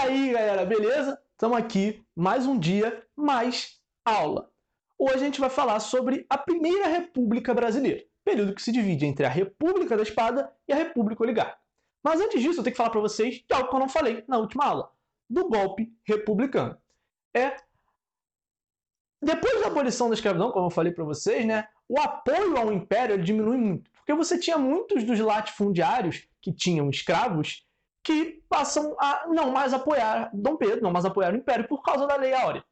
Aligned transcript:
aí, 0.00 0.32
galera, 0.32 0.64
beleza? 0.64 1.20
Estamos 1.32 1.58
aqui, 1.58 2.02
mais 2.16 2.46
um 2.46 2.58
dia, 2.58 3.06
mais 3.14 3.78
aula. 4.02 4.50
Hoje 4.98 5.16
a 5.16 5.18
gente 5.18 5.40
vai 5.40 5.50
falar 5.50 5.78
sobre 5.78 6.24
a 6.28 6.38
Primeira 6.38 6.86
República 6.86 7.52
Brasileira, 7.52 8.02
período 8.24 8.54
que 8.54 8.62
se 8.62 8.72
divide 8.72 9.04
entre 9.04 9.26
a 9.26 9.28
República 9.28 9.96
da 9.98 10.02
Espada 10.02 10.50
e 10.66 10.72
a 10.72 10.76
República 10.76 11.22
Oligárquica. 11.22 11.58
Mas 12.02 12.18
antes 12.18 12.40
disso, 12.40 12.60
eu 12.60 12.64
tenho 12.64 12.72
que 12.72 12.78
falar 12.78 12.88
para 12.88 13.00
vocês 13.00 13.44
de 13.46 13.54
algo 13.54 13.68
que 13.68 13.74
eu 13.74 13.80
não 13.80 13.90
falei 13.90 14.24
na 14.26 14.38
última 14.38 14.64
aula, 14.64 14.90
do 15.28 15.48
golpe 15.48 15.92
republicano. 16.04 16.78
É 17.36 17.56
depois 19.22 19.60
da 19.60 19.66
abolição 19.66 20.08
da 20.08 20.14
escravidão, 20.14 20.50
como 20.50 20.66
eu 20.66 20.70
falei 20.70 20.92
para 20.92 21.04
vocês, 21.04 21.44
né, 21.44 21.68
o 21.86 22.00
apoio 22.00 22.56
ao 22.56 22.72
império 22.72 23.22
diminui 23.22 23.58
muito, 23.58 23.90
porque 23.90 24.14
você 24.14 24.38
tinha 24.38 24.56
muitos 24.56 25.04
dos 25.04 25.20
latifundiários 25.20 26.26
que 26.40 26.54
tinham 26.54 26.88
escravos 26.88 27.66
que 28.02 28.42
passam 28.48 28.96
a 28.98 29.26
não 29.28 29.50
mais 29.50 29.74
apoiar 29.74 30.30
Dom 30.32 30.56
Pedro, 30.56 30.82
não 30.82 30.90
mais 30.90 31.04
apoiar 31.04 31.32
o 31.32 31.36
Império 31.36 31.68
por 31.68 31.82
causa 31.82 32.06
da 32.06 32.16
Lei 32.16 32.32
Áurea. 32.32 32.64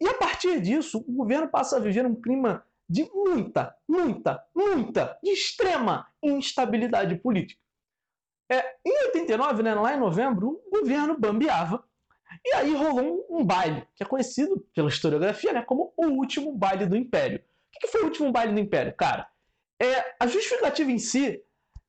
E 0.00 0.06
a 0.08 0.14
partir 0.14 0.60
disso, 0.60 1.04
o 1.06 1.12
governo 1.12 1.48
passa 1.48 1.76
a 1.76 1.80
viver 1.80 2.04
um 2.04 2.14
clima 2.14 2.64
de 2.88 3.08
muita, 3.12 3.74
muita, 3.88 4.44
muita, 4.54 5.18
de 5.22 5.30
extrema 5.30 6.06
instabilidade 6.22 7.16
política. 7.16 7.60
É, 8.50 8.76
em 8.84 9.06
89, 9.06 9.62
né, 9.62 9.74
lá 9.74 9.94
em 9.94 10.00
novembro, 10.00 10.62
o 10.66 10.70
governo 10.70 11.18
bambeava 11.18 11.82
e 12.44 12.54
aí 12.54 12.74
rolou 12.74 13.26
um, 13.30 13.40
um, 13.40 13.44
baile, 13.44 13.86
que 13.94 14.02
é 14.02 14.06
conhecido 14.06 14.64
pela 14.74 14.88
historiografia 14.88 15.52
né, 15.52 15.62
como 15.62 15.92
o 15.96 16.06
último 16.06 16.52
baile 16.52 16.86
do 16.86 16.96
Império. 16.96 17.38
O 17.38 17.78
que, 17.80 17.88
foi 17.88 18.02
o 18.02 18.06
último 18.06 18.30
baile 18.30 18.52
do 18.52 18.60
Império? 18.60 18.94
Cara, 18.96 19.28
é, 19.80 20.14
a 20.18 20.26
justificativa 20.26 20.90
em 20.90 20.98
si 20.98 21.42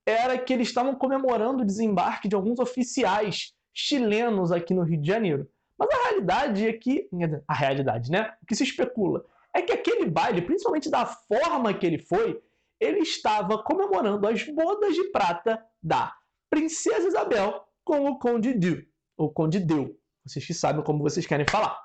era 0.08 0.38
que 0.38 0.54
eles 0.54 0.70
estavam 0.70 0.96
comemorando 0.96 1.64
o 1.64 1.66
desembarque 1.66 2.30
de 2.30 2.36
alguns 2.36 2.60
oficiais 2.60 3.54
chilenos 3.74 4.54
aqui 4.54 4.74
no 4.74 4.84
Rio 4.84 5.02
de 5.02 5.08
Janeiro. 5.08 5.50
Mas 5.78 5.90
a 5.92 6.04
realidade 6.10 6.66
é 6.66 6.74
que. 6.74 7.10
A 7.46 7.54
realidade, 7.54 8.10
né? 8.10 8.34
O 8.42 8.46
que 8.46 8.56
se 8.56 8.64
especula 8.64 9.26
é 9.54 9.62
que 9.62 9.74
aquele 9.74 10.06
baile, 10.06 10.42
principalmente 10.42 10.90
da 10.90 11.06
forma 11.06 11.74
que 11.74 11.86
ele 11.86 12.00
foi, 12.00 12.42
ele 12.80 13.00
estava 13.00 13.62
comemorando 13.62 14.28
as 14.28 14.44
bodas 14.44 14.96
de 14.96 15.04
prata 15.06 15.62
da 15.84 16.16
Princesa 16.50 17.08
Isabel 17.08 17.64
com 17.84 18.06
o 18.06 18.18
Conde 18.18 18.54
Deu. 18.54 18.82
Ou 19.18 19.32
Conde 19.32 19.60
Deu. 19.60 20.00
Vocês 20.26 20.46
que 20.46 20.54
sabem 20.54 20.84
como 20.84 21.04
vocês 21.04 21.26
querem 21.26 21.46
falar. 21.50 21.78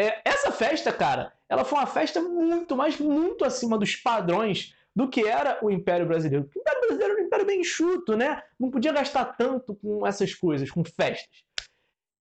É, 0.00 0.20
essa 0.24 0.50
festa, 0.50 0.92
cara, 0.92 1.32
ela 1.48 1.64
foi 1.64 1.78
uma 1.78 1.86
festa 1.86 2.20
muito, 2.20 2.74
mas 2.76 2.98
muito 2.98 3.44
acima 3.44 3.78
dos 3.78 3.94
padrões 3.96 4.74
do 4.94 5.08
que 5.08 5.26
era 5.26 5.58
o 5.62 5.70
Império 5.70 6.06
Brasileiro. 6.06 6.48
O 6.54 6.58
Império 6.58 6.80
Brasileiro 6.80 7.23
era 7.34 7.44
bem 7.44 7.60
enxuto, 7.60 8.16
né? 8.16 8.42
Não 8.58 8.70
podia 8.70 8.92
gastar 8.92 9.24
tanto 9.36 9.74
com 9.76 10.06
essas 10.06 10.34
coisas, 10.34 10.70
com 10.70 10.84
festas. 10.84 11.44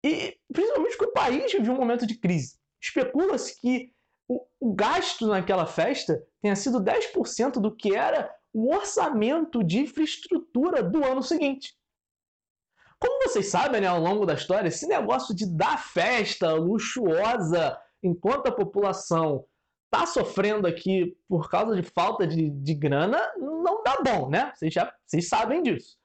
E 0.04 0.38
principalmente 0.52 0.98
porque 0.98 1.12
o 1.12 1.14
país 1.14 1.52
vivia 1.52 1.72
um 1.72 1.78
momento 1.78 2.06
de 2.06 2.18
crise. 2.20 2.58
Especula-se 2.82 3.60
que 3.60 3.94
o, 4.28 4.46
o, 4.60 4.74
gasto 4.74 5.28
naquela 5.28 5.66
festa 5.66 6.22
tenha 6.42 6.56
sido 6.56 6.82
10% 6.82 7.54
do 7.62 7.74
que 7.74 7.96
era 7.96 8.30
o 8.52 8.74
orçamento 8.74 9.64
de 9.64 9.80
infraestrutura 9.80 10.84
do 10.84 11.04
ano 11.06 11.24
seguinte. 11.24 11.74
Como 13.00 13.24
vocês 13.24 13.48
sabem, 13.48 13.82
né, 13.82 13.88
ao 13.88 14.00
longo 14.00 14.26
da 14.26 14.34
história, 14.34 14.68
esse 14.68 14.88
negócio 14.88 15.36
de 15.36 15.46
dar 15.46 15.78
festa 15.78 16.54
luxuosa 16.54 17.78
enquanto 18.02 18.48
a 18.48 18.52
população 18.52 19.46
está 19.94 20.08
sofrendo 20.08 20.68
aqui 20.68 21.16
por 21.28 21.50
causa 21.50 21.76
de 21.76 21.84
falta 21.84 22.26
de, 22.26 22.50
de 22.50 22.74
grana, 22.74 23.22
não 23.38 23.84
dá 23.84 23.98
bom, 24.04 24.28
né? 24.28 24.52
Vocês, 24.56 24.74
já, 24.74 24.92
vocês 25.06 25.30
sabem 25.30 25.62
disso. 25.62 25.98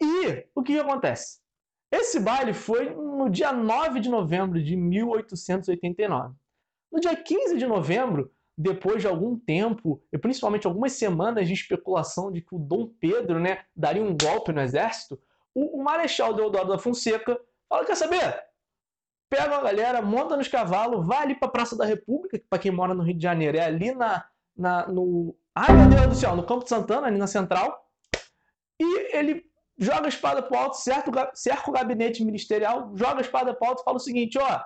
E 0.00 0.46
o 0.54 0.62
que, 0.62 0.74
que 0.74 0.78
acontece? 0.78 1.40
Esse 1.90 2.20
baile 2.20 2.52
foi 2.52 2.90
no 2.90 3.28
dia 3.28 3.52
9 3.52 4.00
de 4.00 4.08
novembro 4.08 4.62
de 4.62 4.76
1889. 4.76 6.34
No 6.92 7.00
dia 7.00 7.16
15 7.16 7.58
de 7.58 7.66
novembro, 7.66 8.32
depois 8.56 9.02
de 9.02 9.08
algum 9.08 9.38
tempo, 9.38 10.02
e 10.12 10.18
principalmente 10.18 10.66
algumas 10.66 10.92
semanas 10.92 11.48
de 11.48 11.52
especulação 11.52 12.30
de 12.30 12.40
que 12.40 12.54
o 12.54 12.58
Dom 12.58 12.88
Pedro 13.00 13.40
né, 13.40 13.64
daria 13.74 14.02
um 14.02 14.16
golpe 14.16 14.52
no 14.52 14.60
exército, 14.60 15.20
o, 15.54 15.80
o 15.80 15.82
Marechal 15.82 16.32
Deodoro 16.32 16.68
da 16.68 16.78
Fonseca 16.78 17.38
fala: 17.68 17.84
quer 17.84 17.96
saber? 17.96 18.45
Pega 19.28 19.56
a 19.56 19.62
galera, 19.62 20.02
monta 20.02 20.36
nos 20.36 20.48
cavalos, 20.48 21.06
vai 21.06 21.22
ali 21.22 21.34
para 21.34 21.48
a 21.48 21.50
Praça 21.50 21.76
da 21.76 21.84
República, 21.84 22.38
que 22.38 22.46
para 22.48 22.58
quem 22.58 22.70
mora 22.70 22.94
no 22.94 23.02
Rio 23.02 23.16
de 23.16 23.22
Janeiro 23.22 23.56
é 23.58 23.64
ali 23.64 23.94
na, 23.94 24.24
na 24.56 24.86
no 24.88 25.36
ai 25.54 25.72
meu 25.74 25.88
Deus 25.88 26.08
do 26.08 26.14
céu, 26.14 26.36
no 26.36 26.46
Campo 26.46 26.64
de 26.64 26.70
Santana, 26.70 27.06
ali 27.06 27.18
na 27.18 27.26
Central, 27.26 27.86
e 28.80 29.16
ele 29.16 29.44
joga 29.78 30.06
a 30.06 30.08
espada 30.08 30.42
pro 30.42 30.56
alto, 30.56 30.76
cerca, 30.76 31.30
cerca 31.34 31.70
o 31.70 31.72
gabinete 31.72 32.24
ministerial, 32.24 32.92
joga 32.94 33.18
a 33.18 33.20
espada 33.20 33.54
pro 33.54 33.68
alto 33.68 33.80
e 33.82 33.84
fala 33.84 33.96
o 33.96 34.00
seguinte, 34.00 34.38
ó, 34.38 34.62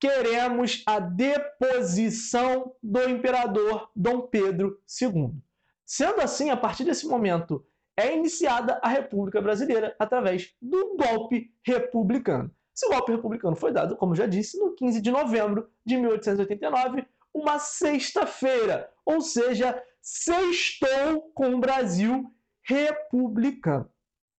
queremos 0.00 0.82
a 0.86 0.98
deposição 1.00 2.76
do 2.82 3.08
imperador 3.08 3.90
Dom 3.94 4.22
Pedro 4.22 4.80
II. 5.00 5.42
Sendo 5.84 6.20
assim, 6.20 6.50
a 6.50 6.56
partir 6.56 6.84
desse 6.84 7.06
momento, 7.06 7.66
é 7.96 8.14
iniciada 8.14 8.80
a 8.82 8.88
República 8.88 9.40
Brasileira 9.40 9.94
através 9.98 10.54
do 10.60 10.96
golpe 10.96 11.54
republicano. 11.64 12.54
Esse 12.74 12.88
golpe 12.88 13.12
republicano 13.12 13.54
foi 13.54 13.72
dado, 13.72 13.96
como 13.96 14.14
já 14.14 14.26
disse, 14.26 14.58
no 14.58 14.74
15 14.74 15.00
de 15.00 15.10
novembro 15.10 15.70
de 15.84 15.96
1889, 15.96 17.06
uma 17.32 17.58
sexta-feira, 17.58 18.90
ou 19.04 19.20
seja, 19.20 19.80
sextou 20.00 21.30
com 21.34 21.54
o 21.54 21.60
Brasil 21.60 22.30
republicano. 22.62 23.88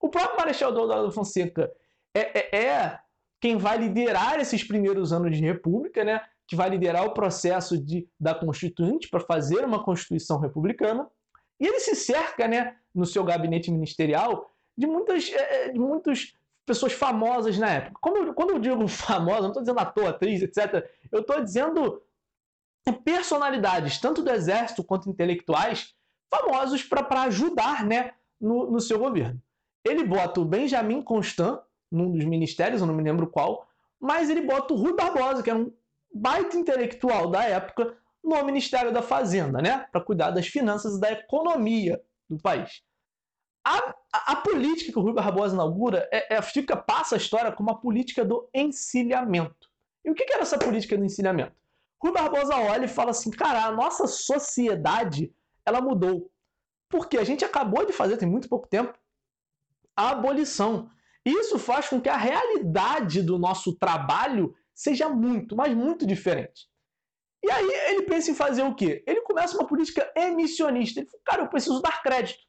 O 0.01 0.09
próprio 0.09 0.38
Marechal 0.38 0.74
Deodoro 0.74 1.12
Fonseca 1.12 1.72
é, 2.13 2.40
é, 2.40 2.66
é, 2.66 3.00
quem 3.40 3.57
vai 3.57 3.78
liderar 3.78 4.40
esses 4.40 4.63
primeiros 4.63 5.12
anos 5.12 5.35
de 5.35 5.44
república, 5.44 6.03
né? 6.03 6.22
que 6.47 6.56
vai 6.56 6.69
liderar 6.69 7.06
o 7.06 7.13
processo 7.13 7.78
de, 7.78 8.07
da 8.19 8.35
Constituinte 8.35 9.09
para 9.09 9.19
fazer 9.19 9.66
uma 9.66 9.84
Constituição 9.84 10.40
republicana. 10.40 11.07
E 11.59 11.66
ele 11.66 11.79
se 11.79 11.95
cerca, 11.95 12.47
né, 12.47 12.75
no 12.94 13.06
seu 13.06 13.24
gabinete 13.24 13.72
ministerial, 13.72 14.51
de, 14.78 14.85
muitas, 14.85 15.31
é, 15.31 15.68
é, 15.68 15.72
de 15.72 15.79
muitos 15.79 16.35
pessoas 16.66 16.94
famosas 16.94 17.58
na 17.58 17.70
época. 17.70 18.00
Como, 18.02 18.34
quando 18.34 18.52
eu 18.52 18.59
digo 18.59 18.88
famosa, 18.90 19.42
não 19.42 19.48
estou 19.50 19.62
dizendo 19.64 19.80
ator, 19.80 20.08
atriz, 20.08 20.42
etc. 20.42 20.90
Eu 21.12 21.22
estou 21.22 21.42
dizendo 21.44 22.02
personalidades, 23.03 24.00
tanto 24.00 24.22
do 24.22 24.31
exército 24.31 24.84
quanto 24.84 25.09
intelectuais, 25.09 25.96
famosos 26.30 26.84
para 26.84 27.24
ajudar 27.24 27.84
né, 27.84 28.14
no, 28.40 28.70
no 28.70 28.80
seu 28.80 29.00
governo. 29.00 29.42
Ele 29.84 30.04
bota 30.04 30.42
o 30.42 30.46
Benjamin 30.46 31.02
Constant, 31.02 31.59
num 31.92 32.12
dos 32.12 32.25
ministérios, 32.25 32.81
eu 32.81 32.88
não 32.88 32.94
me 32.94 33.04
lembro 33.04 33.28
qual, 33.28 33.68
mas 34.00 34.30
ele 34.30 34.42
bota 34.42 34.74
o 34.74 34.78
Rui 34.78 34.96
Barbosa, 34.96 35.42
que 35.42 35.50
era 35.50 35.58
um 35.58 35.72
baita 36.14 36.58
intelectual 36.58 37.30
da 37.30 37.44
época, 37.44 37.96
no 38.24 38.44
Ministério 38.44 38.92
da 38.92 39.02
Fazenda, 39.02 39.62
né? 39.62 39.86
Para 39.92 40.02
cuidar 40.02 40.31
das 40.31 40.48
finanças 40.48 40.96
e 40.96 41.00
da 41.00 41.12
economia 41.12 42.02
do 42.28 42.38
país. 42.38 42.81
A, 43.68 43.96
a, 44.14 44.36
política 44.36 44.92
que 44.92 45.00
o 45.00 45.02
Rui 45.02 45.14
Barbosa 45.14 45.56
inaugura 45.56 46.08
é, 46.12 46.36
é, 46.36 46.42
fica, 46.44 46.78
passa 46.78 47.16
a 47.16 47.18
história 47.18 47.52
como 47.52 47.72
a 47.72 47.76
política 47.76 48.24
do 48.24 48.48
encilhamento. 48.53 49.68
E 50.06 50.12
o 50.12 50.14
que, 50.14 50.24
que 50.24 50.34
era 50.34 50.44
essa 50.44 50.59
política 50.59 50.96
do 50.96 51.03
encilhamento? 51.03 51.56
Rui 52.00 52.14
Barbosa 52.14 52.56
olha 52.56 52.86
e 52.86 52.88
fala 52.88 53.09
assim, 53.09 53.31
cara, 53.31 53.66
a 53.66 53.72
nossa 53.72 54.06
sociedade 54.06 55.34
ela 55.66 55.81
mudou. 55.81 56.31
Porque 56.88 57.18
a 57.18 57.24
gente 57.24 57.44
acabou 57.44 57.84
de 57.84 57.92
fazer, 57.92 58.18
tem 58.18 58.30
muito 58.30 58.48
pouco 58.48 58.68
tempo, 58.68 58.94
a 59.98 60.12
abolição. 60.12 60.92
Isso 61.25 61.58
faz 61.58 61.90
com 61.90 62.00
que 62.00 62.09
a 62.09 62.18
realidade 62.18 63.24
do 63.24 63.40
nosso 63.40 63.75
trabalho 63.80 64.56
seja 64.75 65.09
muito, 65.09 65.56
mas 65.56 65.75
muito 65.75 66.06
diferente. 66.06 66.70
E 67.44 67.50
aí 67.50 67.68
ele 67.90 68.04
pensa 68.04 68.30
em 68.30 68.36
fazer 68.36 68.62
o 68.62 68.75
quê? 68.75 69.04
Ele 69.08 69.22
começa 69.22 69.58
uma 69.58 69.66
política 69.66 70.12
emissionista. 70.16 71.00
Ele 71.00 71.09
fala, 71.09 71.24
cara, 71.25 71.42
eu 71.42 71.50
preciso 71.50 71.81
dar 71.81 72.04
crédito 72.04 72.46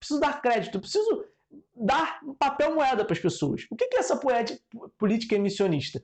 preciso 0.00 0.18
dar 0.18 0.40
crédito, 0.40 0.80
preciso 0.80 1.24
dar 1.74 2.20
papel 2.38 2.74
moeda 2.74 3.04
para 3.04 3.12
as 3.12 3.20
pessoas. 3.20 3.66
O 3.70 3.76
que 3.76 3.84
é 3.84 3.98
essa 3.98 4.18
política 4.98 5.34
emissionista? 5.36 6.02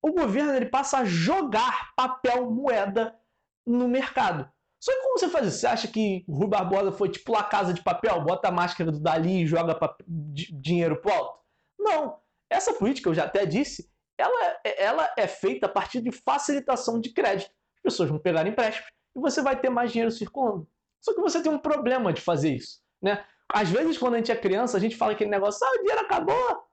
O 0.00 0.12
governo 0.12 0.54
ele 0.54 0.66
passa 0.66 0.98
a 0.98 1.04
jogar 1.04 1.92
papel 1.94 2.50
moeda 2.50 3.18
no 3.66 3.88
mercado. 3.88 4.50
Só 4.78 4.92
que 4.92 5.00
como 5.00 5.18
você 5.18 5.28
faz 5.28 5.46
isso? 5.46 5.58
Você 5.58 5.66
acha 5.66 5.88
que 5.88 6.24
o 6.28 6.36
Rui 6.36 6.46
Barbosa 6.46 6.92
foi 6.92 7.08
tipo 7.08 7.32
lá 7.32 7.42
casa 7.42 7.72
de 7.72 7.82
papel, 7.82 8.20
bota 8.22 8.48
a 8.48 8.52
máscara 8.52 8.92
do 8.92 9.00
Dali 9.00 9.42
e 9.42 9.46
joga 9.46 9.78
dinheiro 10.06 11.00
pro 11.00 11.12
alto? 11.12 11.40
Não. 11.78 12.18
Essa 12.50 12.74
política, 12.74 13.08
eu 13.08 13.14
já 13.14 13.24
até 13.24 13.46
disse, 13.46 13.90
ela, 14.18 14.60
ela 14.62 15.14
é 15.16 15.26
feita 15.26 15.66
a 15.66 15.70
partir 15.70 16.02
de 16.02 16.12
facilitação 16.12 17.00
de 17.00 17.14
crédito. 17.14 17.50
As 17.76 17.82
pessoas 17.82 18.10
vão 18.10 18.18
pegar 18.18 18.46
empréstimos 18.46 18.90
e 19.16 19.20
você 19.20 19.40
vai 19.40 19.58
ter 19.58 19.70
mais 19.70 19.90
dinheiro 19.90 20.10
circulando. 20.10 20.68
Só 21.00 21.14
que 21.14 21.20
você 21.20 21.42
tem 21.42 21.50
um 21.50 21.58
problema 21.58 22.12
de 22.12 22.20
fazer 22.20 22.54
isso. 22.54 22.83
Né? 23.04 23.22
Às 23.52 23.68
vezes, 23.68 23.98
quando 23.98 24.14
a 24.14 24.16
gente 24.16 24.32
é 24.32 24.36
criança, 24.36 24.78
a 24.78 24.80
gente 24.80 24.96
fala 24.96 25.12
aquele 25.12 25.28
negócio, 25.28 25.64
ah, 25.66 25.72
o 25.74 25.78
dinheiro 25.82 26.00
acabou, 26.00 26.64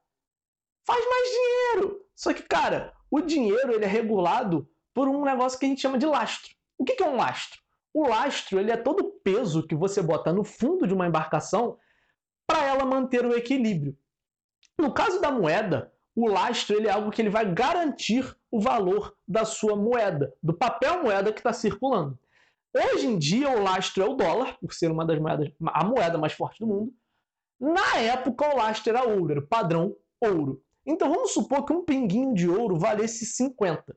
faz 0.87 1.05
mais 1.09 1.27
dinheiro. 1.29 2.05
Só 2.15 2.33
que, 2.33 2.43
cara, 2.43 2.93
o 3.11 3.19
dinheiro 3.19 3.73
ele 3.73 3.83
é 3.83 3.87
regulado 3.87 4.65
por 4.93 5.09
um 5.09 5.25
negócio 5.25 5.59
que 5.59 5.65
a 5.65 5.67
gente 5.67 5.81
chama 5.81 5.97
de 5.97 6.05
lastro. 6.05 6.55
O 6.77 6.85
que 6.85 7.03
é 7.03 7.05
um 7.05 7.17
lastro? 7.17 7.59
O 7.93 8.07
lastro 8.07 8.59
ele 8.59 8.71
é 8.71 8.77
todo 8.77 9.01
o 9.01 9.11
peso 9.11 9.67
que 9.67 9.75
você 9.75 10.01
bota 10.01 10.31
no 10.31 10.45
fundo 10.45 10.87
de 10.87 10.93
uma 10.93 11.05
embarcação 11.05 11.77
para 12.47 12.63
ela 12.63 12.85
manter 12.85 13.25
o 13.25 13.35
equilíbrio. 13.35 13.97
No 14.79 14.93
caso 14.93 15.19
da 15.19 15.31
moeda, 15.31 15.91
o 16.15 16.29
lastro 16.29 16.77
ele 16.77 16.87
é 16.87 16.91
algo 16.91 17.11
que 17.11 17.21
ele 17.21 17.29
vai 17.29 17.53
garantir 17.53 18.33
o 18.49 18.61
valor 18.61 19.17
da 19.27 19.43
sua 19.43 19.75
moeda, 19.75 20.33
do 20.41 20.53
papel 20.53 21.03
moeda 21.03 21.33
que 21.33 21.41
está 21.41 21.51
circulando. 21.51 22.17
Hoje 22.73 23.05
em 23.05 23.17
dia, 23.17 23.49
o 23.49 23.61
lastro 23.61 24.01
é 24.03 24.05
o 24.07 24.13
dólar, 24.13 24.57
por 24.59 24.73
ser 24.73 24.89
uma 24.89 25.05
das 25.05 25.19
moedas, 25.19 25.51
a 25.67 25.83
moeda 25.83 26.17
mais 26.17 26.33
forte 26.33 26.59
do 26.59 26.67
mundo. 26.67 26.93
Na 27.59 27.97
época, 27.97 28.47
o 28.47 28.57
lastro 28.57 28.95
era 28.95 29.07
ouro, 29.07 29.31
era 29.31 29.39
o 29.41 29.47
padrão 29.47 29.95
ouro. 30.21 30.63
Então, 30.85 31.09
vamos 31.13 31.31
supor 31.31 31.65
que 31.65 31.73
um 31.73 31.83
pinguinho 31.83 32.33
de 32.33 32.49
ouro 32.49 32.79
valesse 32.79 33.25
50. 33.25 33.95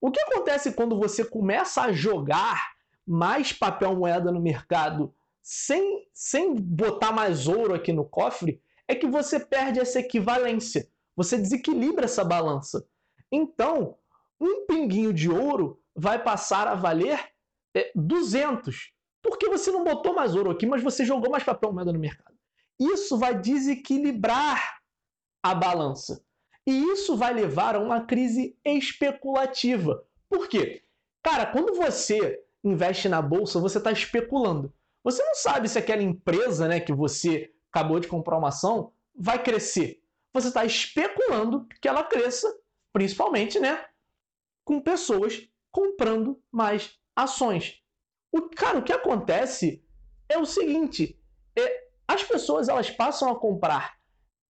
O 0.00 0.10
que 0.10 0.20
acontece 0.20 0.72
quando 0.72 0.98
você 0.98 1.24
começa 1.24 1.82
a 1.82 1.92
jogar 1.92 2.74
mais 3.06 3.52
papel 3.52 3.96
moeda 3.96 4.30
no 4.32 4.40
mercado 4.40 5.14
sem, 5.40 6.08
sem 6.12 6.54
botar 6.54 7.12
mais 7.12 7.46
ouro 7.46 7.74
aqui 7.74 7.92
no 7.92 8.04
cofre? 8.04 8.60
É 8.88 8.94
que 8.94 9.06
você 9.06 9.38
perde 9.38 9.80
essa 9.80 10.00
equivalência. 10.00 10.88
Você 11.16 11.38
desequilibra 11.38 12.04
essa 12.04 12.24
balança. 12.24 12.86
Então, 13.30 13.96
um 14.38 14.66
pinguinho 14.66 15.12
de 15.12 15.30
ouro 15.30 15.80
vai 15.94 16.22
passar 16.22 16.66
a 16.66 16.74
valer 16.74 17.33
é, 17.74 17.90
200. 17.94 18.92
Porque 19.22 19.48
você 19.48 19.70
não 19.70 19.84
botou 19.84 20.14
mais 20.14 20.34
ouro 20.34 20.50
aqui, 20.50 20.66
mas 20.66 20.82
você 20.82 21.04
jogou 21.04 21.30
mais 21.30 21.42
papel 21.42 21.72
moeda 21.72 21.92
no 21.92 21.98
mercado. 21.98 22.36
Isso 22.78 23.16
vai 23.16 23.38
desequilibrar 23.38 24.80
a 25.42 25.54
balança. 25.54 26.22
E 26.66 26.72
isso 26.92 27.16
vai 27.16 27.32
levar 27.32 27.76
a 27.76 27.80
uma 27.80 28.04
crise 28.04 28.56
especulativa. 28.64 30.04
Por 30.28 30.48
quê? 30.48 30.82
Cara, 31.22 31.46
quando 31.46 31.74
você 31.74 32.42
investe 32.62 33.08
na 33.08 33.20
bolsa, 33.20 33.60
você 33.60 33.78
está 33.78 33.92
especulando. 33.92 34.72
Você 35.02 35.22
não 35.22 35.34
sabe 35.34 35.68
se 35.68 35.78
aquela 35.78 36.02
empresa 36.02 36.66
né, 36.66 36.80
que 36.80 36.92
você 36.92 37.52
acabou 37.70 38.00
de 38.00 38.08
comprar 38.08 38.38
uma 38.38 38.48
ação 38.48 38.92
vai 39.14 39.42
crescer 39.42 40.02
você 40.34 40.48
está 40.48 40.64
especulando 40.64 41.66
que 41.80 41.86
ela 41.86 42.02
cresça, 42.02 42.52
principalmente, 42.92 43.60
né, 43.60 43.86
com 44.64 44.80
pessoas 44.80 45.48
comprando 45.70 46.42
mais 46.50 46.98
ações. 47.16 47.82
O 48.32 48.42
cara, 48.42 48.78
o 48.78 48.82
que 48.82 48.92
acontece 48.92 49.84
é 50.28 50.38
o 50.38 50.44
seguinte: 50.44 51.18
é, 51.56 51.88
as 52.06 52.22
pessoas 52.22 52.68
elas 52.68 52.90
passam 52.90 53.30
a 53.30 53.38
comprar 53.38 53.96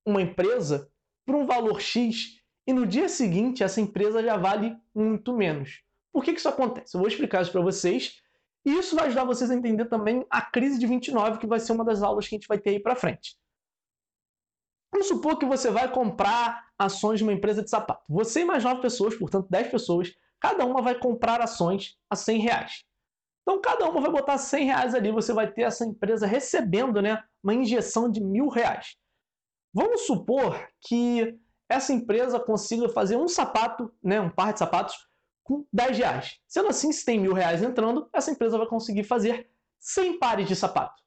uma 0.06 0.22
empresa 0.22 0.90
por 1.26 1.34
um 1.34 1.46
valor 1.46 1.80
X 1.80 2.40
e 2.66 2.72
no 2.72 2.86
dia 2.86 3.08
seguinte 3.08 3.62
essa 3.62 3.80
empresa 3.80 4.22
já 4.22 4.36
vale 4.36 4.76
muito 4.94 5.32
menos. 5.32 5.82
Por 6.12 6.22
que, 6.24 6.32
que 6.32 6.38
isso 6.38 6.48
acontece? 6.48 6.94
Eu 6.94 7.00
vou 7.00 7.08
explicar 7.08 7.42
isso 7.42 7.52
para 7.52 7.60
vocês 7.60 8.22
e 8.64 8.72
isso 8.72 8.96
vai 8.96 9.06
ajudar 9.06 9.24
vocês 9.24 9.50
a 9.50 9.54
entender 9.54 9.86
também 9.86 10.24
a 10.30 10.40
crise 10.40 10.78
de 10.78 10.86
29, 10.86 11.38
que 11.38 11.46
vai 11.46 11.60
ser 11.60 11.72
uma 11.72 11.84
das 11.84 12.02
aulas 12.02 12.26
que 12.26 12.34
a 12.34 12.38
gente 12.38 12.48
vai 12.48 12.58
ter 12.58 12.70
aí 12.70 12.80
para 12.80 12.96
frente. 12.96 13.36
Vamos 14.90 15.08
supor 15.08 15.38
que 15.38 15.44
você 15.44 15.70
vai 15.70 15.90
comprar 15.90 16.68
ações 16.78 17.18
de 17.18 17.24
uma 17.24 17.32
empresa 17.32 17.62
de 17.62 17.68
sapato. 17.68 18.04
Você 18.08 18.40
e 18.40 18.44
mais 18.44 18.62
nove 18.62 18.80
pessoas, 18.80 19.14
portanto 19.16 19.48
10 19.50 19.68
pessoas, 19.68 20.14
cada 20.44 20.66
uma 20.66 20.82
vai 20.82 20.94
comprar 20.94 21.40
ações 21.40 21.96
a 22.10 22.14
100 22.14 22.38
reais. 22.40 22.84
Então 23.40 23.62
cada 23.62 23.88
uma 23.88 23.98
vai 23.98 24.10
botar 24.10 24.36
100 24.36 24.66
reais 24.66 24.94
ali, 24.94 25.10
você 25.10 25.32
vai 25.32 25.50
ter 25.50 25.62
essa 25.62 25.86
empresa 25.86 26.26
recebendo 26.26 27.00
né, 27.00 27.24
uma 27.42 27.54
injeção 27.54 28.10
de 28.10 28.22
mil 28.22 28.48
reais. 28.48 28.94
Vamos 29.72 30.02
supor 30.02 30.68
que 30.82 31.34
essa 31.66 31.94
empresa 31.94 32.38
consiga 32.38 32.90
fazer 32.90 33.16
um 33.16 33.26
sapato, 33.26 33.90
né, 34.02 34.20
um 34.20 34.28
par 34.28 34.52
de 34.52 34.58
sapatos, 34.58 35.08
com 35.42 35.64
10 35.72 35.96
reais. 35.96 36.38
Sendo 36.46 36.68
assim, 36.68 36.92
se 36.92 37.06
tem 37.06 37.18
mil 37.18 37.32
reais 37.32 37.62
entrando, 37.62 38.06
essa 38.12 38.30
empresa 38.30 38.58
vai 38.58 38.66
conseguir 38.66 39.04
fazer 39.04 39.48
100 39.80 40.18
pares 40.18 40.46
de 40.46 40.54
sapato. 40.54 41.02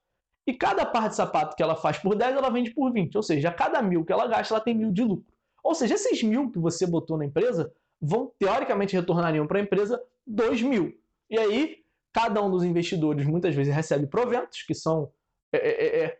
E 0.48 0.54
cada 0.54 0.84
par 0.84 1.10
de 1.10 1.16
sapato 1.16 1.56
que 1.56 1.62
ela 1.62 1.76
faz 1.76 2.00
por 2.00 2.16
10, 2.16 2.38
ela 2.38 2.50
vende 2.50 2.72
por 2.72 2.92
20. 2.92 3.16
Ou 3.16 3.22
seja, 3.22 3.50
a 3.50 3.54
cada 3.54 3.84
mil 3.84 4.04
que 4.04 4.12
ela 4.12 4.26
gasta, 4.26 4.56
ela 4.56 4.64
tem 4.64 4.74
mil 4.74 4.92
de 4.92 5.04
lucro. 5.04 5.32
Ou 5.64 5.76
seja, 5.76 5.94
esses 5.94 6.24
mil 6.24 6.50
que 6.50 6.58
você 6.58 6.88
botou 6.88 7.20
na 7.20 7.26
empresa 7.26 7.72
vão, 8.02 8.32
teoricamente, 8.40 8.96
retornariam 8.96 9.48
para 9.48 9.60
a 9.60 9.64
empresa 9.64 10.02
2 10.26 10.62
mil. 10.62 11.00
E 11.30 11.38
aí, 11.38 11.84
cada 12.14 12.42
um 12.42 12.50
dos 12.50 12.64
investidores 12.64 13.26
muitas 13.26 13.54
vezes 13.54 13.74
recebe 13.74 14.08
proventos, 14.08 14.64
que 14.64 14.74
são. 14.74 15.12
É, 15.52 15.58
é, 15.58 15.86
é, 15.86 16.04
é 16.06 16.20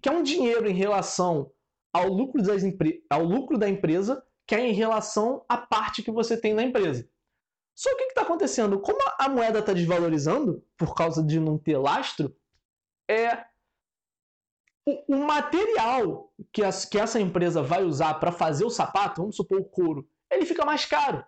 que 0.00 0.08
é 0.08 0.12
um 0.12 0.22
dinheiro 0.22 0.68
em 0.68 0.74
relação 0.74 1.50
ao 1.92 2.08
lucro, 2.08 2.40
das, 2.40 2.62
ao 3.10 3.24
lucro 3.24 3.58
da 3.58 3.68
empresa, 3.68 4.24
que 4.46 4.54
é 4.54 4.60
em 4.60 4.72
relação 4.72 5.44
à 5.48 5.56
parte 5.56 6.02
que 6.02 6.10
você 6.10 6.36
tem 6.40 6.54
na 6.54 6.62
empresa. 6.62 7.08
Só 7.76 7.90
que 7.90 8.02
o 8.02 8.06
que 8.06 8.12
está 8.12 8.22
acontecendo? 8.22 8.80
Como 8.80 8.98
a 9.18 9.28
moeda 9.28 9.58
está 9.58 9.72
desvalorizando, 9.72 10.64
por 10.76 10.94
causa 10.94 11.22
de 11.22 11.38
não 11.38 11.58
ter 11.58 11.76
lastro, 11.78 12.34
é 13.08 13.44
o, 14.86 15.16
o 15.16 15.26
material 15.26 16.32
que, 16.52 16.64
as, 16.64 16.84
que 16.84 16.98
essa 16.98 17.20
empresa 17.20 17.62
vai 17.62 17.84
usar 17.84 18.14
para 18.14 18.32
fazer 18.32 18.64
o 18.64 18.70
sapato, 18.70 19.20
vamos 19.20 19.36
supor 19.36 19.60
o 19.60 19.64
couro, 19.64 20.08
ele 20.30 20.46
fica 20.46 20.64
mais 20.64 20.84
caro. 20.84 21.24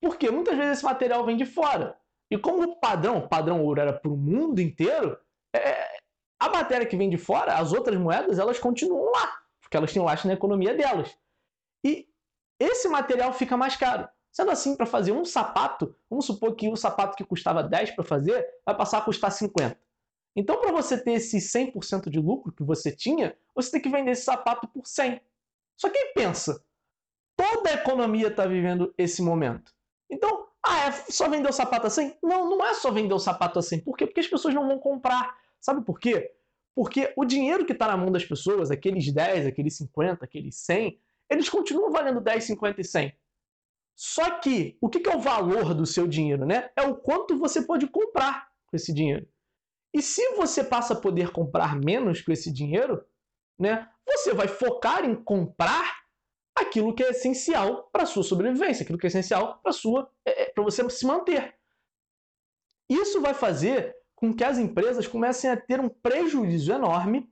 Porque 0.00 0.30
muitas 0.30 0.56
vezes 0.56 0.78
esse 0.78 0.84
material 0.84 1.24
vem 1.24 1.36
de 1.36 1.46
fora. 1.46 1.98
E 2.30 2.38
como 2.38 2.62
o 2.62 2.76
padrão, 2.76 3.18
o 3.18 3.28
padrão 3.28 3.62
ouro 3.64 3.80
era 3.80 3.92
para 3.92 4.10
o 4.10 4.16
mundo 4.16 4.60
inteiro, 4.60 5.18
é, 5.54 5.98
a 6.38 6.48
matéria 6.48 6.86
que 6.86 6.96
vem 6.96 7.08
de 7.08 7.16
fora, 7.16 7.56
as 7.56 7.72
outras 7.72 7.98
moedas, 7.98 8.38
elas 8.38 8.58
continuam 8.58 9.10
lá, 9.10 9.38
porque 9.60 9.76
elas 9.76 9.92
têm 9.92 10.02
lastro 10.02 10.28
na 10.28 10.34
economia 10.34 10.74
delas. 10.74 11.16
E 11.84 12.08
esse 12.58 12.88
material 12.88 13.32
fica 13.32 13.56
mais 13.56 13.76
caro. 13.76 14.08
Sendo 14.32 14.50
assim, 14.50 14.76
para 14.76 14.84
fazer 14.84 15.12
um 15.12 15.24
sapato, 15.24 15.94
vamos 16.10 16.26
supor 16.26 16.56
que 16.56 16.68
o 16.68 16.76
sapato 16.76 17.16
que 17.16 17.24
custava 17.24 17.62
10 17.62 17.92
para 17.92 18.04
fazer, 18.04 18.44
vai 18.66 18.76
passar 18.76 18.98
a 18.98 19.02
custar 19.02 19.30
50. 19.30 19.78
Então, 20.36 20.60
para 20.60 20.72
você 20.72 21.00
ter 21.00 21.12
esse 21.12 21.38
100% 21.38 22.10
de 22.10 22.18
lucro 22.18 22.52
que 22.52 22.64
você 22.64 22.90
tinha, 22.90 23.36
você 23.54 23.70
tem 23.70 23.80
que 23.80 23.88
vender 23.88 24.10
esse 24.10 24.24
sapato 24.24 24.66
por 24.66 24.84
100. 24.86 25.20
Só 25.76 25.88
que 25.88 26.06
pensa, 26.06 26.60
toda 27.44 27.70
a 27.70 27.74
economia 27.74 28.28
está 28.28 28.46
vivendo 28.46 28.94
esse 28.96 29.20
momento. 29.20 29.72
Então, 30.10 30.48
ah, 30.64 30.86
é 30.86 30.92
só 30.92 31.28
vender 31.28 31.48
o 31.48 31.52
sapato 31.52 31.86
a 31.86 31.90
100? 31.90 32.18
Não, 32.22 32.48
não 32.48 32.64
é 32.64 32.72
só 32.72 32.90
vender 32.90 33.12
o 33.12 33.18
sapato 33.18 33.58
a 33.58 33.62
100. 33.62 33.80
Por 33.80 33.96
quê? 33.96 34.06
Porque 34.06 34.20
as 34.20 34.26
pessoas 34.26 34.54
não 34.54 34.66
vão 34.66 34.78
comprar. 34.78 35.36
Sabe 35.60 35.84
por 35.84 36.00
quê? 36.00 36.32
Porque 36.74 37.12
o 37.16 37.24
dinheiro 37.24 37.66
que 37.66 37.72
está 37.72 37.86
na 37.88 37.96
mão 37.96 38.10
das 38.10 38.24
pessoas, 38.24 38.70
aqueles 38.70 39.12
10, 39.12 39.46
aqueles 39.46 39.76
50, 39.76 40.24
aqueles 40.24 40.56
100, 40.56 40.98
eles 41.30 41.48
continuam 41.48 41.92
valendo 41.92 42.20
10, 42.20 42.44
50 42.44 42.80
e 42.80 42.84
100. 42.84 43.14
Só 43.94 44.38
que, 44.38 44.76
o 44.80 44.88
que 44.88 45.08
é 45.08 45.14
o 45.14 45.20
valor 45.20 45.74
do 45.74 45.86
seu 45.86 46.06
dinheiro? 46.08 46.44
Né? 46.46 46.70
É 46.74 46.82
o 46.82 46.96
quanto 46.96 47.38
você 47.38 47.62
pode 47.62 47.86
comprar 47.86 48.48
com 48.66 48.76
esse 48.76 48.92
dinheiro. 48.92 49.28
E 49.92 50.02
se 50.02 50.34
você 50.34 50.64
passa 50.64 50.94
a 50.94 51.00
poder 51.00 51.30
comprar 51.30 51.76
menos 51.76 52.20
com 52.20 52.32
esse 52.32 52.52
dinheiro, 52.52 53.04
né, 53.56 53.88
você 54.04 54.34
vai 54.34 54.48
focar 54.48 55.04
em 55.04 55.14
comprar 55.14 55.93
aquilo 56.54 56.94
que 56.94 57.02
é 57.02 57.10
essencial 57.10 57.88
para 57.92 58.04
a 58.04 58.06
sua 58.06 58.22
sobrevivência, 58.22 58.84
aquilo 58.84 58.98
que 58.98 59.06
é 59.06 59.08
essencial 59.08 59.58
para 59.62 59.72
sua 59.72 60.10
é, 60.24 60.44
é 60.44 60.46
para 60.50 60.62
você 60.62 60.88
se 60.90 61.06
manter. 61.06 61.54
Isso 62.88 63.20
vai 63.20 63.34
fazer 63.34 63.96
com 64.14 64.32
que 64.32 64.44
as 64.44 64.58
empresas 64.58 65.06
comecem 65.06 65.50
a 65.50 65.56
ter 65.56 65.80
um 65.80 65.88
prejuízo 65.88 66.72
enorme, 66.72 67.30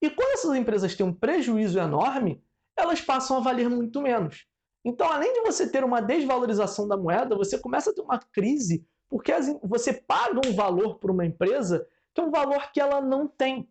e 0.00 0.10
quando 0.10 0.32
essas 0.32 0.54
empresas 0.54 0.94
têm 0.94 1.06
um 1.06 1.14
prejuízo 1.14 1.78
enorme, 1.78 2.42
elas 2.76 3.00
passam 3.00 3.38
a 3.38 3.40
valer 3.40 3.68
muito 3.68 4.00
menos. 4.00 4.46
Então, 4.84 5.10
além 5.10 5.32
de 5.32 5.40
você 5.40 5.68
ter 5.68 5.82
uma 5.82 6.00
desvalorização 6.00 6.86
da 6.86 6.96
moeda, 6.96 7.36
você 7.36 7.58
começa 7.58 7.90
a 7.90 7.94
ter 7.94 8.00
uma 8.00 8.18
crise, 8.18 8.86
porque 9.08 9.32
você 9.62 9.92
paga 9.92 10.40
um 10.46 10.54
valor 10.54 10.98
por 10.98 11.10
uma 11.10 11.26
empresa 11.26 11.86
que 12.14 12.20
é 12.20 12.24
um 12.24 12.30
valor 12.30 12.70
que 12.72 12.80
ela 12.80 13.00
não 13.00 13.26
tem, 13.26 13.68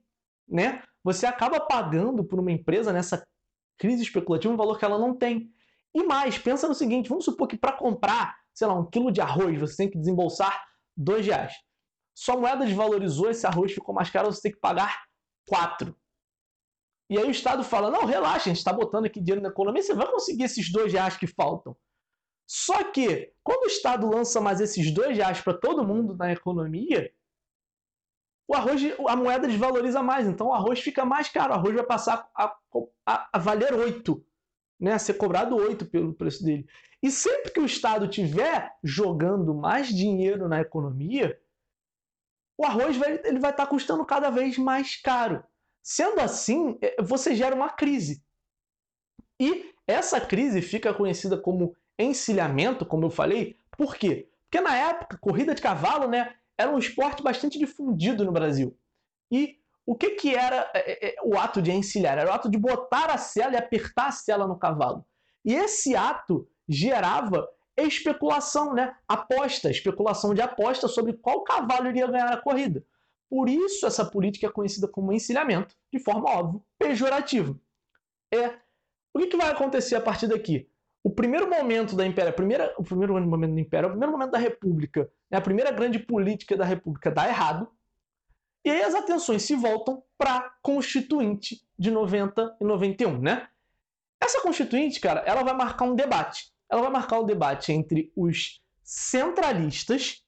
né? 0.48 0.83
Você 1.03 1.25
acaba 1.25 1.60
pagando 1.60 2.24
por 2.24 2.39
uma 2.39 2.51
empresa 2.51 2.91
nessa 2.91 3.25
crise 3.77 4.03
especulativa 4.03 4.53
um 4.53 4.57
valor 4.57 4.77
que 4.77 4.86
ela 4.86 4.98
não 4.98 5.15
tem. 5.15 5.51
E 5.93 6.03
mais, 6.03 6.38
pensa 6.38 6.67
no 6.67 6.75
seguinte, 6.75 7.10
vamos 7.10 7.25
supor 7.25 7.48
que 7.48 7.57
para 7.57 7.72
comprar, 7.72 8.38
sei 8.53 8.67
lá, 8.67 8.74
um 8.74 8.89
quilo 8.89 9.12
de 9.12 9.22
arroz, 9.22 9.60
você 9.60 9.77
tem 9.77 9.89
que 9.89 9.98
desembolsar 9.98 10.65
dois 10.96 11.25
reais. 11.25 11.53
Sua 12.15 12.36
moeda 12.36 12.65
desvalorizou, 12.65 13.29
esse 13.29 13.46
arroz 13.46 13.72
ficou 13.72 13.93
mais 13.93 14.10
caro, 14.10 14.31
você 14.31 14.41
tem 14.41 14.51
que 14.51 14.60
pagar 14.60 15.03
quatro. 15.48 15.96
E 17.10 17.17
aí 17.17 17.25
o 17.25 17.31
Estado 17.31 17.63
fala, 17.63 17.89
não, 17.89 18.05
relaxa, 18.05 18.46
a 18.46 18.53
gente 18.53 18.57
está 18.57 18.74
botando 18.74 19.05
aqui 19.05 19.22
dinheiro 19.22 19.41
na 19.41 19.50
economia, 19.50 19.81
você 19.81 19.93
vai 19.93 20.12
conseguir 20.12 20.43
esses 20.43 20.72
dois 20.72 20.91
reais 20.91 21.15
que 21.15 21.25
faltam. 21.25 21.75
Só 22.50 22.84
que, 22.91 23.34
quando 23.43 23.63
o 23.63 23.67
Estado 23.67 24.10
lança 24.10 24.41
mais 24.41 24.60
esses 24.60 24.91
dois 24.91 25.15
reais 25.15 25.41
para 25.41 25.57
todo 25.57 25.88
mundo 25.88 26.15
na 26.15 26.31
economia, 26.31 27.12
o 28.48 28.56
arroz, 28.56 28.82
a 29.08 29.16
moeda 29.16 29.48
desvaloriza 29.48 30.01
mais, 30.01 30.25
então 30.25 30.48
o 30.48 30.54
arroz 30.54 30.80
fica 30.80 31.04
mais 31.04 31.27
caro, 31.27 31.51
o 31.51 31.56
arroz 31.56 31.75
vai 31.75 31.86
passar 31.86 32.30
a, 32.34 32.56
a, 33.06 33.30
a 33.34 33.38
valer 33.38 33.74
8, 33.74 34.25
né? 34.80 34.94
a 34.94 35.00
ser 35.00 35.16
cobrado 35.16 35.56
8 35.56 35.86
pelo 35.88 36.13
preço 36.13 36.44
dele. 36.44 36.66
E 37.04 37.12
sempre 37.12 37.51
que 37.51 37.60
o 37.60 37.66
Estado 37.66 38.06
estiver 38.06 38.74
jogando 38.82 39.54
mais 39.54 39.89
dinheiro 39.89 40.48
na 40.48 40.62
economia, 40.62 41.38
o 42.58 42.66
arroz 42.66 42.96
vai, 42.96 43.20
ele 43.24 43.39
vai 43.39 43.51
estar 43.51 43.68
custando 43.68 44.06
cada 44.06 44.30
vez 44.30 44.58
mais 44.58 44.96
caro. 44.96 45.44
Sendo 45.84 46.20
assim, 46.20 46.77
é, 46.82 47.01
você 47.01 47.36
gera 47.36 47.56
uma 47.56 47.70
crise. 47.70 48.24
E 49.39 49.74
essa 49.86 50.20
crise 50.20 50.62
fica 50.62 50.94
conhecida 50.94 51.38
como 51.38 51.75
encilhamento, 52.00 52.86
como 52.86 53.06
eu 53.06 53.10
falei, 53.10 53.58
por 53.77 53.96
quê? 53.96 54.30
Porque 54.44 54.62
na 54.62 54.75
época, 54.75 55.18
corrida 55.18 55.54
de 55.54 55.62
cavalo, 55.62 56.08
né, 56.08 56.34
era 56.57 56.71
um 56.71 56.77
esporte 56.77 57.21
bastante 57.21 57.59
difundido 57.59 58.25
no 58.25 58.31
Brasil. 58.31 58.77
E 59.31 59.57
o 59.85 59.95
que, 59.95 60.11
que 60.11 60.35
era 60.35 60.69
é, 60.73 60.91
é, 60.91 61.09
é, 61.09 61.15
o 61.23 61.37
ato 61.37 61.61
de 61.61 61.71
encilhar? 61.71 62.17
Era 62.17 62.29
o 62.29 62.33
ato 62.33 62.49
de 62.49 62.57
botar 62.57 63.09
a 63.09 63.17
sela 63.17 63.53
e 63.53 63.57
apertar 63.57 64.07
a 64.07 64.11
sela 64.11 64.47
no 64.47 64.57
cavalo. 64.57 65.05
E 65.45 65.53
esse 65.53 65.95
ato 65.95 66.49
gerava 66.67 67.47
especulação, 67.77 68.73
né? 68.73 68.95
Aposta, 69.07 69.69
especulação 69.69 70.33
de 70.33 70.41
aposta 70.41 70.87
sobre 70.87 71.13
qual 71.13 71.43
cavalo 71.43 71.87
iria 71.87 72.07
ganhar 72.07 72.33
a 72.33 72.41
corrida. 72.41 72.83
Por 73.29 73.47
isso 73.47 73.85
essa 73.85 74.05
política 74.05 74.47
é 74.47 74.51
conhecida 74.51 74.87
como 74.87 75.13
encilhamento, 75.13 75.75
de 75.93 75.99
forma 75.99 76.29
óbvia, 76.29 76.61
pejorativa. 76.79 77.57
É, 78.33 78.47
o 79.13 79.19
que, 79.19 79.27
que 79.27 79.37
vai 79.37 79.49
acontecer 79.51 79.95
a 79.95 80.01
partir 80.01 80.27
daqui? 80.27 80.69
O 81.04 81.10
primeiro 81.10 81.50
momento 81.50 81.96
da 81.96 82.06
Império, 82.06 82.34
primeira, 82.34 82.74
o 82.77 82.84
primeiro 82.84 83.13
momento 83.25 83.54
da 83.54 83.62
Império, 83.62 83.88
o 83.88 83.92
primeiro 83.92 84.12
momento 84.12 84.32
da 84.32 84.38
República, 84.38 85.10
né, 85.32 85.38
a 85.38 85.42
primeira 85.42 85.72
grande 85.72 86.00
política 86.00 86.58
da 86.58 86.66
República 86.66 87.10
dá 87.10 87.27
errado, 87.27 87.70
e 88.66 88.70
aí 88.70 88.82
as 88.82 88.94
atenções 88.94 89.44
se 89.44 89.56
voltam 89.56 90.04
para 90.18 90.36
a 90.36 90.50
Constituinte 90.62 91.62
de 91.80 91.89
90 91.89 92.58
e 92.60 92.66
91, 92.66 93.18
né? 93.18 93.48
Essa 94.22 94.42
Constituinte, 94.42 95.00
cara, 95.00 95.22
ela 95.22 95.44
vai 95.44 95.54
marcar 95.54 95.86
um 95.86 95.96
debate. 95.96 96.51
Ela 96.70 96.82
vai 96.82 96.92
marcar 96.92 97.20
o 97.20 97.24
um 97.24 97.25
debate 97.25 97.72
entre 97.72 98.12
os 98.16 98.62
centralistas 98.84 100.22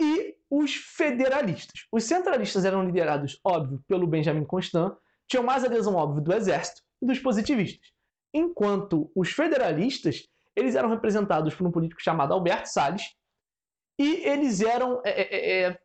e 0.00 0.36
os 0.48 0.74
federalistas. 0.74 1.86
Os 1.90 2.04
centralistas 2.04 2.64
eram 2.64 2.84
liderados, 2.84 3.40
óbvio, 3.42 3.82
pelo 3.88 4.06
Benjamin 4.06 4.44
Constant, 4.44 4.96
tinham 5.26 5.42
mais 5.42 5.64
adesão, 5.64 5.94
óbvio, 5.94 6.22
do 6.22 6.32
exército 6.32 6.82
e 7.02 7.06
dos 7.06 7.18
positivistas. 7.18 7.90
Enquanto 8.32 9.10
os 9.14 9.30
federalistas, 9.30 10.28
eles 10.54 10.74
eram 10.74 10.88
representados 10.88 11.54
por 11.54 11.66
um 11.66 11.70
político 11.70 12.02
chamado 12.02 12.32
Alberto 12.32 12.68
Salles, 12.68 13.02
e 13.98 14.16
eles 14.26 14.60
eram, 14.60 15.02
é, 15.04 15.10
é, 15.10 15.62
é, 15.62 15.80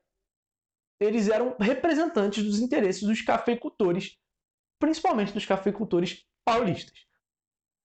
eles 0.99 1.29
eram 1.29 1.55
representantes 1.59 2.43
dos 2.43 2.59
interesses 2.59 3.03
dos 3.03 3.21
cafeicultores, 3.21 4.17
principalmente 4.79 5.33
dos 5.33 5.45
cafeicultores 5.45 6.25
paulistas. 6.45 7.05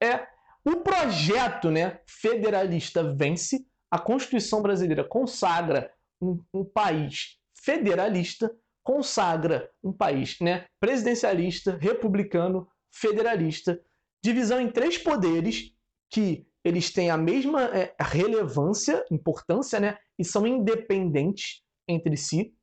É 0.02 0.26
o 0.64 0.80
projeto 0.82 1.70
né, 1.70 2.00
federalista 2.06 3.14
vence, 3.14 3.66
a 3.90 3.98
Constituição 3.98 4.60
brasileira 4.60 5.02
consagra 5.02 5.90
um, 6.20 6.44
um 6.52 6.64
país 6.64 7.38
federalista, 7.54 8.54
consagra 8.82 9.70
um 9.82 9.92
país 9.92 10.38
né, 10.40 10.66
presidencialista, 10.78 11.78
republicano, 11.80 12.68
federalista, 12.90 13.80
divisão 14.22 14.60
em 14.60 14.70
três 14.70 14.98
poderes 14.98 15.74
que 16.10 16.46
eles 16.64 16.92
têm 16.92 17.10
a 17.10 17.16
mesma 17.16 17.64
é, 17.64 17.94
relevância, 18.00 19.04
importância, 19.10 19.78
né, 19.78 19.98
e 20.18 20.24
são 20.24 20.46
independentes 20.46 21.62
entre 21.86 22.16
si, 22.16 22.54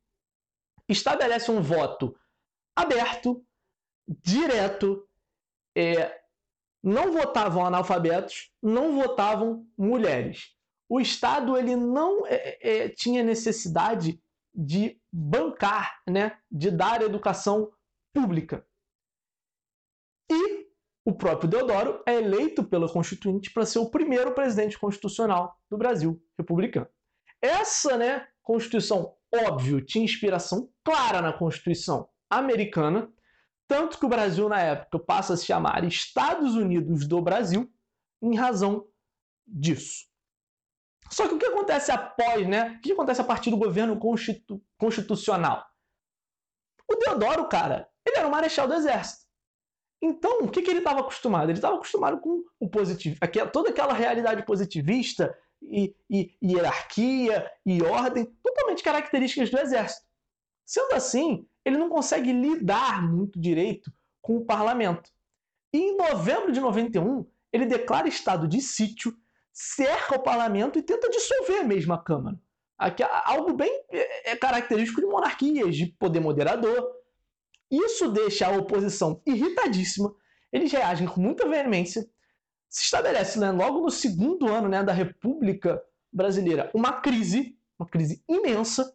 estabelece 0.88 1.50
um 1.50 1.60
voto 1.60 2.16
aberto, 2.76 3.44
direto, 4.08 5.08
é, 5.76 6.20
não 6.82 7.10
votavam 7.12 7.66
analfabetos, 7.66 8.52
não 8.62 8.94
votavam 8.94 9.66
mulheres. 9.76 10.54
O 10.88 11.00
Estado 11.00 11.56
ele 11.56 11.74
não 11.74 12.24
é, 12.26 12.58
é, 12.60 12.88
tinha 12.90 13.24
necessidade 13.24 14.22
de 14.54 15.00
bancar, 15.12 16.00
né, 16.08 16.38
de 16.50 16.70
dar 16.70 17.02
educação 17.02 17.72
pública. 18.14 18.64
E 20.30 20.55
o 21.06 21.14
próprio 21.14 21.48
Deodoro 21.48 22.02
é 22.04 22.16
eleito 22.16 22.64
pela 22.64 22.92
Constituinte 22.92 23.52
para 23.52 23.64
ser 23.64 23.78
o 23.78 23.88
primeiro 23.88 24.34
presidente 24.34 24.76
constitucional 24.76 25.56
do 25.70 25.78
Brasil 25.78 26.20
republicano. 26.36 26.88
Essa 27.40 27.96
né, 27.96 28.26
Constituição, 28.42 29.14
óbvio, 29.32 29.80
tinha 29.80 30.04
inspiração 30.04 30.68
clara 30.82 31.22
na 31.22 31.32
Constituição 31.32 32.08
americana, 32.28 33.08
tanto 33.68 34.00
que 34.00 34.04
o 34.04 34.08
Brasil, 34.08 34.48
na 34.48 34.60
época, 34.60 34.98
passa 34.98 35.34
a 35.34 35.36
se 35.36 35.46
chamar 35.46 35.84
Estados 35.84 36.56
Unidos 36.56 37.06
do 37.06 37.22
Brasil, 37.22 37.72
em 38.20 38.34
razão 38.34 38.84
disso. 39.46 40.06
Só 41.08 41.28
que 41.28 41.34
o 41.34 41.38
que 41.38 41.46
acontece 41.46 41.92
após, 41.92 42.48
né? 42.48 42.70
O 42.70 42.80
que 42.80 42.90
acontece 42.90 43.20
a 43.20 43.24
partir 43.24 43.50
do 43.50 43.56
governo 43.56 43.96
constitu 43.96 44.60
constitucional? 44.76 45.64
O 46.90 46.96
Deodoro, 46.96 47.48
cara, 47.48 47.88
ele 48.04 48.18
era 48.18 48.26
um 48.26 48.32
marechal 48.32 48.66
do 48.66 48.74
exército. 48.74 49.25
Então, 50.00 50.40
o 50.42 50.48
que, 50.48 50.62
que 50.62 50.70
ele 50.70 50.80
estava 50.80 51.00
acostumado? 51.00 51.50
Ele 51.50 51.58
estava 51.58 51.76
acostumado 51.76 52.20
com 52.20 52.44
o 52.60 52.68
positivo, 52.68 53.16
toda 53.52 53.70
aquela 53.70 53.94
realidade 53.94 54.44
positivista 54.44 55.36
e, 55.62 55.94
e, 56.08 56.36
e 56.40 56.52
hierarquia 56.52 57.50
e 57.64 57.82
ordem, 57.82 58.26
totalmente 58.42 58.82
características 58.82 59.50
do 59.50 59.58
exército. 59.58 60.06
Sendo 60.64 60.94
assim, 60.94 61.46
ele 61.64 61.78
não 61.78 61.88
consegue 61.88 62.32
lidar 62.32 63.02
muito 63.02 63.40
direito 63.40 63.90
com 64.20 64.36
o 64.36 64.44
parlamento. 64.44 65.10
E 65.72 65.78
em 65.78 65.96
novembro 65.96 66.52
de 66.52 66.60
91, 66.60 67.26
ele 67.52 67.66
declara 67.66 68.08
estado 68.08 68.46
de 68.46 68.60
sítio, 68.60 69.16
cerca 69.52 70.16
o 70.16 70.22
parlamento 70.22 70.78
e 70.78 70.82
tenta 70.82 71.08
dissolver 71.08 71.64
mesmo 71.64 71.94
a 71.94 72.02
Câmara. 72.02 72.38
Aqui, 72.78 73.02
algo 73.02 73.54
bem 73.54 73.72
é, 73.90 74.32
é 74.32 74.36
característico 74.36 75.00
de 75.00 75.06
monarquias, 75.06 75.74
de 75.74 75.86
poder 75.86 76.20
moderador. 76.20 76.92
Isso 77.70 78.10
deixa 78.10 78.46
a 78.46 78.56
oposição 78.56 79.20
irritadíssima, 79.26 80.14
eles 80.52 80.70
reagem 80.72 81.08
com 81.08 81.20
muita 81.20 81.48
veemência. 81.48 82.08
Se 82.68 82.82
estabelece 82.84 83.38
né, 83.38 83.50
logo 83.50 83.80
no 83.80 83.90
segundo 83.90 84.48
ano 84.48 84.68
né, 84.68 84.82
da 84.82 84.92
República 84.92 85.82
Brasileira 86.12 86.70
uma 86.74 87.00
crise, 87.00 87.58
uma 87.78 87.88
crise 87.88 88.22
imensa, 88.28 88.94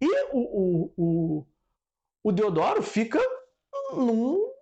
e 0.00 0.06
o, 0.32 0.38
o, 0.38 0.92
o 0.96 1.46
o 2.22 2.32
Deodoro 2.32 2.82
fica 2.82 3.20
num. 3.92 4.52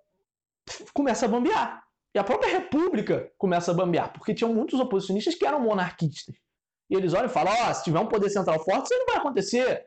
começa 0.94 1.26
a 1.26 1.28
bambear. 1.28 1.84
E 2.14 2.18
a 2.18 2.24
própria 2.24 2.50
República 2.50 3.32
começa 3.36 3.70
a 3.70 3.74
bambear, 3.74 4.12
porque 4.12 4.34
tinham 4.34 4.54
muitos 4.54 4.78
oposicionistas 4.80 5.34
que 5.34 5.44
eram 5.44 5.60
monarquistas. 5.60 6.34
E 6.88 6.94
eles 6.94 7.12
olham 7.12 7.26
e 7.26 7.32
falam: 7.32 7.52
oh, 7.52 7.74
se 7.74 7.84
tiver 7.84 7.98
um 7.98 8.08
poder 8.08 8.30
central 8.30 8.62
forte, 8.64 8.86
isso 8.86 8.98
não 8.98 9.06
vai 9.06 9.16
acontecer. 9.16 9.86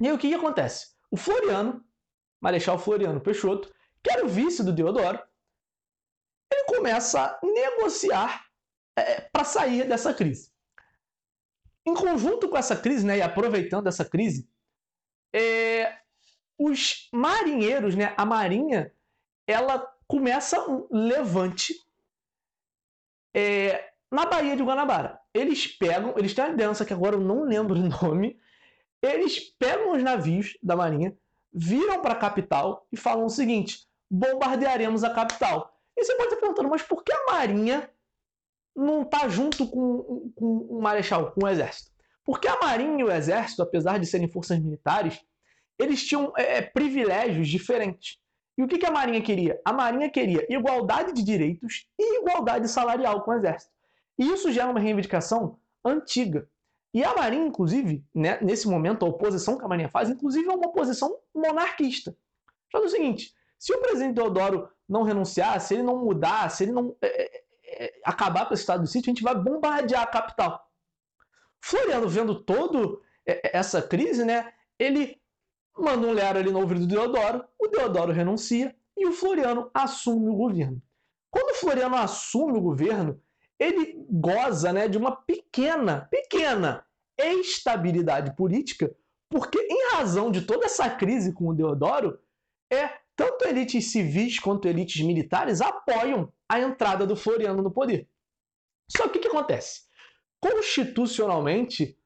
E 0.00 0.06
aí 0.06 0.12
o 0.12 0.18
que, 0.18 0.28
que 0.28 0.34
acontece? 0.34 0.94
O 1.10 1.16
Floriano, 1.16 1.83
Marechal 2.44 2.78
Floriano 2.78 3.22
Peixoto, 3.22 3.72
que 4.02 4.12
era 4.12 4.22
o 4.22 4.28
vice 4.28 4.62
do 4.62 4.70
Deodoro, 4.70 5.18
ele 6.52 6.64
começa 6.64 7.24
a 7.24 7.40
negociar 7.42 8.44
é, 8.98 9.22
para 9.22 9.44
sair 9.44 9.88
dessa 9.88 10.12
crise. 10.12 10.52
Em 11.86 11.94
conjunto 11.94 12.50
com 12.50 12.58
essa 12.58 12.76
crise, 12.76 13.06
né, 13.06 13.16
e 13.16 13.22
aproveitando 13.22 13.86
essa 13.86 14.04
crise, 14.04 14.46
é, 15.34 15.98
os 16.58 17.08
marinheiros, 17.14 17.96
né, 17.96 18.14
a 18.14 18.26
marinha, 18.26 18.92
ela 19.46 19.78
começa 20.06 20.60
um 20.68 20.86
levante 20.90 21.74
é, 23.34 23.90
na 24.10 24.26
Baía 24.26 24.54
de 24.54 24.62
Guanabara. 24.62 25.18
Eles 25.32 25.66
pegam, 25.66 26.12
eles 26.18 26.34
têm 26.34 26.44
uma 26.44 26.50
liderança 26.50 26.84
que 26.84 26.92
agora 26.92 27.16
eu 27.16 27.20
não 27.20 27.44
lembro 27.44 27.74
o 27.74 27.88
nome, 27.88 28.38
eles 29.00 29.40
pegam 29.58 29.92
os 29.92 30.02
navios 30.02 30.58
da 30.62 30.76
marinha, 30.76 31.16
viram 31.54 32.02
para 32.02 32.14
a 32.14 32.18
capital 32.18 32.86
e 32.90 32.96
falam 32.96 33.26
o 33.26 33.30
seguinte: 33.30 33.86
bombardearemos 34.10 35.04
a 35.04 35.14
capital. 35.14 35.72
E 35.96 36.04
você 36.04 36.14
pode 36.16 36.28
estar 36.28 36.40
perguntando, 36.40 36.68
mas 36.68 36.82
por 36.82 37.04
que 37.04 37.12
a 37.12 37.32
marinha 37.32 37.88
não 38.74 39.02
está 39.02 39.28
junto 39.28 39.68
com, 39.68 40.32
com 40.34 40.56
o 40.68 40.82
marechal, 40.82 41.30
com 41.30 41.44
o 41.44 41.48
exército? 41.48 41.92
Porque 42.24 42.48
a 42.48 42.58
marinha 42.58 43.00
e 43.00 43.04
o 43.04 43.12
exército, 43.12 43.62
apesar 43.62 43.98
de 43.98 44.06
serem 44.06 44.28
forças 44.28 44.58
militares, 44.58 45.20
eles 45.78 46.04
tinham 46.04 46.32
é, 46.36 46.58
é, 46.58 46.62
privilégios 46.62 47.48
diferentes. 47.48 48.18
E 48.56 48.62
o 48.62 48.68
que, 48.68 48.78
que 48.78 48.86
a 48.86 48.90
Marinha 48.90 49.20
queria? 49.20 49.60
A 49.64 49.72
Marinha 49.72 50.08
queria 50.08 50.46
igualdade 50.48 51.12
de 51.12 51.24
direitos 51.24 51.88
e 51.98 52.20
igualdade 52.20 52.68
salarial 52.68 53.22
com 53.22 53.32
o 53.32 53.34
Exército. 53.34 53.72
E 54.16 54.32
isso 54.32 54.52
gera 54.52 54.70
uma 54.70 54.78
reivindicação 54.78 55.58
antiga. 55.84 56.48
E 56.94 57.02
a 57.02 57.12
Marinha, 57.12 57.44
inclusive, 57.44 58.06
né, 58.14 58.38
nesse 58.40 58.68
momento, 58.68 59.04
a 59.04 59.08
oposição 59.08 59.58
que 59.58 59.64
a 59.64 59.68
Marinha 59.68 59.88
faz, 59.88 60.08
inclusive, 60.08 60.48
é 60.48 60.52
uma 60.52 60.68
oposição 60.68 61.18
monarquista. 61.34 62.16
Fala 62.70 62.84
o 62.84 62.88
seguinte: 62.88 63.34
se 63.58 63.74
o 63.74 63.80
presidente 63.80 64.14
Deodoro 64.14 64.68
não 64.88 65.02
renunciar, 65.02 65.60
se 65.60 65.74
ele 65.74 65.82
não 65.82 66.04
mudar, 66.04 66.48
se 66.50 66.62
ele 66.62 66.72
não 66.72 66.96
é, 67.02 67.24
é, 67.24 67.44
é 67.64 68.00
acabar 68.04 68.46
com 68.46 68.54
esse 68.54 68.62
estado 68.62 68.82
do 68.82 68.86
sítio, 68.86 69.10
a 69.10 69.14
gente 69.14 69.24
vai 69.24 69.34
bombardear 69.34 70.02
a 70.02 70.06
capital. 70.06 70.64
Floriano, 71.60 72.08
vendo 72.08 72.44
toda 72.44 72.96
é, 73.26 73.56
essa 73.58 73.82
crise, 73.82 74.24
né, 74.24 74.52
ele 74.78 75.20
manda 75.76 76.06
um 76.06 76.12
Lero 76.12 76.38
ali 76.38 76.52
no 76.52 76.60
ouvido 76.60 76.80
do 76.80 76.86
Deodoro, 76.86 77.44
o 77.58 77.66
Deodoro 77.66 78.12
renuncia 78.12 78.76
e 78.96 79.04
o 79.04 79.12
Floriano 79.12 79.68
assume 79.74 80.28
o 80.28 80.36
governo. 80.36 80.80
Quando 81.28 81.50
o 81.50 81.54
Floriano 81.54 81.96
assume 81.96 82.56
o 82.56 82.60
governo, 82.60 83.20
ele 83.58 84.04
goza 84.10 84.72
né, 84.72 84.88
de 84.88 84.98
uma 84.98 85.14
pequena, 85.14 86.08
pequena 86.10 86.84
estabilidade 87.18 88.34
política, 88.34 88.94
porque 89.28 89.58
em 89.58 89.92
razão 89.92 90.30
de 90.30 90.42
toda 90.42 90.66
essa 90.66 90.90
crise 90.90 91.32
com 91.32 91.48
o 91.48 91.54
Deodoro, 91.54 92.18
é 92.72 92.88
tanto 93.16 93.46
elites 93.46 93.92
civis 93.92 94.38
quanto 94.38 94.66
elites 94.66 95.04
militares 95.04 95.60
apoiam 95.60 96.32
a 96.48 96.60
entrada 96.60 97.06
do 97.06 97.16
Floriano 97.16 97.62
no 97.62 97.70
poder. 97.70 98.08
Só 98.90 99.08
que 99.08 99.18
o 99.18 99.20
que 99.20 99.28
acontece? 99.28 99.82
Constitucionalmente, 100.40 101.96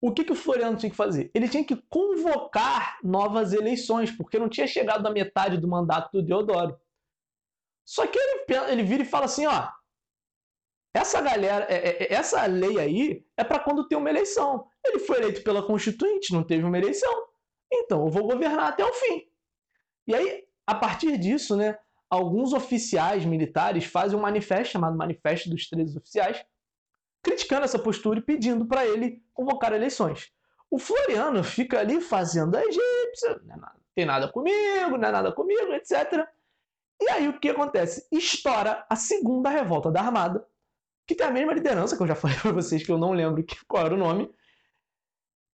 o 0.00 0.12
que, 0.12 0.24
que 0.24 0.32
o 0.32 0.36
Floriano 0.36 0.76
tinha 0.76 0.90
que 0.90 0.96
fazer? 0.96 1.30
Ele 1.34 1.48
tinha 1.48 1.64
que 1.64 1.76
convocar 1.88 2.98
novas 3.02 3.52
eleições, 3.52 4.10
porque 4.10 4.38
não 4.38 4.48
tinha 4.48 4.66
chegado 4.66 5.06
à 5.06 5.10
metade 5.10 5.58
do 5.58 5.68
mandato 5.68 6.10
do 6.12 6.22
Deodoro. 6.22 6.78
Só 7.84 8.06
que 8.06 8.18
ele, 8.18 8.44
ele 8.70 8.82
vira 8.82 9.02
e 9.02 9.06
fala 9.06 9.24
assim: 9.24 9.46
ó, 9.46 9.68
essa 10.94 11.20
galera, 11.20 11.66
é, 11.68 12.04
é, 12.04 12.14
essa 12.14 12.44
lei 12.46 12.78
aí 12.78 13.26
é 13.36 13.44
para 13.44 13.58
quando 13.58 13.86
tem 13.86 13.96
uma 13.96 14.10
eleição. 14.10 14.66
Ele 14.84 14.98
foi 14.98 15.18
eleito 15.18 15.42
pela 15.42 15.62
Constituinte, 15.62 16.32
não 16.32 16.42
teve 16.42 16.64
uma 16.64 16.78
eleição. 16.78 17.26
Então 17.72 18.04
eu 18.04 18.10
vou 18.10 18.26
governar 18.26 18.68
até 18.68 18.84
o 18.84 18.92
fim. 18.92 19.24
E 20.06 20.14
aí, 20.14 20.44
a 20.66 20.74
partir 20.74 21.18
disso, 21.18 21.56
né, 21.56 21.78
alguns 22.08 22.52
oficiais 22.52 23.24
militares 23.24 23.84
fazem 23.84 24.18
um 24.18 24.22
manifesto 24.22 24.72
chamado 24.72 24.96
Manifesto 24.96 25.50
dos 25.50 25.68
Três 25.68 25.94
Oficiais, 25.94 26.44
criticando 27.22 27.64
essa 27.64 27.78
postura 27.78 28.18
e 28.18 28.22
pedindo 28.22 28.66
para 28.66 28.86
ele 28.86 29.22
convocar 29.34 29.72
eleições. 29.72 30.32
O 30.70 30.78
Floriano 30.78 31.42
fica 31.44 31.80
ali 31.80 32.00
fazendo 32.00 32.56
a 32.56 32.62
egípcia, 32.64 33.40
não 33.44 33.54
é 33.54 33.70
tem 33.94 34.06
nada 34.06 34.28
comigo, 34.28 34.96
não 34.96 35.08
é 35.08 35.12
nada 35.12 35.32
comigo, 35.32 35.72
etc. 35.72 36.26
E 37.00 37.08
aí 37.10 37.28
o 37.28 37.38
que 37.38 37.48
acontece? 37.48 38.06
Estoura 38.12 38.86
a 38.88 38.96
segunda 38.96 39.50
revolta 39.50 39.90
da 39.90 40.00
Armada, 40.00 40.46
que 41.08 41.14
tem 41.14 41.26
a 41.26 41.30
mesma 41.30 41.54
liderança, 41.54 41.96
que 41.96 42.02
eu 42.02 42.06
já 42.06 42.14
falei 42.14 42.36
para 42.36 42.52
vocês 42.52 42.84
que 42.84 42.92
eu 42.92 42.98
não 42.98 43.12
lembro 43.12 43.42
qual 43.66 43.86
era 43.86 43.94
o 43.94 43.98
nome, 43.98 44.30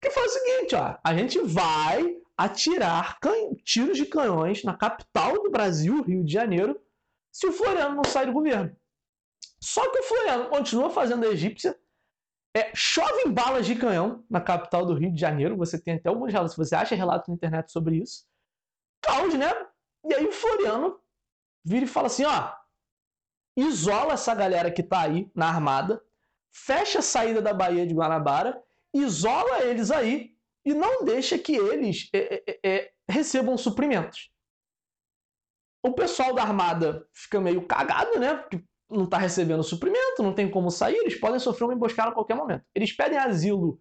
que 0.03 0.11
faz 0.11 0.33
o 0.33 0.39
seguinte, 0.39 0.75
ó, 0.75 0.99
a 1.03 1.17
gente 1.17 1.41
vai 1.41 2.21
atirar 2.37 3.19
tiros 3.65 3.97
de 3.97 4.05
canhões 4.05 4.65
na 4.65 4.77
capital 4.77 5.41
do 5.41 5.51
Brasil, 5.51 6.03
Rio 6.03 6.25
de 6.25 6.33
Janeiro, 6.33 6.79
se 7.33 7.47
o 7.47 7.53
Floriano 7.53 7.95
não 7.95 8.05
sair 8.05 8.27
do 8.27 8.33
governo. 8.33 8.77
Só 9.61 9.89
que 9.91 10.01
o 10.01 10.03
Floriano 10.03 10.49
continua 10.51 10.91
fazendo 10.91 11.25
a 11.25 11.29
egípcia, 11.29 11.79
é, 12.57 12.73
chove 12.75 13.29
balas 13.31 13.65
de 13.65 13.77
canhão 13.77 14.25
na 14.29 14.41
capital 14.41 14.85
do 14.85 14.95
Rio 14.95 15.13
de 15.13 15.21
Janeiro. 15.21 15.57
Você 15.57 15.81
tem 15.81 15.95
até 15.95 16.09
alguns 16.09 16.33
relatos, 16.33 16.57
você 16.57 16.75
acha 16.75 16.95
relatos 16.95 17.29
na 17.29 17.35
internet 17.35 17.71
sobre 17.71 17.97
isso. 17.97 18.27
Caos, 19.03 19.35
né? 19.35 19.51
E 20.05 20.15
aí 20.15 20.27
o 20.27 20.33
Floriano 20.33 21.01
vira 21.65 21.85
e 21.85 21.89
fala 21.89 22.09
assim: 22.09 22.25
ó, 22.25 22.53
isola 23.57 24.15
essa 24.15 24.35
galera 24.35 24.71
que 24.71 24.83
tá 24.83 25.03
aí 25.03 25.31
na 25.35 25.49
armada, 25.49 26.03
fecha 26.53 27.01
a 27.01 27.03
saída 27.03 27.41
da 27.41 27.53
Baía 27.53 27.87
de 27.87 27.95
Guanabara, 27.95 28.63
isola 28.93 29.63
eles 29.63 29.91
aí 29.91 30.35
e 30.65 30.73
não 30.73 31.05
deixa 31.05 31.39
que 31.39 31.55
eles 31.55 32.09
é, 32.13 32.43
é, 32.47 32.59
é, 32.65 32.93
recebam 33.09 33.57
suprimentos. 33.57 34.31
O 35.83 35.93
pessoal 35.93 36.35
da 36.35 36.43
armada 36.43 37.07
fica 37.13 37.41
meio 37.41 37.67
cagado, 37.67 38.19
né? 38.19 38.37
Porque 38.37 38.65
não 38.89 39.05
está 39.05 39.19
recebendo 39.19 39.63
suprimento, 39.63 40.23
não 40.23 40.35
tem 40.35 40.51
como 40.51 40.71
sair, 40.71 40.97
eles 40.97 41.19
podem 41.19 41.39
sofrer 41.39 41.65
uma 41.65 41.75
emboscada 41.75 42.11
a 42.11 42.15
qualquer 42.15 42.35
momento. 42.35 42.65
Eles 42.75 42.93
pedem 42.93 43.19
asilo 43.19 43.81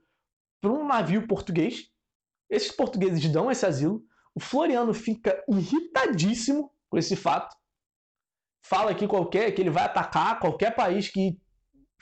para 0.59 0.71
um 0.71 0.85
navio 0.85 1.27
português. 1.27 1.89
Esses 2.49 2.71
portugueses 2.71 3.25
dão 3.29 3.49
esse 3.49 3.65
asilo. 3.65 4.03
O 4.35 4.39
Floriano 4.39 4.93
fica 4.93 5.43
irritadíssimo 5.47 6.73
com 6.89 6.97
esse 6.97 7.15
fato. 7.15 7.55
Fala 8.65 8.95
que 8.95 9.07
qualquer 9.07 9.53
que 9.53 9.61
ele 9.61 9.69
vai 9.69 9.83
atacar 9.83 10.39
qualquer 10.39 10.73
país 10.73 11.09
que, 11.09 11.37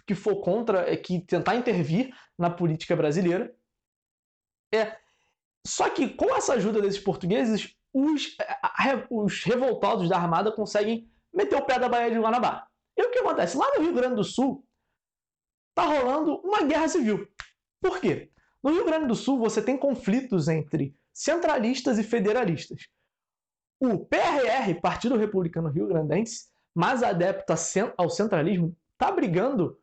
que 0.05 0.13
for 0.13 0.41
contra, 0.41 0.91
é, 0.91 0.95
que 0.95 1.19
tentar 1.19 1.55
intervir 1.55 2.13
na 2.37 2.49
política 2.49 2.95
brasileira. 2.95 3.53
É. 4.73 4.97
Só 5.65 5.89
que 5.89 6.09
com 6.09 6.35
essa 6.35 6.53
ajuda 6.53 6.81
desses 6.81 6.99
portugueses, 6.99 7.75
os, 7.93 8.37
os 9.09 9.43
revoltados 9.43 10.09
da 10.09 10.17
Armada 10.17 10.51
conseguem 10.51 11.09
meter 11.33 11.55
o 11.55 11.65
pé 11.65 11.79
da 11.79 11.89
Baía 11.89 12.11
de 12.11 12.19
Guanabara. 12.19 12.67
E 12.97 13.03
o 13.03 13.11
que 13.11 13.19
acontece? 13.19 13.57
Lá 13.57 13.67
no 13.75 13.83
Rio 13.83 13.93
Grande 13.93 14.15
do 14.15 14.23
Sul, 14.23 14.65
tá 15.73 15.83
rolando 15.83 16.35
uma 16.41 16.63
guerra 16.63 16.87
civil. 16.87 17.27
Por 17.81 17.99
quê? 17.99 18.31
No 18.61 18.71
Rio 18.71 18.85
Grande 18.85 19.07
do 19.07 19.15
Sul, 19.15 19.39
você 19.39 19.61
tem 19.61 19.77
conflitos 19.77 20.47
entre 20.47 20.95
centralistas 21.13 21.97
e 21.97 22.03
federalistas. 22.03 22.87
O 23.81 23.97
PRR, 23.97 24.79
Partido 24.79 25.17
Republicano 25.17 25.67
Rio 25.67 25.87
Grandense, 25.87 26.45
mais 26.75 27.01
adepto 27.01 27.51
ao 27.97 28.11
centralismo, 28.11 28.77
está 28.93 29.11
brigando 29.11 29.75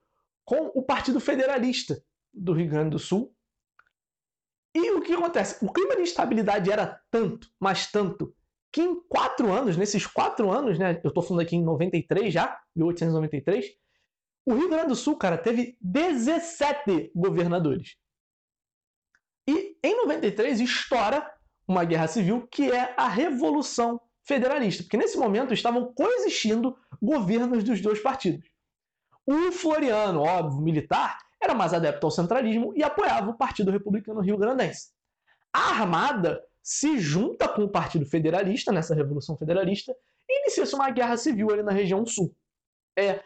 com 0.44 0.66
o 0.72 0.84
Partido 0.84 1.18
Federalista 1.18 2.00
do 2.32 2.52
Rio 2.52 2.70
Grande 2.70 2.90
do 2.90 2.98
Sul. 3.00 3.34
E 4.72 4.92
o 4.92 5.00
que 5.00 5.12
acontece? 5.12 5.64
O 5.64 5.72
clima 5.72 5.96
de 5.96 6.02
instabilidade 6.02 6.70
era 6.70 7.02
tanto, 7.10 7.50
mas 7.58 7.90
tanto, 7.90 8.32
que 8.72 8.82
em 8.82 9.00
quatro 9.08 9.50
anos, 9.50 9.76
nesses 9.76 10.06
quatro 10.06 10.48
anos, 10.48 10.78
né, 10.78 11.00
eu 11.02 11.08
estou 11.08 11.22
falando 11.22 11.42
aqui 11.42 11.56
em 11.56 11.64
93 11.64 12.32
já, 12.32 12.56
1893, 12.76 13.66
o 14.46 14.54
Rio 14.54 14.68
Grande 14.68 14.90
do 14.90 14.96
Sul, 14.96 15.16
cara, 15.16 15.36
teve 15.36 15.76
17 15.80 17.10
governadores. 17.16 17.96
E 19.48 19.76
em 19.82 19.96
93 19.96 20.60
estoura 20.60 21.28
uma 21.68 21.84
guerra 21.84 22.08
civil 22.08 22.48
que 22.50 22.72
é 22.72 22.94
a 22.96 23.06
Revolução 23.06 24.00
Federalista, 24.24 24.82
porque 24.82 24.96
nesse 24.96 25.16
momento 25.16 25.54
estavam 25.54 25.92
coexistindo 25.92 26.76
governos 27.00 27.62
dos 27.62 27.80
dois 27.80 28.00
partidos. 28.00 28.48
O 29.26 29.52
Floriano, 29.52 30.20
óbvio, 30.20 30.62
militar, 30.62 31.18
era 31.40 31.54
mais 31.54 31.72
adepto 31.72 32.06
ao 32.06 32.10
centralismo 32.10 32.72
e 32.74 32.82
apoiava 32.82 33.30
o 33.30 33.36
Partido 33.36 33.70
Republicano 33.70 34.20
Rio 34.20 34.38
Grandense. 34.38 34.88
A 35.52 35.70
Armada 35.70 36.42
se 36.62 36.98
junta 36.98 37.48
com 37.48 37.64
o 37.64 37.70
Partido 37.70 38.04
Federalista 38.04 38.72
nessa 38.72 38.94
Revolução 38.94 39.36
Federalista 39.36 39.94
e 40.28 40.42
inicia-se 40.42 40.74
uma 40.74 40.90
guerra 40.90 41.16
civil 41.16 41.50
ali 41.50 41.62
na 41.62 41.72
região 41.72 42.04
sul. 42.04 42.34
É, 42.98 43.22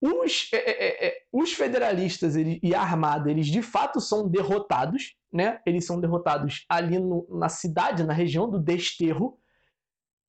os, 0.00 0.48
é, 0.52 0.56
é, 0.56 0.70
é, 0.70 1.08
é 1.08 1.22
os 1.32 1.52
federalistas 1.52 2.36
eles, 2.36 2.58
e 2.62 2.74
a 2.74 2.80
Armada, 2.80 3.30
eles 3.30 3.46
de 3.46 3.62
fato 3.62 4.00
são 4.00 4.28
derrotados, 4.28 5.16
né? 5.36 5.60
Eles 5.66 5.86
são 5.86 6.00
derrotados 6.00 6.64
ali 6.68 6.98
no, 6.98 7.26
na 7.30 7.48
cidade, 7.48 8.02
na 8.02 8.12
região 8.12 8.48
do 8.48 8.58
Desterro, 8.58 9.38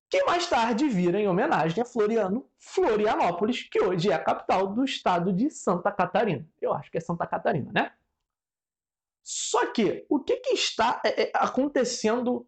que 0.10 0.24
mais 0.24 0.48
tarde 0.48 0.88
vira 0.88 1.20
em 1.20 1.28
homenagem 1.28 1.82
a 1.82 1.86
Floriano, 1.86 2.50
Florianópolis, 2.60 3.67
que 3.70 3.82
hoje 3.82 4.10
é 4.10 4.13
a 4.13 4.24
capital 4.24 4.67
do 4.74 4.84
estado 4.84 5.34
de 5.34 5.50
Santa 5.50 5.91
Catarina. 5.91 6.48
Eu 6.62 6.74
acho 6.74 6.91
que 6.91 6.98
é 6.98 7.02
Santa 7.02 7.26
Catarina, 7.26 7.72
né? 7.74 7.91
Só 9.24 9.74
que 9.74 10.06
o 10.10 10.20
que, 10.20 10.38
que 10.38 10.54
está 10.54 11.02
é, 11.06 11.24
é, 11.24 11.32
acontecendo 11.36 12.48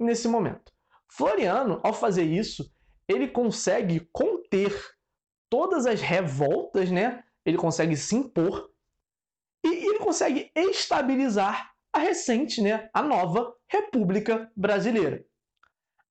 nesse 0.00 0.26
momento? 0.26 0.72
Floriano, 1.08 1.80
ao 1.84 1.94
fazer 1.94 2.24
isso, 2.24 2.68
ele 3.06 3.28
consegue 3.28 4.00
conter 4.12 4.74
todas 5.48 5.86
as 5.86 6.00
revoltas, 6.00 6.90
né? 6.90 7.22
Ele 7.44 7.56
consegue 7.56 7.96
se 7.96 8.16
impor 8.16 8.68
consegue 10.06 10.52
estabilizar 10.54 11.72
a 11.92 11.98
recente, 11.98 12.62
né, 12.62 12.88
a 12.94 13.02
nova 13.02 13.52
República 13.68 14.48
Brasileira. 14.54 15.24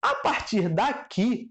A 0.01 0.15
partir 0.15 0.67
daqui, 0.67 1.49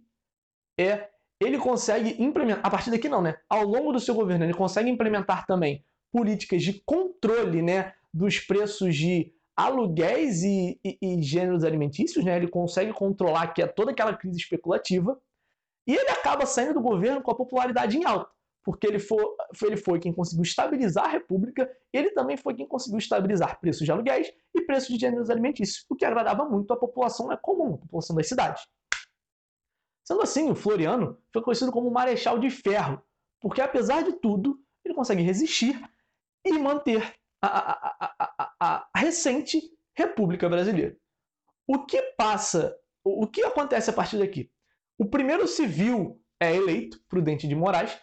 é 0.78 1.08
ele 1.40 1.58
consegue 1.58 2.22
implementar, 2.22 2.64
a 2.64 2.70
partir 2.70 2.90
daqui 2.90 3.08
não, 3.08 3.22
né? 3.22 3.34
Ao 3.48 3.64
longo 3.64 3.92
do 3.92 4.00
seu 4.00 4.14
governo, 4.14 4.44
ele 4.44 4.54
consegue 4.54 4.90
implementar 4.90 5.46
também 5.46 5.84
políticas 6.12 6.62
de 6.62 6.82
controle, 6.84 7.60
né, 7.62 7.92
dos 8.12 8.38
preços 8.38 8.94
de 8.94 9.32
aluguéis 9.56 10.42
e, 10.42 10.78
e, 10.84 10.98
e, 11.00 11.22
gêneros 11.22 11.64
alimentícios, 11.64 12.24
né? 12.24 12.36
Ele 12.36 12.48
consegue 12.48 12.92
controlar 12.92 13.48
que 13.48 13.62
é 13.62 13.66
toda 13.66 13.90
aquela 13.90 14.14
crise 14.14 14.38
especulativa 14.38 15.18
e 15.86 15.94
ele 15.94 16.10
acaba 16.10 16.44
saindo 16.44 16.74
do 16.74 16.80
governo 16.82 17.22
com 17.22 17.30
a 17.30 17.36
popularidade 17.36 17.96
em 17.96 18.04
alta, 18.04 18.30
porque 18.64 18.86
ele 18.86 18.98
foi, 18.98 19.22
ele 19.62 19.76
foi 19.76 20.00
quem 20.00 20.12
conseguiu 20.12 20.42
estabilizar 20.42 21.04
a 21.04 21.08
República, 21.08 21.70
ele 21.92 22.10
também 22.12 22.36
foi 22.36 22.54
quem 22.54 22.66
conseguiu 22.66 22.98
estabilizar 22.98 23.60
preços 23.60 23.84
de 23.84 23.92
aluguéis 23.92 24.32
e 24.54 24.62
preços 24.62 24.88
de 24.88 24.98
gêneros 24.98 25.28
alimentícios, 25.28 25.84
o 25.88 25.94
que 25.94 26.04
agradava 26.04 26.48
muito 26.48 26.72
a 26.72 26.76
população 26.76 27.28
né, 27.28 27.36
comum, 27.36 27.74
a 27.74 27.78
população 27.78 28.16
das 28.16 28.26
cidades. 28.26 28.66
Sendo 30.02 30.22
assim, 30.22 30.50
o 30.50 30.54
Floriano 30.54 31.18
foi 31.32 31.42
conhecido 31.42 31.70
como 31.70 31.90
Marechal 31.90 32.38
de 32.38 32.48
Ferro, 32.48 33.02
porque 33.40 33.60
apesar 33.60 34.02
de 34.02 34.14
tudo, 34.14 34.58
ele 34.82 34.94
consegue 34.94 35.22
resistir 35.22 35.78
e 36.44 36.52
manter 36.58 37.14
a, 37.42 37.48
a, 37.48 38.14
a, 38.60 38.88
a 38.92 38.98
recente 38.98 39.60
República 39.96 40.48
Brasileira. 40.48 40.96
O 41.66 41.84
que 41.84 42.00
passa, 42.16 42.74
o 43.02 43.26
que 43.26 43.42
acontece 43.42 43.90
a 43.90 43.92
partir 43.92 44.18
daqui? 44.18 44.50
O 44.98 45.06
primeiro 45.06 45.46
civil 45.46 46.20
é 46.40 46.54
eleito, 46.54 47.02
Prudente 47.08 47.48
de 47.48 47.54
Moraes, 47.54 47.98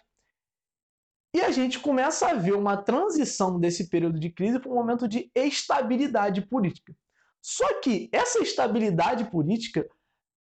e 1.34 1.40
a 1.40 1.50
gente 1.50 1.80
começa 1.80 2.28
a 2.28 2.34
ver 2.34 2.54
uma 2.54 2.76
transição 2.76 3.58
desse 3.58 3.88
período 3.88 4.20
de 4.20 4.30
crise 4.30 4.58
para 4.58 4.70
um 4.70 4.74
momento 4.74 5.08
de 5.08 5.30
estabilidade 5.34 6.42
política. 6.42 6.94
Só 7.40 7.80
que 7.80 8.08
essa 8.12 8.40
estabilidade 8.40 9.24
política, 9.24 9.88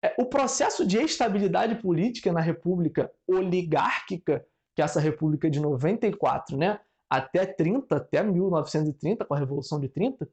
é, 0.04 0.15
o 0.17 0.25
processo 0.25 0.86
de 0.86 0.97
estabilidade 0.97 1.75
política 1.75 2.32
na 2.34 2.41
República 2.41 3.12
oligárquica, 3.28 4.45
que 4.75 4.82
é 4.82 4.86
essa 4.86 4.99
República 4.99 5.49
de 5.49 5.60
94, 5.60 6.58
né, 6.58 6.80
até 7.10 7.45
30, 7.45 7.95
até 7.95 8.23
1930, 8.23 9.25
com 9.25 9.34
a 9.34 9.38
Revolução 9.38 9.80
de 9.80 9.89
30, 9.89 10.30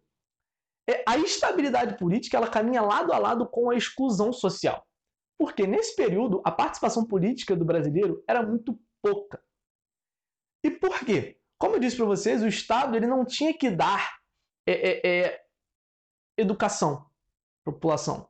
é, 0.88 1.02
a 1.06 1.18
estabilidade 1.18 1.98
política 1.98 2.36
ela 2.36 2.48
caminha 2.48 2.80
lado 2.80 3.12
a 3.12 3.18
lado 3.18 3.46
com 3.46 3.70
a 3.70 3.76
exclusão 3.76 4.32
social. 4.32 4.86
Porque 5.38 5.66
nesse 5.66 5.94
período 5.94 6.40
a 6.44 6.50
participação 6.50 7.04
política 7.04 7.54
do 7.54 7.64
brasileiro 7.64 8.24
era 8.26 8.42
muito 8.42 8.78
pouca. 9.02 9.42
E 10.64 10.70
por 10.70 11.00
quê? 11.00 11.38
Como 11.58 11.76
eu 11.76 11.80
disse 11.80 11.96
para 11.96 12.06
vocês, 12.06 12.42
o 12.42 12.48
Estado 12.48 12.96
ele 12.96 13.06
não 13.06 13.24
tinha 13.24 13.56
que 13.56 13.70
dar 13.70 14.18
é, 14.66 14.72
é, 14.72 15.08
é, 15.08 15.40
educação 16.36 17.06
para 17.64 17.72
a 17.72 17.74
população. 17.74 18.28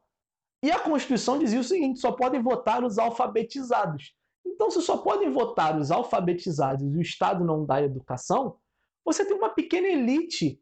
E 0.63 0.71
a 0.71 0.79
Constituição 0.79 1.39
dizia 1.39 1.61
o 1.61 1.65
seguinte: 1.65 2.01
só 2.01 2.13
podem 2.13 2.43
votar 2.43 2.85
os 2.85 2.99
alfabetizados. 2.99 4.15
Então, 4.45 4.71
se 4.71 4.81
só 4.81 4.99
podem 4.99 5.31
votar 5.31 5.79
os 5.79 5.91
alfabetizados 5.91 6.83
e 6.95 6.99
o 6.99 7.03
Estado 7.03 7.45
não 7.45 7.65
dá 7.65 7.83
educação, 7.83 8.59
você 9.05 9.25
tem 9.25 9.37
uma 9.37 9.51
pequena 9.51 9.89
elite 9.89 10.61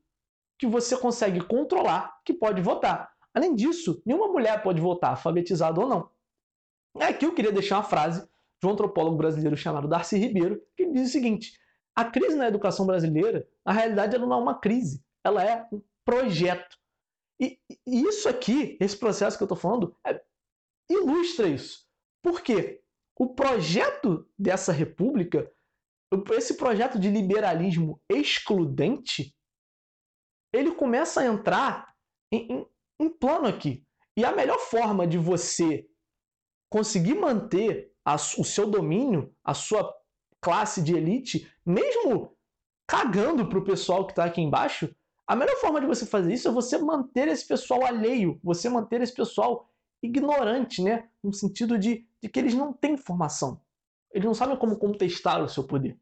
que 0.58 0.66
você 0.66 0.96
consegue 0.96 1.40
controlar 1.40 2.20
que 2.24 2.32
pode 2.32 2.60
votar. 2.62 3.12
Além 3.32 3.54
disso, 3.54 4.02
nenhuma 4.06 4.28
mulher 4.28 4.62
pode 4.62 4.80
votar, 4.80 5.10
alfabetizada 5.10 5.80
ou 5.80 5.88
não. 5.88 6.10
Aqui 7.00 7.26
eu 7.26 7.34
queria 7.34 7.52
deixar 7.52 7.76
uma 7.76 7.82
frase 7.82 8.26
de 8.64 8.68
um 8.68 8.72
antropólogo 8.72 9.18
brasileiro 9.18 9.56
chamado 9.56 9.86
Darcy 9.86 10.16
Ribeiro, 10.16 10.60
que 10.76 10.90
diz 10.90 11.08
o 11.08 11.12
seguinte: 11.12 11.52
a 11.94 12.04
crise 12.04 12.34
na 12.34 12.48
educação 12.48 12.86
brasileira, 12.86 13.46
na 13.64 13.72
realidade, 13.72 14.16
ela 14.16 14.26
não 14.26 14.38
é 14.38 14.42
uma 14.42 14.58
crise, 14.58 15.04
ela 15.22 15.44
é 15.44 15.68
um 15.70 15.82
projeto. 16.04 16.76
E, 17.40 17.58
e 17.86 18.02
isso 18.02 18.28
aqui, 18.28 18.78
esse 18.80 18.96
processo 18.96 19.36
que 19.36 19.42
eu 19.42 19.46
estou 19.46 19.58
falando, 19.58 19.94
é, 20.06 20.20
ilustra 20.90 21.46
isso. 21.46 21.86
Por 22.22 22.40
quê? 22.40 22.82
O 23.18 23.34
projeto 23.34 24.26
dessa 24.38 24.72
república, 24.72 25.50
esse 26.32 26.56
projeto 26.56 26.98
de 26.98 27.10
liberalismo 27.10 28.00
excludente, 28.08 29.36
ele 30.52 30.72
começa 30.72 31.20
a 31.20 31.26
entrar 31.26 31.94
em, 32.32 32.52
em, 32.52 32.66
em 33.00 33.08
plano 33.10 33.46
aqui. 33.46 33.84
E 34.16 34.24
a 34.24 34.32
melhor 34.32 34.58
forma 34.58 35.06
de 35.06 35.18
você 35.18 35.86
conseguir 36.70 37.14
manter 37.14 37.93
a, 38.04 38.14
o 38.14 38.44
seu 38.44 38.70
domínio, 38.70 39.34
a 39.42 39.54
sua 39.54 39.94
classe 40.40 40.82
de 40.82 40.94
elite, 40.94 41.50
mesmo 41.64 42.36
cagando 42.86 43.48
para 43.48 43.58
o 43.58 43.64
pessoal 43.64 44.06
que 44.06 44.12
está 44.12 44.24
aqui 44.24 44.40
embaixo, 44.40 44.94
a 45.26 45.34
melhor 45.34 45.56
forma 45.56 45.80
de 45.80 45.86
você 45.86 46.04
fazer 46.04 46.34
isso 46.34 46.48
é 46.48 46.52
você 46.52 46.76
manter 46.76 47.28
esse 47.28 47.46
pessoal 47.46 47.84
alheio, 47.84 48.38
você 48.42 48.68
manter 48.68 49.00
esse 49.00 49.14
pessoal 49.14 49.70
ignorante, 50.02 50.82
né? 50.82 51.08
No 51.22 51.32
sentido 51.32 51.78
de, 51.78 52.06
de 52.22 52.28
que 52.28 52.38
eles 52.38 52.54
não 52.54 52.74
têm 52.74 52.92
informação. 52.92 53.60
Eles 54.12 54.26
não 54.26 54.34
sabem 54.34 54.56
como 54.58 54.78
contestar 54.78 55.42
o 55.42 55.48
seu 55.48 55.64
poder. 55.64 55.98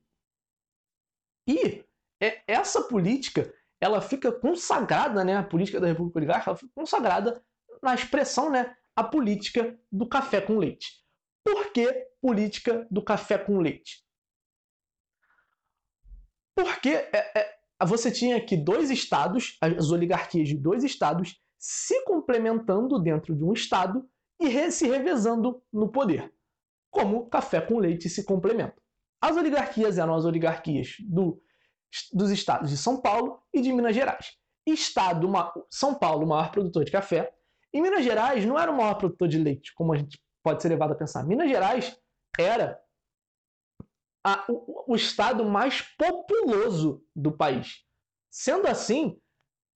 E 1.46 1.84
é, 2.20 2.42
essa 2.46 2.82
política, 2.82 3.54
ela 3.80 4.00
fica 4.00 4.32
consagrada, 4.32 5.24
né? 5.24 5.36
A 5.36 5.42
política 5.44 5.80
da 5.80 5.86
República 5.86 6.18
Oligárquica, 6.18 6.50
ela 6.50 6.58
fica 6.58 6.72
consagrada 6.74 7.44
na 7.80 7.94
expressão, 7.94 8.50
né? 8.50 8.76
A 8.96 9.04
política 9.04 9.78
do 9.90 10.08
café 10.08 10.40
com 10.40 10.58
leite. 10.58 11.01
Por 11.44 11.72
que 11.72 11.90
política 12.20 12.86
do 12.90 13.02
café 13.02 13.38
com 13.38 13.58
leite? 13.58 14.04
Porque 16.54 16.90
é, 16.90 17.38
é, 17.38 17.58
você 17.84 18.10
tinha 18.10 18.36
aqui 18.36 18.56
dois 18.56 18.90
estados, 18.90 19.58
as 19.60 19.90
oligarquias 19.90 20.48
de 20.48 20.56
dois 20.56 20.84
estados, 20.84 21.40
se 21.58 22.04
complementando 22.04 22.98
dentro 22.98 23.34
de 23.34 23.44
um 23.44 23.52
estado 23.52 24.08
e 24.40 24.48
re 24.48 24.70
se 24.70 24.86
revezando 24.88 25.62
no 25.72 25.90
poder, 25.90 26.32
como 26.90 27.26
café 27.26 27.60
com 27.60 27.78
leite 27.78 28.08
se 28.08 28.24
complementam. 28.24 28.82
As 29.20 29.36
oligarquias 29.36 29.98
eram 29.98 30.14
as 30.14 30.24
oligarquias 30.24 30.96
do, 31.00 31.40
dos 32.12 32.30
estados 32.30 32.70
de 32.70 32.76
São 32.76 33.00
Paulo 33.00 33.40
e 33.54 33.60
de 33.60 33.72
Minas 33.72 33.94
Gerais. 33.94 34.36
Estado, 34.66 35.26
uma, 35.26 35.52
São 35.70 35.94
Paulo, 35.94 36.24
o 36.24 36.28
maior 36.28 36.50
produtor 36.50 36.84
de 36.84 36.90
café, 36.90 37.32
e 37.72 37.80
Minas 37.80 38.04
Gerais 38.04 38.44
não 38.44 38.58
era 38.58 38.70
o 38.70 38.76
maior 38.76 38.94
produtor 38.94 39.28
de 39.28 39.38
leite, 39.38 39.72
como 39.74 39.92
a 39.92 39.96
gente 39.96 40.20
pode 40.42 40.62
ser 40.62 40.68
levado 40.68 40.92
a 40.92 40.96
pensar. 40.96 41.24
Minas 41.24 41.48
Gerais 41.48 41.96
era 42.38 42.80
a, 44.24 44.44
o, 44.48 44.92
o 44.92 44.96
estado 44.96 45.44
mais 45.44 45.82
populoso 45.96 47.04
do 47.14 47.32
país. 47.32 47.84
Sendo 48.30 48.66
assim, 48.66 49.20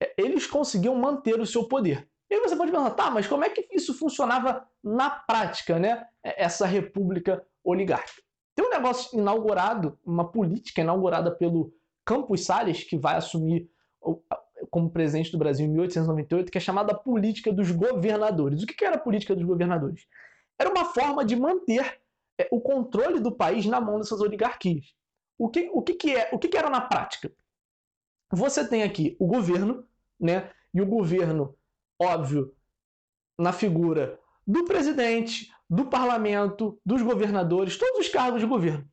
é, 0.03 0.15
eles 0.17 0.47
conseguiam 0.47 0.95
manter 0.95 1.41
o 1.41 1.47
seu 1.47 1.67
poder. 1.69 2.09
E 2.31 2.35
aí 2.35 2.41
você 2.41 2.57
pode 2.57 2.73
pensar, 2.73 2.91
tá, 2.91 3.11
mas 3.11 3.27
como 3.27 3.45
é 3.45 3.51
que 3.51 3.69
isso 3.71 3.95
funcionava 3.95 4.67
na 4.83 5.11
prática, 5.11 5.79
né? 5.79 6.07
É, 6.25 6.45
essa 6.45 6.67
república 6.67 7.45
oligárquica. 7.63 8.23
Tem 8.55 8.67
um 8.67 8.71
negócio 8.71 9.19
inaugurado, 9.19 9.99
uma 10.05 10.31
política 10.31 10.81
inaugurada 10.81 11.31
pelo 11.31 11.73
Campos 12.05 12.45
Salles, 12.45 12.83
que 12.85 12.97
vai 12.97 13.17
assumir 13.17 13.71
como 14.71 14.91
presidente 14.91 15.31
do 15.31 15.39
Brasil 15.39 15.67
em 15.67 15.71
1898, 15.71 16.51
que 16.51 16.59
é 16.59 16.61
chamada 16.61 16.95
política 16.95 17.53
dos 17.53 17.71
governadores. 17.71 18.63
O 18.63 18.67
que 18.67 18.85
era 18.85 18.97
a 18.97 19.01
política 19.01 19.35
dos 19.35 19.45
governadores? 19.45 20.07
Era 20.59 20.71
uma 20.71 20.85
forma 20.85 21.25
de 21.25 21.37
manter 21.37 22.01
é, 22.39 22.49
o 22.51 22.61
controle 22.61 23.21
do 23.21 23.35
país 23.35 23.67
na 23.67 23.81
mão 23.81 23.99
dessas 23.99 24.21
oligarquias. 24.21 24.95
O 25.39 25.49
que, 25.49 25.69
o 25.73 25.83
que, 25.83 25.95
que, 25.95 26.17
é, 26.17 26.31
o 26.33 26.39
que, 26.39 26.49
que 26.49 26.57
era 26.57 26.71
na 26.71 26.81
prática? 26.81 27.33
Você 28.33 28.67
tem 28.67 28.83
aqui 28.83 29.17
o 29.19 29.27
governo, 29.27 29.87
né? 30.19 30.51
E 30.73 30.81
o 30.81 30.87
governo, 30.87 31.57
óbvio, 32.01 32.55
na 33.39 33.53
figura 33.53 34.19
do 34.47 34.65
presidente, 34.65 35.53
do 35.69 35.87
parlamento, 35.87 36.81
dos 36.85 37.03
governadores, 37.03 37.77
todos 37.77 38.07
os 38.07 38.09
cargos 38.09 38.41
de 38.41 38.47
governo. 38.47 38.89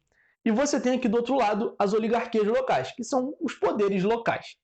E 0.45 0.51
você 0.51 0.79
tem 0.79 0.97
aqui 0.97 1.07
do 1.07 1.17
outro 1.17 1.35
lado 1.35 1.75
as 1.79 1.93
oligarquias 1.93 2.47
locais, 2.47 2.91
que 2.91 3.03
são 3.03 3.35
os 3.39 3.53
poderes 3.53 4.03
locais. 4.03 4.57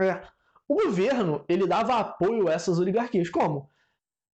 É. 0.00 0.22
O 0.68 0.74
governo 0.74 1.44
ele 1.48 1.66
dava 1.66 1.98
apoio 1.98 2.48
a 2.48 2.52
essas 2.52 2.78
oligarquias. 2.78 3.30
Como? 3.30 3.70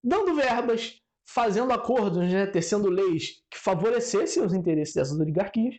Dando 0.03 0.35
verbas, 0.35 1.03
fazendo 1.24 1.72
acordos, 1.72 2.30
né, 2.30 2.46
tecendo 2.46 2.90
leis 2.90 3.42
que 3.50 3.58
favorecessem 3.58 4.42
os 4.44 4.52
interesses 4.52 4.94
dessas 4.94 5.18
oligarquias, 5.18 5.76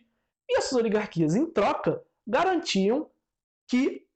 e 0.48 0.58
essas 0.58 0.72
oligarquias, 0.72 1.34
em 1.34 1.46
troca, 1.46 2.02
garantiam 2.26 3.10
que 3.68 4.06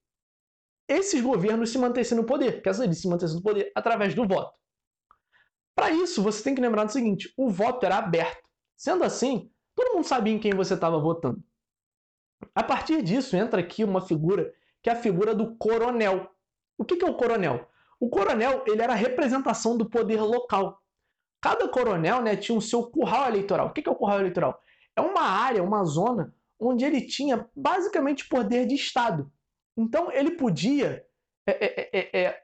esses 0.87 1.21
governos 1.21 1.69
se 1.69 1.77
mantessem 1.77 2.17
no 2.17 2.25
poder, 2.25 2.61
que 2.61 2.69
essas 2.69 2.83
elites 2.83 3.01
se 3.01 3.07
mantessem 3.07 3.37
no 3.37 3.41
poder 3.41 3.71
através 3.75 4.13
do 4.13 4.27
voto. 4.27 4.53
Para 5.75 5.89
isso, 5.89 6.21
você 6.21 6.43
tem 6.43 6.53
que 6.53 6.61
lembrar 6.61 6.83
do 6.83 6.91
seguinte: 6.91 7.33
o 7.37 7.49
voto 7.49 7.85
era 7.85 7.97
aberto. 7.97 8.49
Sendo 8.75 9.03
assim, 9.03 9.49
todo 9.75 9.95
mundo 9.95 10.05
sabia 10.05 10.33
em 10.33 10.39
quem 10.39 10.53
você 10.53 10.73
estava 10.73 10.99
votando. 10.99 11.41
A 12.53 12.63
partir 12.63 13.01
disso, 13.01 13.35
entra 13.37 13.61
aqui 13.61 13.83
uma 13.83 14.01
figura 14.01 14.53
que 14.81 14.89
é 14.89 14.93
a 14.93 15.01
figura 15.01 15.33
do 15.33 15.55
coronel. 15.55 16.29
O 16.77 16.83
que 16.83 17.03
é 17.03 17.07
o 17.07 17.15
coronel? 17.15 17.69
O 17.99 18.09
coronel 18.09 18.63
ele 18.67 18.81
era 18.81 18.93
a 18.93 18.95
representação 18.95 19.77
do 19.77 19.89
poder 19.89 20.21
local. 20.21 20.80
Cada 21.41 21.67
coronel 21.67 22.21
né, 22.21 22.35
tinha 22.35 22.57
o 22.57 22.61
seu 22.61 22.83
curral 22.83 23.27
eleitoral. 23.27 23.67
O 23.67 23.73
que 23.73 23.87
é 23.87 23.91
o 23.91 23.95
curral 23.95 24.19
eleitoral? 24.19 24.61
É 24.95 25.01
uma 25.01 25.23
área, 25.23 25.63
uma 25.63 25.83
zona, 25.83 26.35
onde 26.59 26.85
ele 26.85 27.01
tinha 27.01 27.49
basicamente 27.55 28.27
poder 28.27 28.67
de 28.67 28.75
Estado. 28.75 29.31
Então 29.75 30.11
ele 30.11 30.31
podia, 30.31 31.03
é, 31.47 31.65
é, 31.65 31.89
é, 31.91 32.21
é, 32.21 32.43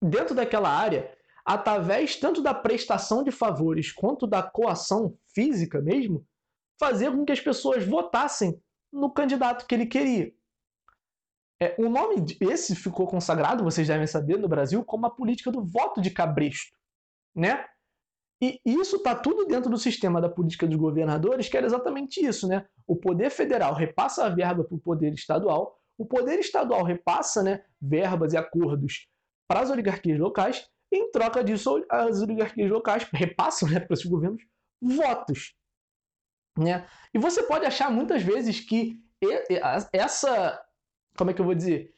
dentro 0.00 0.34
daquela 0.34 0.70
área, 0.70 1.14
através 1.44 2.16
tanto 2.16 2.40
da 2.40 2.54
prestação 2.54 3.22
de 3.22 3.30
favores 3.30 3.92
quanto 3.92 4.26
da 4.26 4.42
coação 4.42 5.18
física 5.34 5.80
mesmo, 5.80 6.26
fazer 6.78 7.10
com 7.10 7.24
que 7.24 7.32
as 7.32 7.40
pessoas 7.40 7.84
votassem 7.84 8.60
no 8.92 9.10
candidato 9.10 9.66
que 9.66 9.74
ele 9.74 9.86
queria. 9.86 10.32
É, 11.60 11.76
o 11.78 11.88
nome 11.88 12.24
esse 12.40 12.74
ficou 12.74 13.06
consagrado, 13.06 13.62
vocês 13.62 13.86
devem 13.86 14.06
saber, 14.06 14.36
no 14.38 14.48
Brasil, 14.48 14.84
como 14.84 15.06
a 15.06 15.10
política 15.10 15.52
do 15.52 15.64
voto 15.64 16.00
de 16.00 16.10
cabresto. 16.10 16.76
Né? 17.34 17.64
E 18.42 18.60
isso 18.66 18.96
está 18.96 19.14
tudo 19.14 19.46
dentro 19.46 19.70
do 19.70 19.78
sistema 19.78 20.20
da 20.20 20.28
política 20.28 20.66
dos 20.66 20.76
governadores, 20.76 21.48
que 21.48 21.56
era 21.56 21.64
exatamente 21.64 22.18
isso, 22.26 22.48
né? 22.48 22.66
O 22.84 22.96
poder 22.96 23.30
federal 23.30 23.72
repassa 23.72 24.26
a 24.26 24.28
verba 24.28 24.64
para 24.64 24.74
o 24.74 24.80
poder 24.80 25.14
estadual, 25.14 25.78
o 25.96 26.04
poder 26.04 26.40
estadual 26.40 26.82
repassa 26.82 27.40
né, 27.40 27.64
verbas 27.80 28.32
e 28.32 28.36
acordos 28.36 29.06
para 29.46 29.60
as 29.60 29.70
oligarquias 29.70 30.18
locais, 30.18 30.68
e 30.90 30.96
em 30.96 31.10
troca 31.12 31.44
disso, 31.44 31.86
as 31.88 32.20
oligarquias 32.20 32.68
locais 32.68 33.04
repassam 33.14 33.68
né, 33.68 33.78
para 33.78 33.94
esses 33.94 34.06
governos 34.06 34.42
votos. 34.80 35.54
Né? 36.58 36.84
E 37.14 37.20
você 37.20 37.44
pode 37.44 37.64
achar 37.64 37.92
muitas 37.92 38.24
vezes 38.24 38.58
que 38.58 39.00
essa. 39.92 40.60
Como 41.16 41.30
é 41.30 41.34
que 41.34 41.40
eu 41.40 41.44
vou 41.44 41.54
dizer? 41.54 41.94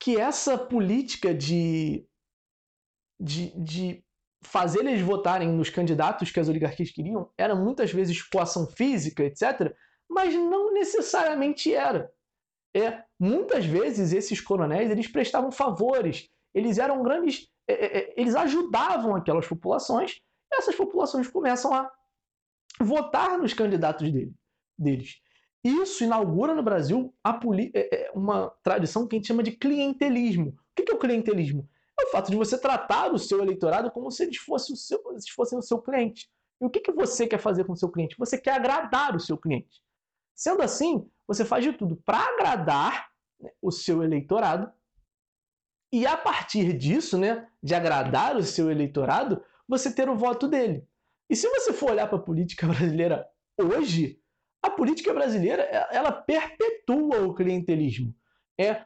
Que 0.00 0.18
essa 0.18 0.56
política 0.56 1.34
de, 1.34 2.08
de, 3.20 3.50
de 3.62 4.04
fazer 4.42 4.80
eles 4.80 5.00
votarem 5.00 5.48
nos 5.48 5.70
candidatos 5.70 6.30
que 6.30 6.40
as 6.40 6.48
oligarquias 6.48 6.90
queriam 6.90 7.30
era 7.38 7.54
muitas 7.54 7.92
vezes 7.92 8.22
coação 8.22 8.66
física, 8.66 9.22
etc., 9.24 9.74
mas 10.08 10.34
não 10.34 10.72
necessariamente 10.72 11.72
era. 11.72 12.12
É, 12.74 13.02
muitas 13.18 13.64
vezes 13.64 14.12
esses 14.12 14.40
coronéis 14.40 14.90
eles 14.90 15.08
prestavam 15.08 15.52
favores, 15.52 16.30
eles 16.54 16.78
eram 16.78 17.02
grandes, 17.02 17.48
é, 17.68 17.72
é, 17.72 17.98
é 17.98 18.14
eles 18.16 18.34
ajudavam 18.34 19.14
aquelas 19.14 19.46
populações, 19.46 20.20
e 20.50 20.56
essas 20.56 20.74
populações 20.74 21.28
começam 21.28 21.72
a 21.72 21.90
votar 22.80 23.38
nos 23.38 23.54
candidatos 23.54 24.10
dele, 24.10 24.34
deles. 24.78 25.20
Isso 25.64 26.02
inaugura 26.02 26.54
no 26.54 26.62
Brasil 26.62 27.14
é, 27.74 28.10
uma 28.14 28.50
tradição 28.62 29.06
que 29.06 29.14
a 29.14 29.18
gente 29.18 29.28
chama 29.28 29.42
de 29.42 29.52
clientelismo. 29.52 30.48
O 30.50 30.82
que 30.82 30.90
é 30.90 30.94
o 30.94 30.98
clientelismo? 30.98 31.68
É 32.00 32.04
o 32.04 32.10
fato 32.10 32.30
de 32.30 32.36
você 32.36 32.58
tratar 32.58 33.12
o 33.12 33.18
seu 33.18 33.40
eleitorado 33.40 33.90
como 33.90 34.10
se 34.10 34.22
eles 34.22 34.38
fossem 34.38 34.74
o 34.74 34.76
seu, 34.76 35.00
eles 35.10 35.28
fossem 35.28 35.58
o 35.58 35.62
seu 35.62 35.80
cliente. 35.80 36.28
E 36.60 36.64
o 36.64 36.70
que, 36.70 36.80
que 36.80 36.92
você 36.92 37.26
quer 37.26 37.38
fazer 37.38 37.64
com 37.64 37.72
o 37.72 37.76
seu 37.76 37.90
cliente? 37.90 38.16
Você 38.18 38.38
quer 38.38 38.54
agradar 38.54 39.16
o 39.16 39.20
seu 39.20 39.36
cliente. 39.36 39.82
Sendo 40.34 40.62
assim, 40.62 41.08
você 41.26 41.44
faz 41.44 41.64
de 41.64 41.72
tudo 41.72 41.96
para 42.04 42.18
agradar 42.18 43.08
né, 43.40 43.50
o 43.60 43.70
seu 43.70 44.02
eleitorado. 44.02 44.72
E 45.92 46.06
a 46.06 46.16
partir 46.16 46.72
disso, 46.76 47.18
né, 47.18 47.48
de 47.62 47.74
agradar 47.74 48.36
o 48.36 48.42
seu 48.42 48.70
eleitorado, 48.70 49.44
você 49.68 49.92
ter 49.92 50.08
o 50.08 50.16
voto 50.16 50.48
dele. 50.48 50.86
E 51.28 51.36
se 51.36 51.48
você 51.48 51.72
for 51.72 51.90
olhar 51.90 52.08
para 52.08 52.18
a 52.18 52.22
política 52.22 52.66
brasileira 52.68 53.28
hoje, 53.60 54.20
a 54.62 54.70
política 54.70 55.12
brasileira 55.12 55.62
ela 55.90 56.12
perpetua 56.12 57.22
o 57.22 57.34
clientelismo. 57.34 58.14
É 58.58 58.84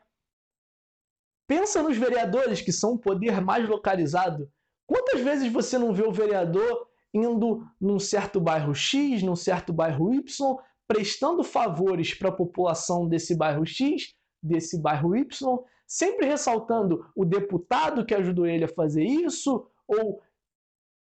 pensa 1.47 1.83
nos 1.83 1.97
vereadores 1.97 2.61
que 2.61 2.73
são 2.73 2.95
o 2.95 2.99
poder 2.99 3.41
mais 3.41 3.69
localizado. 3.69 4.51
Quantas 4.87 5.21
vezes 5.21 5.53
você 5.53 5.79
não 5.79 5.93
vê 5.93 6.03
o 6.03 6.13
vereador 6.13 6.89
indo 7.13 7.65
num 7.81 7.99
certo 7.99 8.41
bairro 8.41 8.75
X, 8.75 9.23
num 9.23 9.37
certo 9.37 9.73
bairro 9.73 10.13
Y, 10.13 10.57
prestando 10.87 11.43
favores 11.43 12.15
para 12.15 12.29
a 12.29 12.33
população 12.33 13.09
desse 13.09 13.37
bairro 13.37 13.65
X, 13.67 14.15
desse 14.43 14.81
bairro 14.81 15.17
Y, 15.17 15.59
sempre 15.87 16.27
ressaltando 16.27 17.07
o 17.15 17.25
deputado 17.25 18.05
que 18.05 18.15
ajudou 18.15 18.47
ele 18.47 18.65
a 18.65 18.69
fazer 18.69 19.05
isso, 19.05 19.69
ou 19.87 20.23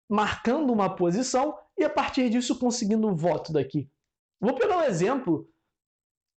marcando 0.10 0.72
uma 0.72 0.96
posição 0.96 1.58
e 1.78 1.84
a 1.84 1.90
partir 1.90 2.30
disso 2.30 2.58
conseguindo 2.58 3.08
um 3.08 3.16
voto 3.16 3.52
daqui. 3.52 3.90
Vou 4.40 4.56
pegar 4.56 4.78
um 4.78 4.84
exemplo. 4.84 5.48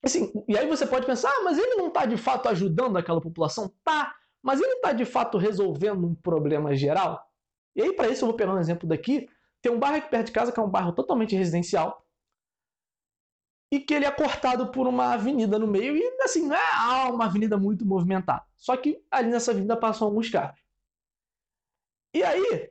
Assim, 0.07 0.33
e 0.47 0.57
aí 0.57 0.69
você 0.69 0.87
pode 0.87 1.05
pensar, 1.05 1.29
ah, 1.29 1.43
mas 1.43 1.59
ele 1.59 1.75
não 1.75 1.89
está 1.89 2.07
de 2.07 2.17
fato 2.17 2.49
ajudando 2.49 2.97
aquela 2.97 3.21
população? 3.21 3.75
Tá, 3.83 4.15
mas 4.41 4.61
ele 4.61 4.75
está 4.75 4.93
de 4.93 5.05
fato 5.05 5.37
resolvendo 5.37 6.07
um 6.07 6.15
problema 6.15 6.77
geral? 6.77 7.29
E 7.75 7.83
aí, 7.83 7.93
para 7.93 8.09
isso, 8.09 8.25
eu 8.25 8.29
vou 8.29 8.37
pegar 8.37 8.55
um 8.55 8.61
exemplo 8.61 8.89
daqui. 8.89 9.29
Tem 9.61 9.73
um 9.73 9.81
bairro 9.81 9.97
aqui 9.97 10.09
perto 10.09 10.27
de 10.27 10.33
casa 10.33 10.53
que 10.53 10.61
é 10.61 10.63
um 10.63 10.71
bairro 10.71 10.93
totalmente 10.93 11.35
residencial 11.35 12.07
e 13.73 13.81
que 13.81 13.93
ele 13.93 14.05
é 14.05 14.11
cortado 14.13 14.71
por 14.71 14.87
uma 14.87 15.15
avenida 15.15 15.59
no 15.59 15.67
meio 15.67 15.97
e 15.97 16.23
assim, 16.23 16.47
não 16.47 16.55
é 16.55 17.11
uma 17.11 17.25
avenida 17.25 17.59
muito 17.59 17.85
movimentada. 17.85 18.45
Só 18.57 18.77
que 18.77 19.05
ali 19.11 19.29
nessa 19.29 19.51
avenida 19.51 19.77
passam 19.77 20.07
alguns 20.07 20.31
carros. 20.31 20.61
E 22.15 22.23
aí, 22.23 22.71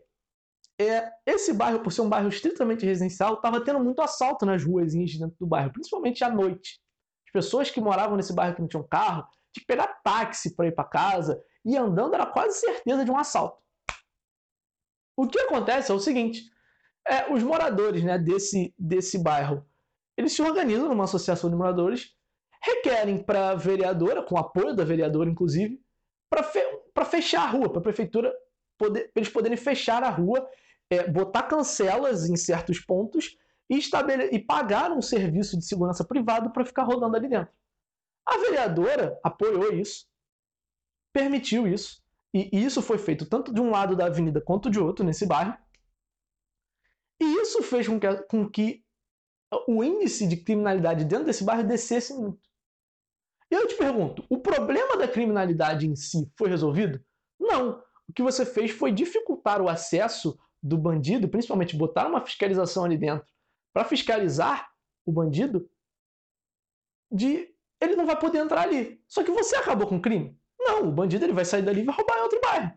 é, 0.79 1.11
esse 1.25 1.51
bairro, 1.51 1.81
por 1.81 1.91
ser 1.91 1.99
um 1.99 2.07
bairro 2.07 2.29
estritamente 2.29 2.85
residencial, 2.85 3.33
estava 3.33 3.61
tendo 3.61 3.83
muito 3.83 4.01
assalto 4.01 4.45
nas 4.45 4.63
ruas 4.63 4.93
dentro 4.93 5.35
do 5.37 5.45
bairro, 5.45 5.73
principalmente 5.73 6.23
à 6.23 6.29
noite. 6.29 6.79
As 7.35 7.43
pessoas 7.45 7.69
que 7.69 7.81
moravam 7.81 8.15
nesse 8.15 8.33
bairro 8.33 8.55
que 8.55 8.61
não 8.61 8.67
tinham 8.67 8.87
carro, 8.87 9.23
tinham 9.51 9.65
que 9.65 9.65
pegar 9.65 9.87
táxi 10.01 10.55
para 10.55 10.67
ir 10.67 10.71
para 10.71 10.85
casa, 10.85 11.43
e 11.65 11.75
andando 11.75 12.13
era 12.13 12.25
quase 12.25 12.59
certeza 12.59 13.03
de 13.03 13.11
um 13.11 13.17
assalto. 13.17 13.61
O 15.17 15.27
que 15.27 15.39
acontece 15.39 15.91
é 15.91 15.93
o 15.93 15.99
seguinte: 15.99 16.43
é, 17.05 17.33
os 17.33 17.43
moradores 17.43 18.03
né, 18.03 18.17
desse, 18.17 18.73
desse 18.79 19.21
bairro 19.21 19.65
eles 20.17 20.31
se 20.31 20.41
organizam 20.41 20.87
numa 20.87 21.03
associação 21.03 21.49
de 21.49 21.57
moradores, 21.57 22.15
requerem 22.63 23.21
para 23.21 23.49
a 23.49 23.55
vereadora, 23.55 24.23
com 24.23 24.37
apoio 24.37 24.73
da 24.73 24.85
vereadora 24.85 25.29
inclusive, 25.29 25.81
para 26.29 26.41
fe 26.41 26.61
fechar 27.09 27.43
a 27.43 27.49
rua, 27.49 27.69
para 27.69 27.79
a 27.79 27.83
prefeitura 27.83 28.33
poder, 28.77 29.11
eles 29.13 29.27
poderem 29.27 29.57
fechar 29.57 30.03
a 30.03 30.09
rua, 30.09 30.47
é, 30.89 31.05
botar 31.05 31.43
cancelas 31.43 32.29
em 32.29 32.37
certos 32.37 32.79
pontos 32.79 33.37
e, 33.69 33.79
e 34.31 34.39
pagar 34.39 34.91
um 34.91 35.01
serviço 35.01 35.57
de 35.57 35.65
segurança 35.65 36.03
privado 36.05 36.51
para 36.51 36.65
ficar 36.65 36.83
rodando 36.83 37.15
ali 37.15 37.27
dentro. 37.27 37.53
A 38.25 38.37
vereadora 38.37 39.19
apoiou 39.23 39.73
isso, 39.73 40.07
permitiu 41.13 41.67
isso, 41.67 42.03
e 42.33 42.49
isso 42.53 42.81
foi 42.81 42.97
feito 42.97 43.25
tanto 43.25 43.53
de 43.53 43.61
um 43.61 43.69
lado 43.69 43.95
da 43.95 44.07
avenida 44.07 44.41
quanto 44.41 44.69
de 44.69 44.79
outro 44.79 45.05
nesse 45.05 45.25
bairro. 45.25 45.57
E 47.21 47.23
isso 47.41 47.63
fez 47.63 47.87
com 47.87 47.99
que, 47.99 48.13
com 48.23 48.49
que 48.49 48.83
o 49.67 49.83
índice 49.83 50.27
de 50.27 50.37
criminalidade 50.37 51.05
dentro 51.05 51.25
desse 51.25 51.43
bairro 51.43 51.63
descesse 51.65 52.13
muito. 52.13 52.41
E 53.49 53.55
eu 53.55 53.67
te 53.67 53.75
pergunto, 53.75 54.25
o 54.29 54.39
problema 54.39 54.97
da 54.97 55.07
criminalidade 55.07 55.87
em 55.87 55.95
si 55.95 56.29
foi 56.37 56.49
resolvido? 56.49 57.01
Não. 57.39 57.81
O 58.07 58.13
que 58.13 58.21
você 58.21 58.45
fez 58.45 58.71
foi 58.71 58.91
dificultar 58.91 59.61
o 59.61 59.69
acesso 59.69 60.37
do 60.61 60.77
bandido, 60.77 61.29
principalmente 61.29 61.77
botar 61.77 62.07
uma 62.07 62.21
fiscalização 62.21 62.83
ali 62.83 62.97
dentro, 62.97 63.27
para 63.75 63.83
fiscalizar 63.83 64.71
o 65.05 65.11
bandido 65.11 65.69
de 67.11 67.53
ele 67.81 67.97
não 67.97 68.05
vai 68.05 68.17
poder 68.17 68.37
entrar 68.37 68.61
ali. 68.61 69.03
Só 69.05 69.21
que 69.21 69.31
você 69.31 69.57
acabou 69.57 69.85
com 69.85 69.97
o 69.97 70.01
crime? 70.01 70.39
Não, 70.57 70.87
o 70.87 70.91
bandido 70.93 71.25
ele 71.25 71.33
vai 71.33 71.43
sair 71.43 71.61
dali 71.61 71.81
e 71.81 71.83
vai 71.83 71.93
roubar 71.93 72.17
em 72.17 72.21
outro 72.21 72.39
bairro. 72.39 72.71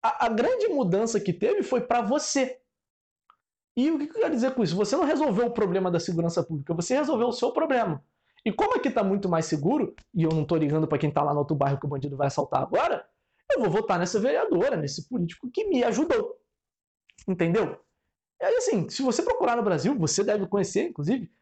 A, 0.00 0.26
a 0.26 0.28
grande 0.28 0.68
mudança 0.68 1.18
que 1.18 1.32
teve 1.32 1.64
foi 1.64 1.80
para 1.80 2.00
você. 2.02 2.60
E 3.76 3.90
o 3.90 3.98
que 3.98 4.04
eu 4.04 4.20
quero 4.20 4.30
dizer 4.32 4.54
com 4.54 4.62
isso? 4.62 4.76
Você 4.76 4.96
não 4.96 5.04
resolveu 5.04 5.46
o 5.46 5.52
problema 5.52 5.90
da 5.90 5.98
segurança 5.98 6.40
pública, 6.44 6.72
você 6.72 6.94
resolveu 6.94 7.26
o 7.26 7.32
seu 7.32 7.50
problema. 7.50 8.00
E 8.44 8.52
como 8.52 8.76
aqui 8.76 8.86
está 8.86 9.02
muito 9.02 9.28
mais 9.28 9.46
seguro, 9.46 9.92
e 10.14 10.22
eu 10.22 10.30
não 10.30 10.42
estou 10.42 10.56
ligando 10.56 10.86
para 10.86 10.98
quem 10.98 11.08
está 11.08 11.20
lá 11.20 11.32
no 11.32 11.40
outro 11.40 11.56
bairro 11.56 11.80
que 11.80 11.86
o 11.86 11.88
bandido 11.88 12.16
vai 12.16 12.28
assaltar 12.28 12.62
agora, 12.62 13.04
eu 13.50 13.58
vou 13.58 13.70
votar 13.70 13.98
nessa 13.98 14.20
vereadora, 14.20 14.76
nesse 14.76 15.08
político 15.08 15.50
que 15.50 15.64
me 15.64 15.82
ajudou. 15.82 16.38
Entendeu? 17.26 17.83
E 18.44 18.46
aí, 18.46 18.56
assim, 18.56 18.86
se 18.90 19.00
você 19.00 19.22
procurar 19.22 19.56
no 19.56 19.62
Brasil, 19.62 19.98
você 19.98 20.22
deve 20.22 20.46
conhecer, 20.46 20.88
inclusive, 20.88 21.32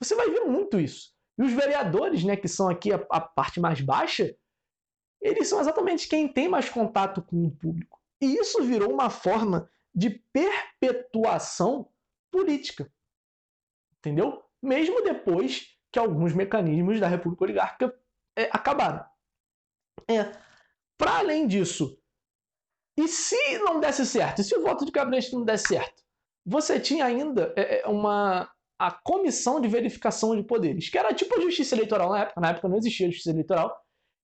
você 0.00 0.14
vai 0.14 0.30
ver 0.30 0.42
muito 0.42 0.78
isso. 0.78 1.12
E 1.36 1.42
os 1.42 1.52
vereadores, 1.52 2.22
né, 2.22 2.36
que 2.36 2.46
são 2.46 2.68
aqui 2.68 2.92
a, 2.92 3.04
a 3.10 3.20
parte 3.20 3.58
mais 3.58 3.80
baixa, 3.80 4.32
eles 5.20 5.48
são 5.48 5.60
exatamente 5.60 6.06
quem 6.06 6.32
tem 6.32 6.48
mais 6.48 6.68
contato 6.68 7.20
com 7.20 7.44
o 7.44 7.50
público. 7.50 8.00
E 8.20 8.36
isso 8.36 8.62
virou 8.62 8.92
uma 8.92 9.10
forma 9.10 9.68
de 9.92 10.22
perpetuação 10.32 11.90
política. 12.30 12.88
Entendeu? 13.98 14.40
Mesmo 14.62 15.02
depois 15.02 15.76
que 15.90 15.98
alguns 15.98 16.32
mecanismos 16.32 17.00
da 17.00 17.08
República 17.08 17.42
Oligárquica 17.42 18.00
é, 18.38 18.44
acabaram. 18.52 19.04
É, 20.08 20.30
Para 20.96 21.18
além 21.18 21.48
disso, 21.48 22.00
e 22.96 23.08
se 23.08 23.58
não 23.58 23.80
desse 23.80 24.06
certo? 24.06 24.40
E 24.40 24.44
se 24.44 24.54
o 24.54 24.62
voto 24.62 24.84
de 24.84 24.92
gabinete 24.92 25.32
não 25.32 25.44
desse 25.44 25.66
certo? 25.66 26.02
Você 26.44 26.80
tinha 26.80 27.04
ainda 27.04 27.52
é, 27.56 27.80
é, 27.80 27.86
uma 27.86 28.50
a 28.78 28.90
comissão 28.90 29.60
de 29.60 29.68
verificação 29.68 30.34
de 30.34 30.42
poderes, 30.42 30.88
que 30.88 30.98
era 30.98 31.14
tipo 31.14 31.38
a 31.38 31.40
justiça 31.40 31.74
eleitoral 31.74 32.10
na 32.10 32.20
época. 32.22 32.40
Na 32.40 32.50
época 32.50 32.68
não 32.68 32.76
existia 32.76 33.06
justiça 33.06 33.30
eleitoral. 33.30 33.76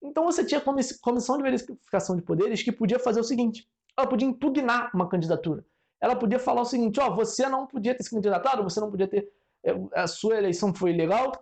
Então 0.02 0.24
você 0.24 0.44
tinha 0.44 0.61
comissão 1.00 1.37
de 1.37 1.42
verificação 1.42 2.16
de 2.16 2.22
poderes 2.22 2.62
que 2.62 2.72
podia 2.72 2.98
fazer 2.98 3.20
o 3.20 3.24
seguinte: 3.24 3.68
ela 3.96 4.07
podia 4.07 4.26
impugnar 4.26 4.90
uma 4.94 5.09
candidatura. 5.09 5.64
Ela 6.00 6.16
podia 6.16 6.38
falar 6.38 6.62
o 6.62 6.64
seguinte: 6.64 6.98
ó, 7.00 7.14
você 7.14 7.48
não 7.48 7.66
podia 7.66 7.94
ter 7.94 8.02
se 8.02 8.11
candidatado, 8.11 8.62
você 8.62 8.81
não 8.81 8.90
podia 8.90 9.09
ter. 9.09 9.28
Eh, 9.64 9.74
a 9.94 10.07
sua 10.07 10.37
eleição 10.37 10.74
foi 10.74 10.90
ilegal. 10.90 11.33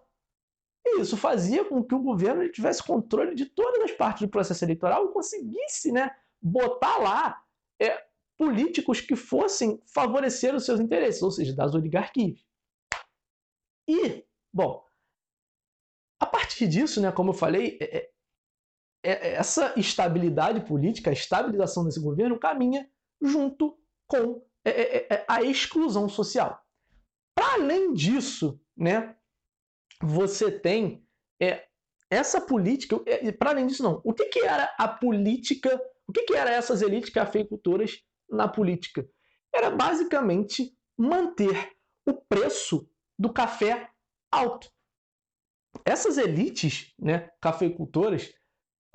E 0.84 1.00
isso 1.00 1.16
fazia 1.16 1.64
com 1.64 1.82
que 1.82 1.94
o 1.94 2.02
governo 2.02 2.48
tivesse 2.50 2.82
controle 2.82 3.34
de 3.34 3.46
todas 3.46 3.82
as 3.82 3.92
partes 3.92 4.22
do 4.22 4.30
processo 4.30 4.64
eleitoral 4.64 5.06
e 5.06 5.12
conseguisse 5.12 5.90
né, 5.90 6.10
botar 6.40 6.98
lá 6.98 7.42
é, 7.80 8.05
políticos 8.36 9.00
que 9.00 9.16
fossem 9.16 9.80
favorecer 9.86 10.54
os 10.54 10.64
seus 10.64 10.80
interesses, 10.80 11.22
ou 11.22 11.30
seja, 11.30 11.54
das 11.54 11.74
oligarquias. 11.74 12.44
E, 13.88 14.24
bom, 14.52 14.84
a 16.20 16.26
partir 16.26 16.66
disso, 16.66 17.00
né, 17.00 17.12
como 17.12 17.30
eu 17.30 17.34
falei, 17.34 17.78
é, 17.80 18.10
é, 19.02 19.34
essa 19.34 19.72
estabilidade 19.78 20.66
política, 20.66 21.10
a 21.10 21.12
estabilização 21.12 21.84
desse 21.84 22.00
governo 22.00 22.38
caminha 22.38 22.90
junto 23.22 23.78
com 24.06 24.44
é, 24.64 24.70
é, 24.70 25.14
é, 25.14 25.24
a 25.28 25.42
exclusão 25.42 26.08
social. 26.08 26.60
Para 27.34 27.54
além 27.54 27.92
disso, 27.92 28.60
né, 28.76 29.16
você 30.02 30.50
tem 30.50 31.06
é, 31.40 31.66
essa 32.10 32.40
política. 32.40 33.00
É, 33.06 33.30
Para 33.32 33.50
além 33.50 33.66
disso, 33.66 33.82
não. 33.82 34.00
O 34.04 34.12
que, 34.12 34.26
que 34.26 34.40
era 34.40 34.74
a 34.78 34.88
política? 34.88 35.80
O 36.06 36.12
que, 36.12 36.22
que 36.22 36.34
era 36.34 36.50
essas 36.50 36.82
elites 36.82 37.10
cafeicultoras 37.10 38.02
na 38.28 38.48
política? 38.48 39.08
Era 39.54 39.70
basicamente 39.70 40.76
manter 40.96 41.72
o 42.06 42.14
preço 42.14 42.88
do 43.18 43.32
café 43.32 43.90
alto. 44.30 44.70
Essas 45.84 46.18
elites 46.18 46.94
né, 46.98 47.30
cafeicultoras 47.40 48.32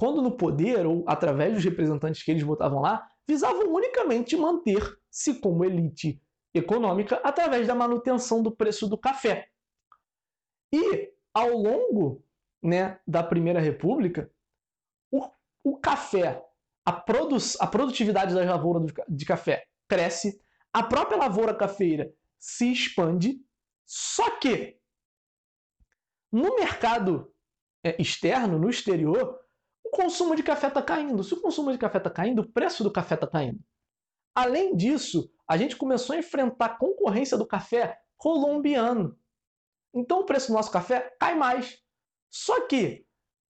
quando 0.01 0.19
no 0.19 0.35
poder 0.35 0.83
ou 0.87 1.03
através 1.05 1.53
dos 1.53 1.63
representantes 1.63 2.23
que 2.23 2.31
eles 2.31 2.41
votavam 2.41 2.81
lá, 2.81 3.07
visavam 3.27 3.71
unicamente 3.71 4.35
manter-se 4.35 5.39
como 5.39 5.63
elite 5.63 6.19
econômica 6.55 7.17
através 7.23 7.67
da 7.67 7.75
manutenção 7.75 8.41
do 8.41 8.51
preço 8.51 8.89
do 8.89 8.97
café. 8.97 9.47
E 10.73 11.13
ao 11.31 11.49
longo 11.49 12.25
né, 12.63 12.99
da 13.07 13.21
Primeira 13.21 13.59
República, 13.59 14.27
o, 15.11 15.29
o 15.63 15.77
café, 15.77 16.43
a, 16.85 16.91
produ 16.91 17.37
a 17.59 17.67
produtividade 17.67 18.33
da 18.33 18.43
lavoura 18.43 18.85
de 19.07 19.25
café 19.25 19.65
cresce, 19.87 20.41
a 20.73 20.83
própria 20.83 21.17
lavoura 21.17 21.53
cafeira 21.53 22.11
se 22.39 22.71
expande, 22.71 23.39
só 23.85 24.39
que 24.39 24.79
no 26.31 26.55
mercado 26.55 27.31
é, 27.83 28.01
externo, 28.01 28.57
no 28.57 28.69
exterior, 28.69 29.39
o 29.83 29.89
consumo 29.89 30.35
de 30.35 30.43
café 30.43 30.67
está 30.67 30.81
caindo. 30.81 31.23
Se 31.23 31.33
o 31.33 31.41
consumo 31.41 31.71
de 31.71 31.77
café 31.77 31.97
está 31.97 32.09
caindo, 32.09 32.41
o 32.41 32.51
preço 32.51 32.83
do 32.83 32.91
café 32.91 33.15
está 33.15 33.27
caindo. 33.27 33.59
Além 34.33 34.75
disso, 34.75 35.29
a 35.47 35.57
gente 35.57 35.75
começou 35.75 36.15
a 36.15 36.19
enfrentar 36.19 36.65
a 36.65 36.77
concorrência 36.77 37.37
do 37.37 37.45
café 37.45 37.99
colombiano. 38.17 39.19
Então 39.93 40.21
o 40.21 40.25
preço 40.25 40.47
do 40.47 40.53
nosso 40.53 40.71
café 40.71 41.13
cai 41.19 41.35
mais. 41.35 41.77
Só 42.29 42.65
que, 42.67 43.05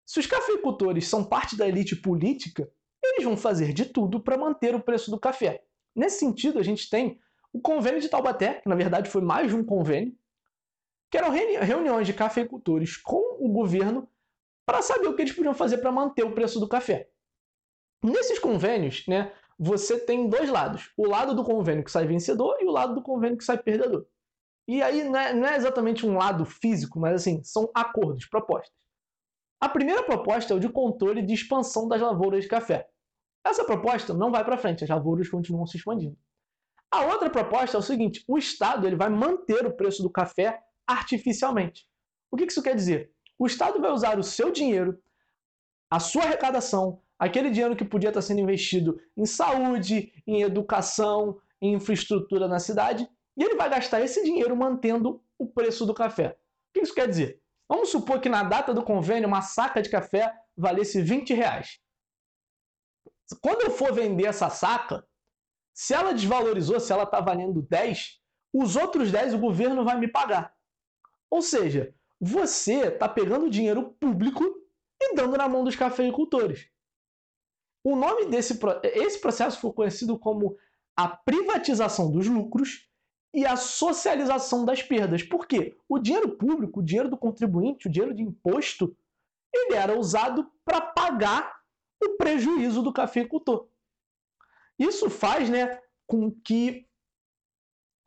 se 0.06 0.18
os 0.18 0.26
cafeicultores 0.26 1.06
são 1.06 1.22
parte 1.22 1.54
da 1.54 1.68
elite 1.68 1.94
política, 1.94 2.72
eles 3.10 3.24
vão 3.24 3.36
fazer 3.36 3.72
de 3.72 3.84
tudo 3.84 4.20
para 4.20 4.38
manter 4.38 4.74
o 4.74 4.80
preço 4.80 5.10
do 5.10 5.18
café. 5.18 5.64
Nesse 5.94 6.18
sentido, 6.18 6.58
a 6.58 6.62
gente 6.62 6.88
tem 6.88 7.20
o 7.52 7.60
convênio 7.60 8.00
de 8.00 8.08
Taubaté, 8.08 8.54
que 8.54 8.68
na 8.68 8.76
verdade 8.76 9.10
foi 9.10 9.20
mais 9.20 9.48
de 9.48 9.56
um 9.56 9.64
convênio, 9.64 10.14
que 11.10 11.18
eram 11.18 11.30
reuniões 11.30 12.06
de 12.06 12.14
cafeicultores 12.14 12.96
com 12.96 13.44
o 13.44 13.48
governo 13.48 14.08
para 14.64 14.82
saber 14.82 15.08
o 15.08 15.16
que 15.16 15.22
eles 15.22 15.34
podiam 15.34 15.54
fazer 15.54 15.78
para 15.78 15.90
manter 15.90 16.24
o 16.24 16.32
preço 16.32 16.60
do 16.60 16.68
café. 16.68 17.08
Nesses 18.02 18.38
convênios, 18.38 19.04
né, 19.08 19.32
você 19.58 19.98
tem 19.98 20.28
dois 20.28 20.48
lados: 20.48 20.92
o 20.96 21.06
lado 21.06 21.34
do 21.34 21.44
convênio 21.44 21.84
que 21.84 21.90
sai 21.90 22.06
vencedor 22.06 22.56
e 22.60 22.64
o 22.64 22.70
lado 22.70 22.94
do 22.94 23.02
convênio 23.02 23.36
que 23.36 23.44
sai 23.44 23.58
perdedor. 23.58 24.06
E 24.68 24.80
aí 24.80 25.02
não 25.02 25.18
é, 25.18 25.34
não 25.34 25.48
é 25.48 25.56
exatamente 25.56 26.06
um 26.06 26.16
lado 26.16 26.44
físico, 26.44 27.00
mas 27.00 27.14
assim, 27.14 27.42
são 27.42 27.68
acordos, 27.74 28.26
propostas. 28.26 28.72
A 29.60 29.68
primeira 29.68 30.02
proposta 30.02 30.54
é 30.54 30.56
o 30.56 30.60
de 30.60 30.68
controle 30.68 31.20
de 31.20 31.34
expansão 31.34 31.88
das 31.88 32.00
lavouras 32.00 32.44
de 32.44 32.48
café. 32.48 32.88
Essa 33.44 33.64
proposta 33.64 34.12
não 34.12 34.30
vai 34.30 34.44
para 34.44 34.58
frente, 34.58 34.84
as 34.84 34.90
lavouras 34.90 35.28
continuam 35.28 35.66
se 35.66 35.76
expandindo. 35.76 36.16
A 36.90 37.02
outra 37.06 37.30
proposta 37.30 37.76
é 37.76 37.80
o 37.80 37.82
seguinte: 37.82 38.24
o 38.26 38.36
Estado 38.36 38.86
ele 38.86 38.96
vai 38.96 39.08
manter 39.08 39.64
o 39.66 39.72
preço 39.72 40.02
do 40.02 40.10
café 40.10 40.60
artificialmente. 40.86 41.86
O 42.30 42.36
que 42.36 42.44
isso 42.44 42.62
quer 42.62 42.74
dizer? 42.74 43.12
O 43.38 43.46
Estado 43.46 43.80
vai 43.80 43.90
usar 43.90 44.18
o 44.18 44.22
seu 44.22 44.50
dinheiro, 44.50 45.00
a 45.90 45.98
sua 45.98 46.24
arrecadação, 46.24 47.00
aquele 47.18 47.50
dinheiro 47.50 47.76
que 47.76 47.84
podia 47.84 48.10
estar 48.10 48.22
sendo 48.22 48.40
investido 48.40 49.00
em 49.16 49.24
saúde, 49.24 50.12
em 50.26 50.42
educação, 50.42 51.38
em 51.60 51.74
infraestrutura 51.74 52.48
na 52.48 52.58
cidade, 52.58 53.08
e 53.36 53.42
ele 53.42 53.56
vai 53.56 53.70
gastar 53.70 54.00
esse 54.00 54.22
dinheiro 54.24 54.56
mantendo 54.56 55.22
o 55.38 55.46
preço 55.46 55.86
do 55.86 55.94
café. 55.94 56.36
O 56.68 56.72
que 56.74 56.80
isso 56.80 56.94
quer 56.94 57.08
dizer? 57.08 57.40
Vamos 57.68 57.88
supor 57.88 58.20
que 58.20 58.28
na 58.28 58.42
data 58.42 58.74
do 58.74 58.82
convênio 58.82 59.28
uma 59.28 59.42
saca 59.42 59.80
de 59.80 59.88
café 59.88 60.32
valesse 60.56 61.00
20 61.00 61.32
reais. 61.34 61.78
Quando 63.40 63.62
eu 63.62 63.70
for 63.70 63.92
vender 63.92 64.26
essa 64.26 64.48
saca, 64.50 65.06
se 65.74 65.94
ela 65.94 66.12
desvalorizou, 66.12 66.80
se 66.80 66.92
ela 66.92 67.04
está 67.04 67.20
valendo 67.20 67.62
10, 67.62 68.20
os 68.52 68.76
outros 68.76 69.10
10 69.12 69.34
o 69.34 69.38
governo 69.38 69.84
vai 69.84 69.98
me 69.98 70.08
pagar. 70.08 70.54
Ou 71.30 71.40
seja, 71.40 71.94
você 72.20 72.88
está 72.88 73.08
pegando 73.08 73.48
dinheiro 73.48 73.94
público 74.00 74.44
e 75.00 75.14
dando 75.14 75.36
na 75.36 75.48
mão 75.48 75.64
dos 75.64 75.76
cafeicultores. 75.76 76.68
O 77.84 77.96
nome 77.96 78.26
desse 78.26 78.58
esse 78.92 79.20
processo 79.20 79.60
foi 79.60 79.72
conhecido 79.72 80.18
como 80.18 80.56
a 80.96 81.08
privatização 81.08 82.10
dos 82.10 82.26
lucros 82.26 82.86
e 83.32 83.46
a 83.46 83.56
socialização 83.56 84.64
das 84.64 84.82
perdas. 84.82 85.22
Por 85.22 85.46
quê? 85.46 85.76
O 85.88 85.98
dinheiro 85.98 86.36
público, 86.36 86.80
o 86.80 86.82
dinheiro 86.82 87.08
do 87.08 87.16
contribuinte, 87.16 87.86
o 87.86 87.90
dinheiro 87.90 88.14
de 88.14 88.22
imposto, 88.22 88.94
ele 89.54 89.74
era 89.74 89.98
usado 89.98 90.50
para 90.64 90.80
pagar 90.80 91.59
o 92.02 92.16
prejuízo 92.16 92.82
do 92.82 92.92
cafeicultor. 92.92 93.68
Isso 94.78 95.10
faz 95.10 95.48
né, 95.50 95.80
com 96.06 96.30
que 96.30 96.86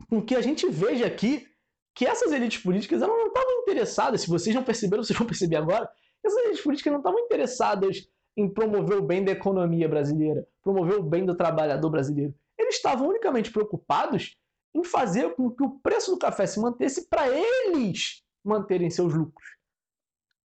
com 0.10 0.22
que 0.22 0.36
a 0.36 0.42
gente 0.42 0.68
veja 0.70 1.08
aqui 1.08 1.48
que 1.96 2.06
essas 2.06 2.32
elites 2.32 2.62
políticas 2.62 3.02
elas 3.02 3.16
não 3.16 3.28
estavam 3.28 3.62
interessadas, 3.62 4.22
se 4.22 4.30
vocês 4.30 4.56
não 4.56 4.64
perceberam, 4.64 5.02
vocês 5.04 5.18
vão 5.18 5.28
perceber 5.28 5.56
agora, 5.56 5.90
essas 6.24 6.44
elites 6.46 6.62
políticas 6.62 6.92
não 6.92 7.00
estavam 7.00 7.20
interessadas 7.20 8.10
em 8.36 8.52
promover 8.52 8.98
o 8.98 9.04
bem 9.04 9.24
da 9.24 9.32
economia 9.32 9.88
brasileira, 9.88 10.48
promover 10.62 10.98
o 10.98 11.04
bem 11.04 11.26
do 11.26 11.36
trabalhador 11.36 11.90
brasileiro. 11.90 12.34
Eles 12.58 12.76
estavam 12.76 13.08
unicamente 13.08 13.52
preocupados 13.52 14.36
em 14.74 14.84
fazer 14.84 15.36
com 15.36 15.52
que 15.52 15.64
o 15.64 15.80
preço 15.80 16.12
do 16.12 16.18
café 16.18 16.48
se 16.48 16.60
mantesse 16.60 17.08
para 17.08 17.28
eles 17.30 18.24
manterem 18.44 18.90
seus 18.90 19.14
lucros. 19.14 19.48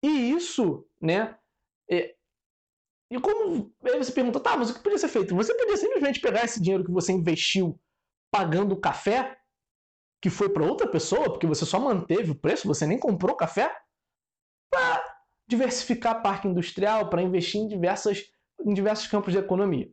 E 0.02 0.32
isso, 0.32 0.86
né? 1.00 1.36
É... 1.90 2.14
E 3.14 3.20
como 3.20 3.72
você 3.80 4.10
pergunta, 4.10 4.40
tá, 4.40 4.56
mas 4.56 4.70
o 4.70 4.74
que 4.74 4.80
podia 4.80 4.98
ser 4.98 5.06
feito? 5.06 5.36
Você 5.36 5.54
podia 5.54 5.76
simplesmente 5.76 6.18
pegar 6.18 6.44
esse 6.44 6.60
dinheiro 6.60 6.84
que 6.84 6.90
você 6.90 7.12
investiu 7.12 7.78
pagando 8.28 8.72
o 8.72 8.80
café 8.80 9.38
que 10.20 10.28
foi 10.28 10.48
para 10.48 10.64
outra 10.64 10.88
pessoa, 10.88 11.30
porque 11.30 11.46
você 11.46 11.64
só 11.64 11.78
manteve 11.78 12.32
o 12.32 12.34
preço, 12.34 12.66
você 12.66 12.84
nem 12.88 12.98
comprou 12.98 13.36
café, 13.36 13.72
para 14.68 15.18
diversificar 15.46 16.16
a 16.16 16.20
parque 16.20 16.48
industrial, 16.48 17.08
para 17.08 17.22
investir 17.22 17.60
em, 17.60 17.68
diversas, 17.68 18.24
em 18.66 18.74
diversos 18.74 19.06
campos 19.06 19.32
de 19.32 19.38
economia. 19.38 19.88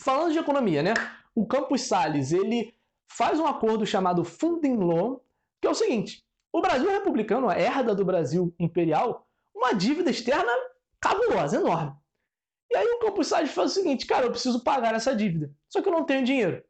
Falando 0.00 0.32
de 0.32 0.38
economia, 0.38 0.80
né? 0.80 0.94
O 1.34 1.44
Campos 1.44 1.88
Salles, 1.88 2.30
ele 2.30 2.72
faz 3.10 3.40
um 3.40 3.48
acordo 3.48 3.84
chamado 3.84 4.22
Funding 4.22 4.76
Loan, 4.76 5.18
que 5.60 5.66
é 5.66 5.70
o 5.70 5.74
seguinte, 5.74 6.24
o 6.52 6.60
Brasil 6.60 6.88
republicano 6.88 7.50
herda 7.50 7.96
do 7.96 8.04
Brasil 8.04 8.54
imperial 8.60 9.26
uma 9.52 9.72
dívida 9.72 10.10
externa 10.10 10.52
cabulosa, 11.00 11.56
enorme. 11.56 11.97
E 12.70 12.76
aí 12.76 12.86
o 12.86 12.98
Campos 12.98 13.28
Salles 13.28 13.50
faz 13.50 13.72
o 13.72 13.74
seguinte, 13.74 14.06
cara, 14.06 14.26
eu 14.26 14.30
preciso 14.30 14.62
pagar 14.62 14.94
essa 14.94 15.14
dívida, 15.14 15.50
só 15.68 15.80
que 15.80 15.88
eu 15.88 15.92
não 15.92 16.04
tenho 16.04 16.24
dinheiro. 16.24 16.62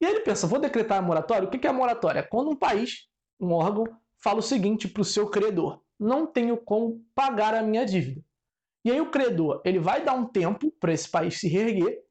E 0.00 0.06
aí 0.06 0.12
ele 0.12 0.20
pensa, 0.20 0.46
vou 0.46 0.60
decretar 0.60 0.98
a 0.98 1.02
moratória? 1.02 1.48
O 1.48 1.50
que 1.50 1.66
é 1.66 1.70
a 1.70 1.72
moratória? 1.72 2.20
É 2.20 2.22
quando 2.22 2.50
um 2.50 2.56
país, 2.56 3.08
um 3.40 3.52
órgão, 3.52 3.84
fala 4.22 4.38
o 4.38 4.42
seguinte 4.42 4.88
para 4.88 5.02
o 5.02 5.04
seu 5.04 5.28
credor, 5.28 5.82
não 5.98 6.26
tenho 6.26 6.56
como 6.56 7.04
pagar 7.14 7.54
a 7.54 7.62
minha 7.62 7.84
dívida. 7.84 8.22
E 8.84 8.90
aí 8.90 9.00
o 9.00 9.10
credor 9.10 9.62
ele 9.64 9.78
vai 9.78 10.04
dar 10.04 10.14
um 10.14 10.26
tempo 10.26 10.70
para 10.78 10.92
esse 10.92 11.08
país 11.08 11.40
se 11.40 11.48
reerguer 11.48 12.02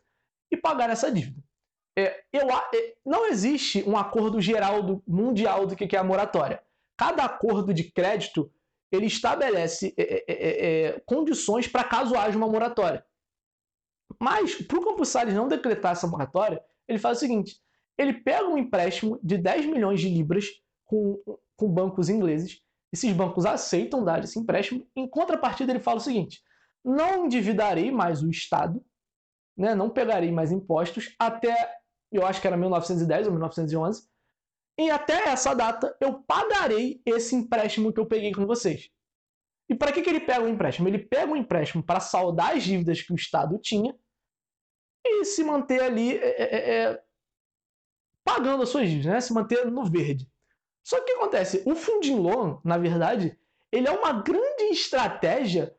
e 0.52 0.58
pagar 0.58 0.90
essa 0.90 1.12
dívida. 1.12 1.42
É, 1.98 2.24
eu, 2.34 2.50
é, 2.50 2.96
não 3.06 3.28
existe 3.28 3.84
um 3.88 3.96
acordo 3.96 4.42
geral 4.42 4.82
do, 4.82 5.04
mundial 5.08 5.68
do 5.68 5.76
que 5.76 5.96
é 5.96 6.00
a 6.00 6.04
moratória. 6.04 6.64
Cada 6.98 7.24
acordo 7.24 7.74
de 7.74 7.92
crédito 7.92 8.52
ele 8.96 9.08
estabelece 9.08 9.94
é, 9.98 10.04
é, 10.04 10.24
é, 10.28 10.86
é 10.86 11.00
condições 11.06 11.68
para 11.68 11.84
caso 11.84 12.16
haja 12.16 12.38
uma 12.38 12.48
moratória. 12.48 13.06
Mas, 14.20 14.56
para 14.56 14.80
o 14.80 14.84
Campos 14.84 15.10
Salles 15.10 15.34
não 15.34 15.48
decretar 15.48 15.94
essa 15.94 16.08
moratória, 16.08 16.64
ele 16.88 17.00
faz 17.00 17.18
o 17.18 17.20
seguinte: 17.20 17.60
ele 17.98 18.14
pega 18.14 18.48
um 18.48 18.58
empréstimo 18.58 19.20
de 19.24 19.38
10 19.38 19.66
milhões 19.66 20.00
de 20.00 20.10
libras 20.10 20.48
com, 20.86 21.22
com 21.56 21.68
bancos 21.68 22.10
ingleses. 22.10 22.62
Esses 22.92 23.12
bancos 23.12 23.46
aceitam 23.46 24.04
dar 24.04 24.24
esse 24.24 24.38
empréstimo. 24.38 24.88
Em 24.96 25.08
contrapartida, 25.08 25.72
ele 25.72 25.80
fala 25.80 25.98
o 25.98 26.02
seguinte: 26.02 26.42
não 26.84 27.26
endividarei 27.26 27.92
mais 27.92 28.22
o 28.22 28.30
Estado, 28.30 28.84
né, 29.58 29.74
não 29.74 29.90
pegarei 29.90 30.32
mais 30.32 30.52
impostos 30.52 31.16
até, 31.18 31.56
eu 32.12 32.26
acho 32.26 32.42
que 32.42 32.48
era 32.48 32.58
1910 32.58 33.28
ou 33.28 33.34
1911, 33.34 34.08
e 34.78 34.90
até 34.90 35.30
essa 35.30 35.54
data 35.54 35.96
eu 36.02 36.22
pagarei 36.24 37.02
esse 37.06 37.36
empréstimo 37.36 37.94
que 37.94 38.00
eu 38.00 38.06
peguei 38.06 38.32
com 38.32 38.46
vocês. 38.46 38.90
E 39.70 39.76
para 39.76 39.92
que, 39.92 40.02
que 40.02 40.10
ele 40.10 40.20
pega 40.20 40.44
o 40.44 40.50
empréstimo? 40.50 40.88
Ele 40.88 41.00
pega 41.00 41.32
o 41.32 41.38
empréstimo 41.38 41.84
para 41.84 42.00
saldar 42.00 42.52
as 42.52 42.64
dívidas 42.64 43.02
que 43.02 43.14
o 43.14 43.16
Estado 43.16 43.58
tinha 43.60 43.96
e 45.06 45.26
se 45.26 45.44
manter 45.44 45.82
ali 45.82 46.18
é, 46.18 46.42
é, 46.42 46.76
é 46.76 47.04
pagando 48.24 48.64
as 48.64 48.70
suas 48.70 48.90
dívidas, 48.90 49.12
né? 49.12 49.22
se 49.22 49.34
manter 49.34 49.70
no 49.70 49.86
verde. 49.86 50.30
Só 50.84 50.98
que 50.98 51.04
o 51.04 51.06
que 51.06 51.12
acontece? 51.14 51.64
O 51.66 51.76
funding 51.76 52.16
loan, 52.16 52.60
na 52.64 52.78
verdade, 52.78 53.38
ele 53.72 53.88
é 53.88 53.92
uma 53.92 54.22
grande 54.22 54.64
estratégia 54.66 55.76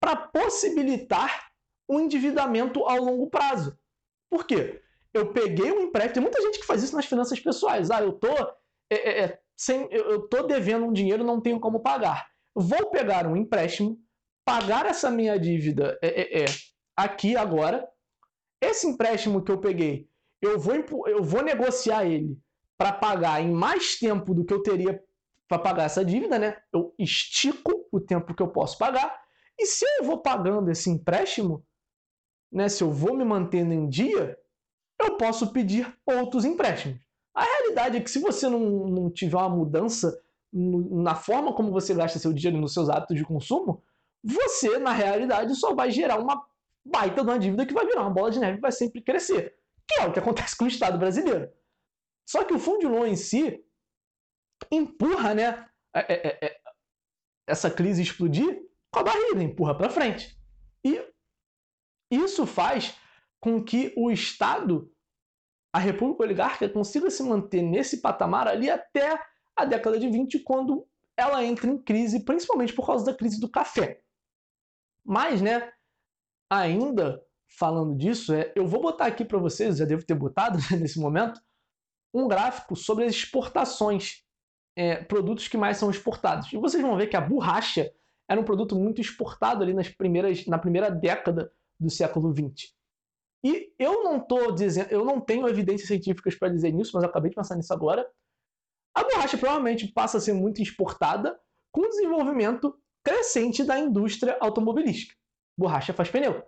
para 0.00 0.16
possibilitar 0.16 1.52
o 1.86 2.00
endividamento 2.00 2.84
ao 2.84 2.98
longo 2.98 3.30
prazo. 3.30 3.78
Por 4.28 4.46
quê? 4.46 4.82
Eu 5.14 5.32
peguei 5.32 5.70
um 5.72 5.82
empréstimo, 5.82 6.14
tem 6.14 6.22
muita 6.22 6.42
gente 6.42 6.60
que 6.60 6.66
faz 6.66 6.82
isso 6.82 6.96
nas 6.96 7.06
finanças 7.06 7.38
pessoais. 7.38 7.90
Ah, 7.90 8.02
eu 8.02 8.12
tô, 8.12 8.32
é, 8.90 8.94
é, 8.94 9.20
é 9.24 9.38
sem, 9.56 9.86
eu 9.90 10.28
tô 10.28 10.44
devendo 10.44 10.86
um 10.86 10.92
dinheiro, 10.92 11.24
não 11.24 11.40
tenho 11.40 11.60
como 11.60 11.80
pagar. 11.80 12.26
Vou 12.54 12.90
pegar 12.90 13.26
um 13.26 13.36
empréstimo, 13.36 13.98
pagar 14.44 14.86
essa 14.86 15.10
minha 15.10 15.38
dívida 15.38 15.98
é, 16.02 16.40
é, 16.40 16.42
é 16.42 16.44
aqui 16.96 17.36
agora. 17.36 17.86
Esse 18.60 18.86
empréstimo 18.86 19.42
que 19.42 19.50
eu 19.50 19.58
peguei, 19.58 20.08
eu 20.40 20.58
vou, 20.58 20.74
eu 21.06 21.22
vou 21.22 21.42
negociar 21.42 22.04
ele 22.04 22.38
para 22.76 22.92
pagar 22.92 23.40
em 23.40 23.52
mais 23.52 23.98
tempo 23.98 24.34
do 24.34 24.44
que 24.44 24.52
eu 24.52 24.62
teria 24.62 25.02
para 25.48 25.58
pagar 25.58 25.84
essa 25.84 26.04
dívida, 26.04 26.38
né? 26.38 26.56
Eu 26.72 26.94
estico 26.98 27.86
o 27.92 28.00
tempo 28.00 28.34
que 28.34 28.42
eu 28.42 28.48
posso 28.48 28.78
pagar. 28.78 29.20
E 29.58 29.66
se 29.66 29.84
eu 29.98 30.04
vou 30.04 30.22
pagando 30.22 30.70
esse 30.70 30.90
empréstimo, 30.90 31.64
né? 32.50 32.68
Se 32.68 32.82
eu 32.82 32.90
vou 32.90 33.14
me 33.14 33.24
mantendo 33.24 33.72
em 33.72 33.88
dia, 33.88 34.36
eu 35.02 35.16
posso 35.16 35.52
pedir 35.52 35.92
outros 36.06 36.44
empréstimos. 36.44 36.98
A 37.34 37.44
realidade 37.44 37.96
é 37.96 38.00
que 38.00 38.10
se 38.10 38.18
você 38.18 38.48
não, 38.48 38.60
não 38.86 39.10
tiver 39.10 39.36
uma 39.36 39.48
mudança 39.48 40.20
na 40.52 41.14
forma 41.14 41.54
como 41.54 41.72
você 41.72 41.94
gasta 41.94 42.18
seu 42.18 42.32
dinheiro 42.32 42.60
nos 42.60 42.74
seus 42.74 42.90
hábitos 42.90 43.16
de 43.16 43.24
consumo, 43.24 43.82
você, 44.22 44.78
na 44.78 44.92
realidade, 44.92 45.54
só 45.54 45.74
vai 45.74 45.90
gerar 45.90 46.18
uma 46.18 46.44
baita 46.84 47.22
de 47.22 47.30
uma 47.30 47.38
dívida 47.38 47.64
que 47.64 47.74
vai 47.74 47.86
virar 47.86 48.02
uma 48.02 48.10
bola 48.10 48.30
de 48.30 48.38
neve 48.38 48.58
e 48.58 48.60
vai 48.60 48.70
sempre 48.70 49.00
crescer 49.00 49.56
que 49.92 50.00
é 50.00 50.06
o 50.06 50.12
que 50.12 50.18
acontece 50.18 50.56
com 50.56 50.64
o 50.64 50.68
Estado 50.68 50.98
brasileiro. 50.98 51.52
Só 52.28 52.44
que 52.44 52.54
o 52.54 52.58
Fundo 52.58 52.80
de 52.80 52.86
Loan 52.86 53.08
em 53.08 53.16
si 53.16 53.64
empurra 54.70 55.34
né, 55.34 55.68
é, 55.94 56.12
é, 56.12 56.46
é, 56.46 56.60
essa 57.46 57.70
crise 57.70 58.02
explodir 58.02 58.62
com 58.90 59.00
a 59.00 59.04
barriga, 59.04 59.42
empurra 59.42 59.76
para 59.76 59.90
frente. 59.90 60.36
E 60.84 61.04
isso 62.10 62.46
faz 62.46 62.96
com 63.42 63.62
que 63.62 63.92
o 63.96 64.08
Estado, 64.08 64.88
a 65.74 65.78
República 65.80 66.22
Oligárquica, 66.22 66.68
consiga 66.72 67.10
se 67.10 67.24
manter 67.24 67.60
nesse 67.60 68.00
patamar 68.00 68.46
ali 68.46 68.70
até 68.70 69.20
a 69.56 69.64
década 69.64 69.98
de 69.98 70.08
20, 70.08 70.38
quando 70.44 70.86
ela 71.16 71.44
entra 71.44 71.68
em 71.68 71.76
crise, 71.76 72.24
principalmente 72.24 72.72
por 72.72 72.86
causa 72.86 73.04
da 73.04 73.14
crise 73.14 73.40
do 73.40 73.50
café. 73.50 74.00
Mas, 75.04 75.42
né, 75.42 75.70
ainda 76.48 77.20
falando 77.58 77.98
disso, 77.98 78.32
é, 78.32 78.52
eu 78.54 78.64
vou 78.64 78.80
botar 78.80 79.06
aqui 79.06 79.24
para 79.24 79.38
vocês, 79.38 79.78
já 79.78 79.84
devo 79.84 80.06
ter 80.06 80.14
botado 80.14 80.58
nesse 80.78 81.00
momento, 81.00 81.40
um 82.14 82.28
gráfico 82.28 82.76
sobre 82.76 83.04
as 83.04 83.12
exportações, 83.12 84.22
é, 84.76 85.02
produtos 85.02 85.48
que 85.48 85.56
mais 85.56 85.78
são 85.78 85.90
exportados. 85.90 86.52
E 86.52 86.56
vocês 86.56 86.80
vão 86.80 86.96
ver 86.96 87.08
que 87.08 87.16
a 87.16 87.20
borracha 87.20 87.92
era 88.28 88.40
um 88.40 88.44
produto 88.44 88.76
muito 88.76 89.00
exportado 89.00 89.64
ali 89.64 89.74
nas 89.74 89.88
primeiras, 89.88 90.46
na 90.46 90.58
primeira 90.58 90.90
década 90.90 91.52
do 91.78 91.90
século 91.90 92.32
XX. 92.32 92.72
E 93.44 93.72
eu 93.78 94.04
não 94.04 94.20
tô 94.20 94.52
dizendo, 94.52 94.90
eu 94.90 95.04
não 95.04 95.20
tenho 95.20 95.48
evidências 95.48 95.88
científicas 95.88 96.34
para 96.36 96.48
dizer 96.48 96.72
nisso, 96.72 96.92
mas 96.94 97.04
acabei 97.04 97.30
de 97.30 97.36
pensar 97.36 97.56
nisso 97.56 97.72
agora. 97.72 98.08
A 98.94 99.02
borracha 99.02 99.38
provavelmente 99.38 99.88
passa 99.88 100.18
a 100.18 100.20
ser 100.20 100.32
muito 100.32 100.62
exportada 100.62 101.38
com 101.72 101.80
o 101.80 101.88
desenvolvimento 101.88 102.78
crescente 103.02 103.64
da 103.64 103.78
indústria 103.78 104.36
automobilística. 104.40 105.16
Borracha 105.58 105.92
faz 105.92 106.10
pneu. 106.10 106.42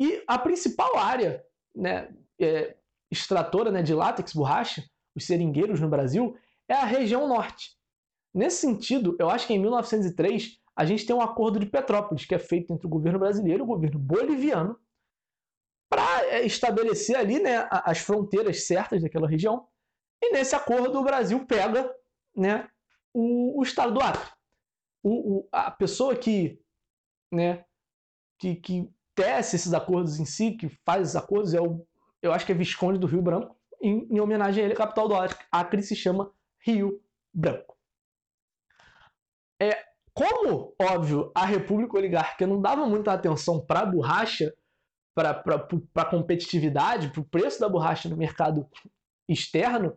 E 0.00 0.22
a 0.26 0.38
principal 0.38 0.96
área 0.96 1.44
né, 1.74 2.14
é, 2.40 2.76
extratora 3.10 3.70
né, 3.70 3.82
de 3.82 3.94
látex, 3.94 4.32
borracha, 4.32 4.84
os 5.14 5.26
seringueiros 5.26 5.80
no 5.80 5.88
Brasil, 5.88 6.36
é 6.68 6.74
a 6.74 6.84
região 6.84 7.28
norte. 7.28 7.76
Nesse 8.32 8.62
sentido, 8.62 9.16
eu 9.18 9.30
acho 9.30 9.46
que 9.46 9.54
em 9.54 9.58
1903 9.58 10.58
a 10.76 10.84
gente 10.84 11.06
tem 11.06 11.14
um 11.14 11.20
acordo 11.20 11.60
de 11.60 11.66
Petrópolis, 11.66 12.24
que 12.24 12.34
é 12.34 12.38
feito 12.38 12.72
entre 12.72 12.86
o 12.86 12.90
governo 12.90 13.18
brasileiro 13.18 13.60
e 13.60 13.62
o 13.62 13.66
governo 13.66 13.98
boliviano, 13.98 14.76
para 15.94 16.26
é, 16.26 16.44
estabelecer 16.44 17.16
ali 17.16 17.38
né, 17.38 17.68
as 17.70 17.98
fronteiras 17.98 18.66
certas 18.66 19.00
daquela 19.00 19.28
região. 19.28 19.68
E 20.20 20.32
nesse 20.32 20.56
acordo 20.56 20.98
o 20.98 21.04
Brasil 21.04 21.46
pega 21.46 21.88
né, 22.34 22.68
o, 23.12 23.60
o 23.60 23.62
estado 23.62 23.94
do 23.94 24.00
Acre. 24.00 24.28
O, 25.04 25.36
o, 25.36 25.48
a 25.52 25.70
pessoa 25.70 26.16
que, 26.16 26.60
né, 27.30 27.64
que, 28.40 28.56
que 28.56 28.90
tece 29.14 29.54
esses 29.54 29.72
acordos 29.72 30.18
em 30.18 30.24
si, 30.24 30.56
que 30.56 30.68
faz 30.84 31.02
esses 31.02 31.16
acordos, 31.16 31.54
é 31.54 31.60
o, 31.60 31.86
eu 32.20 32.32
acho 32.32 32.44
que 32.44 32.50
é 32.50 32.56
Visconde 32.56 32.98
do 32.98 33.06
Rio 33.06 33.22
Branco. 33.22 33.56
Em, 33.80 34.08
em 34.10 34.18
homenagem 34.18 34.62
a 34.62 34.64
ele, 34.64 34.74
a 34.74 34.78
capital 34.78 35.06
do 35.06 35.14
Acre, 35.14 35.46
Acre 35.52 35.82
se 35.82 35.94
chama 35.94 36.32
Rio 36.58 37.00
Branco. 37.32 37.76
É, 39.62 39.78
como, 40.12 40.74
óbvio, 40.80 41.30
a 41.36 41.46
República 41.46 41.96
Oligárquica 41.96 42.48
não 42.48 42.60
dava 42.60 42.84
muita 42.84 43.12
atenção 43.12 43.64
para 43.64 43.80
a 43.80 43.86
borracha, 43.86 44.52
para 45.14 45.30
a 45.94 46.04
competitividade, 46.04 47.10
para 47.10 47.20
o 47.20 47.24
preço 47.24 47.60
da 47.60 47.68
borracha 47.68 48.08
no 48.08 48.16
mercado 48.16 48.68
externo, 49.28 49.96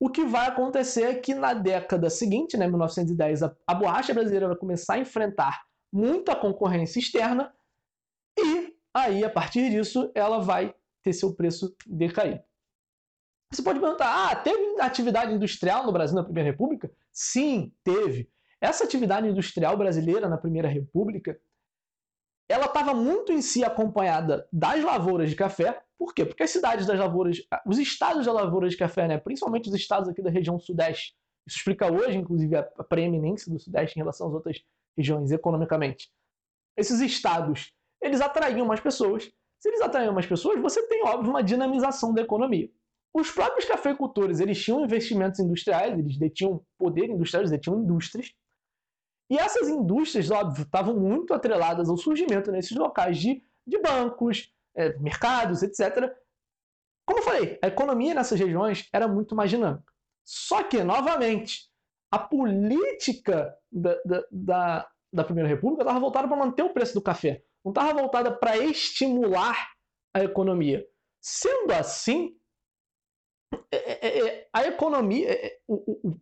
o 0.00 0.10
que 0.10 0.24
vai 0.24 0.48
acontecer 0.48 1.02
é 1.02 1.14
que 1.14 1.34
na 1.34 1.54
década 1.54 2.10
seguinte, 2.10 2.56
né, 2.56 2.66
1910, 2.66 3.44
a, 3.44 3.56
a 3.66 3.74
borracha 3.74 4.12
brasileira 4.12 4.48
vai 4.48 4.56
começar 4.56 4.94
a 4.94 4.98
enfrentar 4.98 5.62
muita 5.92 6.34
concorrência 6.34 6.98
externa 6.98 7.54
e 8.38 8.74
aí, 8.94 9.24
a 9.24 9.30
partir 9.30 9.70
disso, 9.70 10.10
ela 10.14 10.38
vai 10.38 10.74
ter 11.02 11.12
seu 11.12 11.34
preço 11.34 11.74
decaído. 11.86 12.42
Você 13.52 13.62
pode 13.62 13.80
perguntar, 13.80 14.30
ah, 14.30 14.36
teve 14.36 14.80
atividade 14.80 15.32
industrial 15.32 15.84
no 15.84 15.92
Brasil 15.92 16.16
na 16.16 16.24
Primeira 16.24 16.50
República? 16.50 16.90
Sim, 17.12 17.72
teve. 17.84 18.30
Essa 18.60 18.84
atividade 18.84 19.28
industrial 19.28 19.76
brasileira 19.76 20.28
na 20.28 20.38
Primeira 20.38 20.68
República, 20.68 21.38
ela 22.52 22.66
estava 22.66 22.92
muito 22.92 23.32
em 23.32 23.40
si 23.40 23.64
acompanhada 23.64 24.46
das 24.52 24.84
lavouras 24.84 25.30
de 25.30 25.36
café. 25.36 25.82
Por 25.98 26.12
quê? 26.12 26.26
Porque 26.26 26.42
as 26.42 26.50
cidades 26.50 26.86
das 26.86 26.98
lavouras, 26.98 27.38
os 27.66 27.78
estados 27.78 28.26
das 28.26 28.34
lavouras 28.34 28.72
de 28.72 28.76
café, 28.76 29.08
né, 29.08 29.16
principalmente 29.16 29.70
os 29.70 29.74
estados 29.74 30.08
aqui 30.08 30.20
da 30.20 30.30
região 30.30 30.58
sudeste, 30.58 31.14
isso 31.46 31.56
explica 31.56 31.90
hoje, 31.90 32.18
inclusive, 32.18 32.54
a 32.56 32.84
preeminência 32.84 33.50
do 33.50 33.58
sudeste 33.58 33.96
em 33.98 34.02
relação 34.02 34.28
às 34.28 34.34
outras 34.34 34.62
regiões 34.96 35.32
economicamente. 35.32 36.10
Esses 36.76 37.00
estados, 37.00 37.72
eles 38.02 38.20
atraíam 38.20 38.66
mais 38.66 38.80
pessoas. 38.80 39.24
Se 39.58 39.68
eles 39.68 39.80
atraíam 39.80 40.12
mais 40.12 40.26
pessoas, 40.26 40.60
você 40.60 40.86
tem, 40.88 41.04
óbvio, 41.04 41.30
uma 41.30 41.42
dinamização 41.42 42.12
da 42.12 42.20
economia. 42.20 42.70
Os 43.14 43.30
próprios 43.30 43.64
cafeicultores, 43.64 44.40
eles 44.40 44.62
tinham 44.62 44.84
investimentos 44.84 45.40
industriais, 45.40 45.98
eles 45.98 46.18
detinham 46.18 46.62
poder 46.78 47.06
industrial, 47.06 47.42
eles 47.42 47.50
detinham 47.50 47.80
indústrias, 47.80 48.32
e 49.32 49.38
essas 49.38 49.66
indústrias, 49.66 50.30
óbvio, 50.30 50.62
estavam 50.62 50.94
muito 50.94 51.32
atreladas 51.32 51.88
ao 51.88 51.96
surgimento 51.96 52.52
nesses 52.52 52.76
locais 52.76 53.16
de, 53.16 53.42
de 53.66 53.78
bancos, 53.78 54.52
é, 54.76 54.98
mercados, 54.98 55.62
etc. 55.62 56.14
Como 57.08 57.20
eu 57.20 57.24
falei, 57.24 57.58
a 57.62 57.68
economia 57.68 58.12
nessas 58.12 58.38
regiões 58.38 58.86
era 58.92 59.08
muito 59.08 59.34
mais 59.34 59.48
dinâmica. 59.48 59.90
Só 60.22 60.62
que, 60.62 60.84
novamente, 60.84 61.66
a 62.12 62.18
política 62.18 63.56
da, 63.72 63.94
da, 64.04 64.24
da, 64.30 64.90
da 65.10 65.24
Primeira 65.24 65.48
República 65.48 65.82
estava 65.82 65.98
voltada 65.98 66.28
para 66.28 66.36
manter 66.36 66.62
o 66.62 66.74
preço 66.74 66.92
do 66.92 67.00
café, 67.00 67.42
não 67.64 67.72
estava 67.72 67.98
voltada 67.98 68.36
para 68.36 68.58
estimular 68.58 69.72
a 70.14 70.22
economia. 70.22 70.86
Sendo 71.22 71.72
assim, 71.72 72.36
é, 73.70 73.76
é, 73.76 74.28
é, 74.28 74.48
a 74.52 74.66
economia, 74.66 75.58
o, 75.66 76.08
o, 76.10 76.20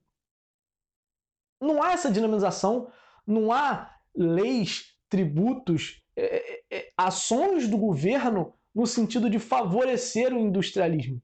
não 1.60 1.82
há 1.82 1.90
essa 1.90 2.08
dinamização, 2.08 2.88
não 3.26 3.52
há 3.52 3.94
leis, 4.14 4.96
tributos, 5.08 6.02
é, 6.16 6.52
é, 6.52 6.62
é, 6.70 6.92
ações 6.96 7.68
do 7.68 7.76
governo 7.76 8.54
no 8.74 8.86
sentido 8.86 9.28
de 9.28 9.38
favorecer 9.38 10.32
o 10.32 10.38
industrialismo. 10.38 11.20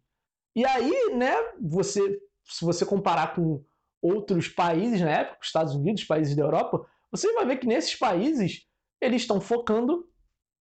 E 0.55 0.65
aí, 0.65 1.15
né, 1.15 1.35
você, 1.61 2.19
se 2.45 2.65
você 2.65 2.85
comparar 2.85 3.35
com 3.35 3.65
outros 4.03 4.49
países 4.49 5.01
na 5.01 5.11
época, 5.11 5.39
Estados 5.43 5.75
Unidos, 5.75 6.05
países 6.05 6.35
da 6.35 6.43
Europa, 6.43 6.87
você 7.11 7.33
vai 7.35 7.47
ver 7.47 7.59
que 7.59 7.67
nesses 7.67 7.95
países 7.95 8.67
eles 9.01 9.23
estão 9.23 9.41
focando 9.41 10.09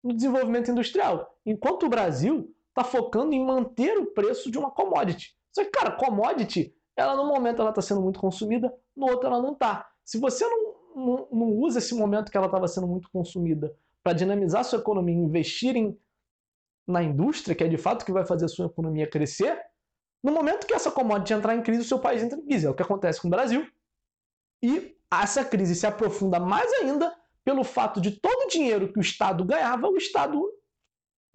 no 0.04 0.14
desenvolvimento 0.14 0.70
industrial, 0.70 1.36
enquanto 1.46 1.86
o 1.86 1.90
Brasil 1.90 2.54
está 2.70 2.84
focando 2.84 3.34
em 3.34 3.44
manter 3.44 3.98
o 3.98 4.08
preço 4.08 4.52
de 4.52 4.58
uma 4.58 4.70
commodity. 4.70 5.36
Só 5.52 5.64
que, 5.64 5.72
cara, 5.72 5.92
commodity 5.92 6.76
ela 6.96 7.16
no 7.16 7.26
momento 7.26 7.62
ela 7.62 7.72
está 7.72 7.82
sendo 7.82 8.02
muito 8.02 8.20
consumida, 8.20 8.74
no 8.96 9.08
outro 9.08 9.28
ela 9.28 9.42
não 9.42 9.54
está. 9.54 9.90
Se 10.04 10.20
você 10.20 10.46
não, 10.48 10.65
não, 10.96 11.28
não, 11.32 11.48
usa 11.48 11.80
esse 11.80 11.94
momento 11.94 12.32
que 12.32 12.38
ela 12.38 12.46
estava 12.46 12.68
sendo 12.68 12.88
muito 12.88 13.10
consumida 13.12 13.76
para 14.02 14.14
dinamizar 14.14 14.64
sua 14.64 14.80
economia, 14.80 15.16
investir 15.16 15.76
em, 15.76 16.00
na 16.88 17.04
indústria, 17.04 17.56
que 17.56 17.64
é 17.64 17.68
de 17.68 17.78
fato 17.78 18.06
que 18.06 18.12
vai 18.12 18.26
fazer 18.26 18.46
a 18.46 18.48
sua 18.48 18.68
economia 18.68 19.10
crescer, 19.10 19.60
no 20.24 20.32
momento 20.32 20.66
que 20.66 20.74
essa 20.74 20.90
commodity 20.90 21.34
entrar 21.34 21.56
em 21.56 21.62
crise, 21.62 21.82
o 21.82 21.86
seu 21.86 22.00
país 22.00 22.24
entra 22.24 22.40
em 22.40 22.46
crise. 22.46 22.66
É 22.66 22.70
o 22.70 22.74
que 22.74 22.82
acontece 22.82 23.22
com 23.22 23.28
o 23.28 23.32
Brasil. 23.32 23.68
E 24.64 24.98
essa 25.12 25.46
crise 25.46 25.76
se 25.76 25.86
aprofunda 25.86 26.40
mais 26.40 26.72
ainda 26.74 27.16
pelo 27.44 27.64
fato 27.64 28.02
de 28.02 28.12
todo 28.20 28.46
o 28.46 28.48
dinheiro 28.48 28.92
que 28.92 28.98
o 28.98 29.02
Estado 29.02 29.46
ganhava, 29.46 29.88
o 29.88 29.98
Estado 29.98 30.42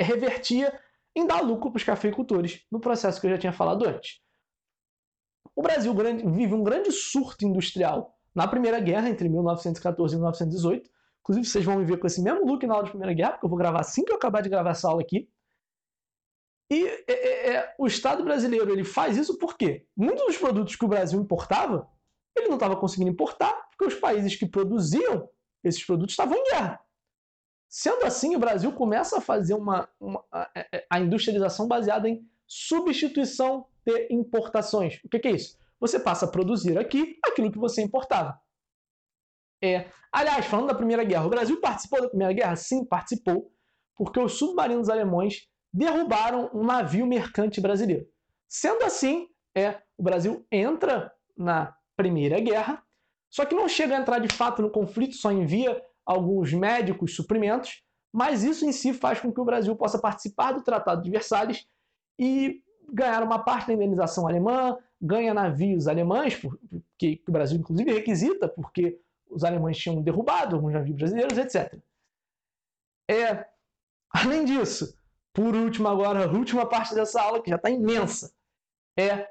revertia 0.01 0.77
em 1.15 1.27
dar 1.27 1.41
lucro 1.41 1.71
para 1.71 1.79
os 1.79 1.85
cafeicultores, 1.85 2.67
no 2.71 2.81
processo 2.81 3.21
que 3.21 3.27
eu 3.27 3.31
já 3.31 3.39
tinha 3.39 3.53
falado 3.53 3.87
antes. 3.87 4.21
O 5.55 5.63
Brasil 5.63 5.95
vive 5.95 6.55
um 6.55 6.65
grande 6.65 6.91
surto 6.91 7.47
industrial 7.47 8.19
na 8.35 8.47
Primeira 8.47 8.81
Guerra, 8.81 9.09
entre 9.09 9.29
1914 9.29 10.15
e 10.15 10.17
1918. 10.17 10.91
Inclusive, 11.21 11.47
vocês 11.47 11.65
vão 11.65 11.77
me 11.77 11.85
ver 11.85 11.99
com 11.99 12.07
esse 12.07 12.23
mesmo 12.23 12.47
look 12.47 12.67
na 12.67 12.75
aula 12.75 12.85
de 12.85 12.91
Primeira 12.91 13.15
Guerra, 13.15 13.33
porque 13.33 13.47
eu 13.47 13.51
vou 13.51 13.59
gravar 13.59 13.81
assim 13.81 14.05
que 14.05 14.13
eu 14.13 14.17
acabar 14.17 14.41
de 14.41 14.49
gravar 14.49 14.71
essa 14.71 14.89
aula 14.89 15.03
aqui. 15.03 15.29
E 16.71 16.87
é, 17.09 17.51
é, 17.51 17.75
o 17.79 17.87
Estado 17.87 18.23
brasileiro 18.23 18.71
ele 18.71 18.85
faz 18.85 19.17
isso 19.17 19.37
porque 19.39 19.85
muitos 19.97 20.25
dos 20.25 20.39
produtos 20.39 20.77
que 20.77 20.85
o 20.85 20.89
Brasil 20.89 21.21
importava, 21.21 21.89
ele 22.37 22.47
não 22.47 22.55
estava 22.55 22.77
conseguindo 22.77 23.11
importar, 23.11 23.53
porque 23.71 23.93
os 23.93 24.01
países 24.01 24.37
que 24.37 24.47
produziam 24.47 25.29
esses 25.65 25.85
produtos 25.85 26.13
estavam 26.13 26.39
em 26.39 26.45
guerra. 26.45 26.81
Sendo 27.69 28.05
assim, 28.05 28.35
o 28.37 28.39
Brasil 28.39 28.73
começa 28.73 29.19
a 29.19 29.21
fazer 29.21 29.55
uma, 29.55 29.89
uma 30.01 30.25
a, 30.31 30.49
a 30.91 31.01
industrialização 31.01 31.67
baseada 31.67 32.09
em 32.09 32.25
substituição 32.47 33.67
de 33.85 34.09
importações. 34.11 35.01
O 35.05 35.09
que, 35.09 35.19
que 35.19 35.29
é 35.29 35.33
isso? 35.33 35.59
Você 35.81 35.99
passa 35.99 36.27
a 36.27 36.31
produzir 36.31 36.79
aqui 36.79 37.19
aquilo 37.25 37.51
que 37.51 37.59
você 37.59 37.83
importava. 37.83 38.39
É, 39.63 39.91
aliás, 40.13 40.47
falando 40.47 40.69
da 40.69 40.75
Primeira 40.75 41.05
Guerra, 41.05 41.27
o 41.27 41.31
Brasil 41.31 41.61
participou 41.61 42.01
da 42.01 42.09
Primeira 42.09 42.33
Guerra? 42.33 42.57
Sim, 42.57 42.85
participou, 42.85 43.51
porque 43.97 44.21
os 44.21 44.35
submarinos 44.39 44.89
alemães 44.89 45.49
derrubaram 45.73 46.51
um 46.53 46.65
navio 46.65 47.07
mercante 47.07 47.61
brasileiro. 47.61 48.07
Sendo 48.49 48.85
assim, 48.85 49.29
é, 49.55 49.81
o 49.97 50.03
Brasil 50.03 50.47
entra 50.51 51.13
na 51.37 51.75
Primeira 51.97 52.41
Guerra, 52.41 52.83
só 53.31 53.45
que 53.45 53.55
não 53.55 53.69
chega 53.69 53.97
a 53.97 54.01
entrar 54.01 54.19
de 54.19 54.35
fato 54.35 54.61
no 54.61 54.71
conflito, 54.71 55.15
só 55.15 55.31
envia 55.31 55.81
alguns 56.05 56.53
médicos, 56.53 57.15
suprimentos, 57.15 57.83
mas 58.13 58.43
isso 58.43 58.67
em 58.67 58.73
si 58.73 58.93
faz 58.93 59.21
com 59.21 59.33
que 59.33 59.41
o 59.41 59.45
Brasil 59.45 59.77
possa 59.77 60.01
participar 60.01 60.53
do 60.53 60.65
Tratado 60.65 61.03
de 61.03 61.11
Versalhes 61.11 61.67
e 62.19 62.61
ganhar 62.93 63.23
uma 63.23 63.39
parte 63.39 63.69
da 63.69 63.75
indenização 63.75 64.27
alemã, 64.27 64.77
ganha 65.01 65.33
navios 65.33 65.89
alemães, 65.89 66.41
que 66.99 67.23
o 67.27 67.33
Brasil 67.33 67.59
inclusive 67.59 67.93
requisita, 67.93 68.49
porque 68.49 69.01
os 69.29 69.45
alemães 69.45 69.79
tinham 69.79 70.03
derrubado 70.03 70.57
alguns 70.57 70.73
navios 70.73 70.97
brasileiros, 70.97 71.39
etc. 71.39 71.79
É, 73.11 73.47
além 74.11 74.45
disso, 74.45 74.97
por 75.33 75.55
último 75.55 75.89
agora, 75.89 76.27
a 76.27 76.33
última 76.33 76.67
parte 76.69 76.95
dessa 76.95 77.23
aula, 77.23 77.43
que 77.43 77.51
já 77.51 77.57
está 77.57 77.71
imensa, 77.71 78.35
é 78.99 79.29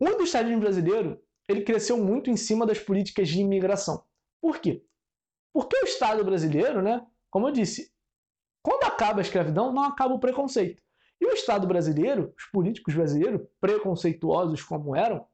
o 0.00 0.08
industrialismo 0.08 0.60
brasileiro 0.60 1.20
ele 1.48 1.62
cresceu 1.62 1.96
muito 1.96 2.30
em 2.30 2.36
cima 2.36 2.66
das 2.66 2.78
políticas 2.78 3.28
de 3.28 3.40
imigração. 3.40 4.04
Por 4.40 4.60
quê? 4.60 4.84
Porque 5.52 5.76
o 5.78 5.84
Estado 5.84 6.22
brasileiro, 6.24 6.82
né, 6.82 7.04
como 7.30 7.48
eu 7.48 7.52
disse, 7.52 7.90
quando 8.62 8.84
acaba 8.84 9.20
a 9.20 9.22
escravidão, 9.22 9.72
não 9.72 9.82
acaba 9.82 10.14
o 10.14 10.20
preconceito. 10.20 10.82
E 11.20 11.26
o 11.26 11.32
Estado 11.32 11.66
brasileiro, 11.66 12.32
os 12.36 12.44
políticos 12.46 12.94
brasileiros, 12.94 13.46
preconceituosos 13.60 14.62
como 14.62 14.94
eram, 14.94 15.26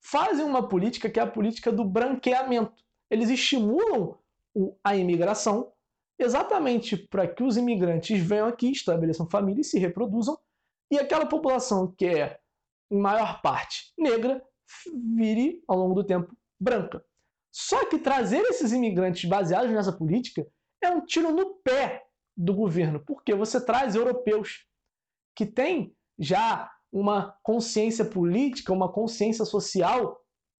fazem 0.00 0.44
uma 0.44 0.68
política 0.68 1.08
que 1.08 1.18
é 1.18 1.22
a 1.22 1.26
política 1.26 1.72
do 1.72 1.84
branqueamento. 1.84 2.82
Eles 3.10 3.30
estimulam 3.30 4.18
a 4.82 4.96
imigração 4.96 5.72
exatamente 6.18 6.96
para 6.96 7.26
que 7.26 7.42
os 7.42 7.56
imigrantes 7.56 8.20
venham 8.20 8.46
aqui, 8.46 8.70
estabeleçam 8.70 9.28
família 9.28 9.60
e 9.60 9.64
se 9.64 9.78
reproduzam, 9.78 10.38
e 10.90 10.98
aquela 10.98 11.26
população 11.26 11.90
que 11.96 12.06
é, 12.06 12.38
em 12.90 12.98
maior 12.98 13.40
parte, 13.40 13.92
negra, 13.96 14.44
vire, 15.16 15.62
ao 15.66 15.78
longo 15.78 15.94
do 15.94 16.04
tempo, 16.04 16.36
branca. 16.60 17.04
Só 17.50 17.86
que 17.86 17.98
trazer 17.98 18.42
esses 18.42 18.72
imigrantes 18.72 19.28
baseados 19.28 19.70
nessa 19.70 19.92
política 19.92 20.46
é 20.82 20.90
um 20.90 21.04
tiro 21.04 21.32
no 21.32 21.54
pé 21.56 22.06
do 22.36 22.54
governo, 22.54 23.00
porque 23.04 23.34
você 23.34 23.64
traz 23.64 23.94
europeus 23.94 24.66
que 25.34 25.46
têm 25.46 25.94
já 26.18 26.70
uma 26.90 27.36
consciência 27.42 28.04
política, 28.04 28.72
uma 28.72 28.90
consciência 28.92 29.44
social 29.44 30.18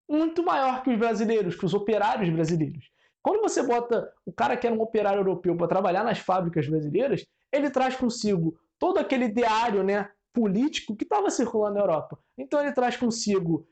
muito 0.09 0.43
maior 0.43 0.83
que 0.83 0.91
os 0.91 0.99
brasileiros, 0.99 1.55
que 1.57 1.64
os 1.64 1.75
operários 1.75 2.29
brasileiros. 2.31 2.91
Quando 3.23 3.41
você 3.41 3.62
bota 3.62 4.12
o 4.27 4.33
cara 4.33 4.57
que 4.57 4.66
era 4.66 4.75
um 4.75 4.81
operário 4.81 5.20
europeu 5.20 5.57
para 5.57 5.68
trabalhar 5.68 6.03
nas 6.03 6.18
fábricas 6.18 6.68
brasileiras, 6.68 7.25
ele 7.53 7.70
traz 7.70 7.95
consigo 7.95 8.59
todo 8.79 8.99
aquele 8.99 9.27
ideário 9.27 9.83
né, 9.85 10.11
político 10.33 10.97
que 10.97 11.05
estava 11.05 11.31
circulando 11.31 11.75
na 11.75 11.81
Europa. 11.81 12.18
Então 12.37 12.61
ele 12.61 12.73
traz 12.73 12.97
consigo 12.97 13.66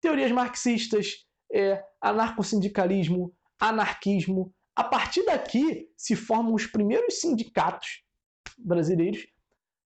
teorias 0.00 0.30
marxistas, 0.30 1.26
é, 1.52 1.82
anarcossindicalismo, 2.00 3.34
anarquismo. 3.58 4.52
A 4.80 4.84
partir 4.84 5.26
daqui 5.26 5.92
se 5.94 6.16
formam 6.16 6.54
os 6.54 6.64
primeiros 6.64 7.20
sindicatos 7.20 8.02
brasileiros 8.56 9.26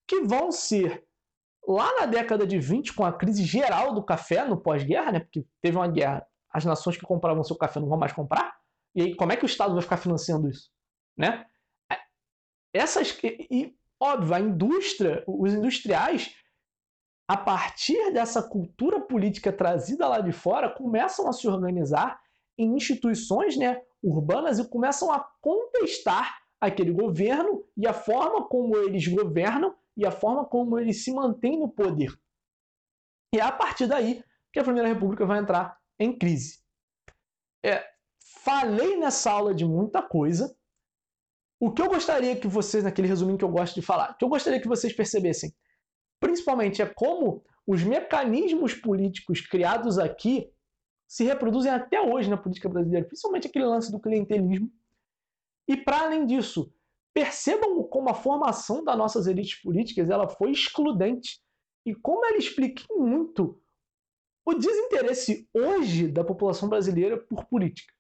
que 0.07 0.21
vão 0.21 0.53
ser 0.53 1.05
lá 1.67 1.93
na 1.99 2.07
década 2.07 2.47
de 2.47 2.61
20, 2.61 2.93
com 2.93 3.05
a 3.05 3.13
crise 3.13 3.43
geral 3.43 3.93
do 3.93 4.05
café 4.05 4.47
no 4.47 4.57
pós-guerra, 4.57 5.11
né? 5.11 5.19
Porque 5.19 5.45
teve 5.61 5.77
uma 5.77 5.89
guerra, 5.89 6.25
as 6.49 6.65
nações 6.65 6.97
que 6.97 7.05
compravam 7.05 7.43
seu 7.43 7.57
café 7.57 7.81
não 7.81 7.89
vão 7.89 7.99
mais 7.99 8.13
comprar. 8.13 8.57
E 8.95 9.03
aí, 9.03 9.17
como 9.17 9.33
é 9.33 9.37
que 9.37 9.45
o 9.45 9.47
Estado 9.47 9.73
vai 9.73 9.83
ficar 9.83 9.97
financiando 9.97 10.49
isso? 10.49 10.71
Né? 11.17 11.45
Essas. 12.73 13.19
E, 13.25 13.49
e 13.51 13.77
óbvio, 13.99 14.33
a 14.33 14.39
indústria, 14.39 15.25
os 15.27 15.53
industriais 15.53 16.37
a 17.27 17.37
partir 17.37 18.13
dessa 18.13 18.41
cultura 18.41 19.01
política 19.01 19.53
trazida 19.53 20.07
lá 20.07 20.21
de 20.21 20.31
fora, 20.31 20.71
começam 20.71 21.29
a 21.29 21.33
se 21.33 21.49
organizar 21.49 22.23
em 22.59 22.75
instituições 22.75 23.57
né, 23.57 23.81
urbanas 24.03 24.59
e 24.59 24.69
começam 24.69 25.13
a 25.13 25.21
contestar 25.41 26.39
aquele 26.61 26.93
governo 26.93 27.65
e 27.77 27.87
a 27.87 27.93
forma 27.93 28.47
como 28.49 28.77
eles 28.77 29.07
governam 29.07 29.75
e 29.97 30.07
a 30.07 30.11
forma 30.11 30.45
como 30.45 30.79
eles 30.79 31.05
se 31.05 31.13
mantêm 31.13 31.59
no 31.59 31.69
poder. 31.69 32.13
E 33.35 33.39
é 33.39 33.43
a 33.43 33.53
partir 33.53 33.87
daí 33.87 34.23
que 34.53 34.59
a 34.59 34.65
Primeira 34.65 34.89
República 34.89 35.27
vai 35.27 35.41
entrar 35.41 35.77
em 35.99 36.17
crise. 36.17 36.63
É, 37.65 37.85
falei 38.45 38.97
nessa 38.97 39.31
aula 39.31 39.55
de 39.55 39.65
muita 39.65 40.01
coisa. 40.03 40.57
O 41.61 41.73
que 41.73 41.83
eu 41.83 41.89
gostaria 41.89 42.37
que 42.37 42.47
vocês, 42.47 42.85
naquele 42.85 43.09
resuminho 43.09 43.39
que 43.39 43.45
eu 43.45 43.51
gosto 43.51 43.75
de 43.75 43.83
falar, 43.83 44.11
o 44.11 44.17
que 44.17 44.25
eu 44.25 44.29
gostaria 44.29 44.61
que 44.61 44.69
vocês 44.69 44.93
percebessem 44.93 45.55
principalmente 46.25 46.81
é 46.81 46.87
como 46.87 47.45
os 47.67 47.83
mecanismos 47.83 48.73
políticos 48.73 49.43
criados 49.43 49.99
aqui 49.99 50.51
se 51.15 51.23
reproduzem 51.23 51.71
até 51.71 52.01
hoje 52.01 52.29
na 52.29 52.37
política 52.37 52.69
brasileira, 52.69 53.07
principalmente 53.07 53.47
aquele 53.47 53.67
lance 53.67 53.93
do 53.93 54.01
clientelismo. 54.01 54.69
E 55.69 55.77
para 55.77 56.01
além 56.01 56.27
disso, 56.27 56.75
percebam 57.15 57.85
como 57.85 58.11
a 58.11 58.15
formação 58.15 58.83
das 58.83 58.99
nossas 58.99 59.29
elites 59.29 59.63
políticas 59.63 60.11
ela 60.11 60.29
foi 60.29 60.51
excludente 60.51 61.41
e 61.87 61.95
como 61.95 62.27
ela 62.27 62.37
explica 62.37 62.83
muito 62.91 63.63
o 64.45 64.55
desinteresse 64.55 65.49
hoje 65.55 66.09
da 66.09 66.25
população 66.25 66.69
brasileira 66.69 67.17
por 67.17 67.45
política. 67.45 67.95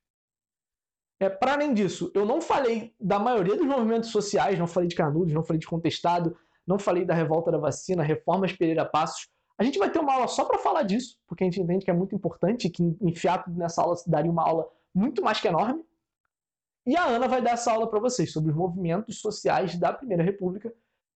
É, 1.20 1.30
para 1.30 1.52
além 1.52 1.72
disso, 1.72 2.10
eu 2.16 2.26
não 2.26 2.40
falei 2.40 2.96
da 2.98 3.20
maioria 3.20 3.56
dos 3.56 3.64
movimentos 3.64 4.10
sociais, 4.10 4.58
não 4.58 4.66
falei 4.66 4.88
de 4.88 4.96
Canudos, 4.96 5.32
não 5.32 5.44
falei 5.44 5.60
de 5.60 5.68
Contestado, 5.68 6.36
não 6.66 6.80
falei 6.80 7.04
da 7.04 7.14
revolta 7.14 7.52
da 7.52 7.58
vacina, 7.58 8.02
reformas 8.02 8.52
Pereira 8.52 8.84
Passos. 8.84 9.28
A 9.56 9.62
gente 9.62 9.78
vai 9.78 9.90
ter 9.90 10.00
uma 10.00 10.14
aula 10.14 10.26
só 10.26 10.44
para 10.44 10.58
falar 10.58 10.82
disso, 10.82 11.18
porque 11.26 11.44
a 11.44 11.46
gente 11.46 11.60
entende 11.60 11.84
que 11.84 11.90
é 11.90 11.94
muito 11.94 12.14
importante, 12.14 12.68
que 12.68 12.82
enfiar 13.00 13.44
tudo 13.44 13.56
nessa 13.56 13.82
aula 13.82 13.96
daria 14.06 14.30
uma 14.30 14.42
aula 14.42 14.68
muito 14.94 15.22
mais 15.22 15.40
que 15.40 15.48
enorme. 15.48 15.84
E 16.86 16.96
a 16.96 17.04
Ana 17.04 17.28
vai 17.28 17.40
dar 17.40 17.52
essa 17.52 17.72
aula 17.72 17.88
para 17.88 18.00
vocês 18.00 18.32
sobre 18.32 18.50
os 18.50 18.56
movimentos 18.56 19.20
sociais 19.20 19.76
da 19.78 19.92
Primeira 19.92 20.22
República 20.22 20.74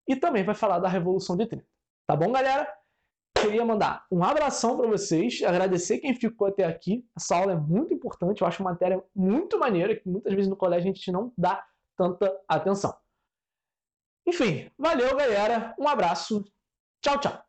e 0.08 0.16
também 0.16 0.44
vai 0.44 0.54
falar 0.54 0.80
da 0.80 0.88
Revolução 0.88 1.36
de 1.36 1.48
30. 1.48 1.66
Tá 2.06 2.16
bom, 2.16 2.32
galera? 2.32 2.72
Queria 3.36 3.66
mandar 3.66 4.06
um 4.12 4.24
abração 4.24 4.78
para 4.78 4.88
vocês, 4.88 5.42
agradecer 5.44 6.00
quem 6.00 6.16
ficou 6.16 6.48
até 6.48 6.66
aqui. 6.66 7.06
Essa 7.16 7.38
aula 7.38 7.54
é 7.54 7.56
muito 7.56 7.94
importante, 7.94 8.42
eu 8.42 8.48
acho 8.48 8.62
uma 8.62 8.72
matéria 8.72 9.04
muito 9.16 9.58
maneira, 9.58 9.96
que 9.96 10.08
muitas 10.08 10.34
vezes 10.34 10.50
no 10.50 10.56
colégio 10.56 10.90
a 10.90 10.94
gente 10.94 11.12
não 11.12 11.34
dá 11.38 11.66
tanta 11.98 12.32
atenção. 12.48 12.96
Enfim, 14.26 14.72
valeu, 14.78 15.16
galera. 15.16 15.76
Um 15.80 15.88
abraço. 15.88 16.44
Tchau, 17.02 17.20
tchau. 17.20 17.45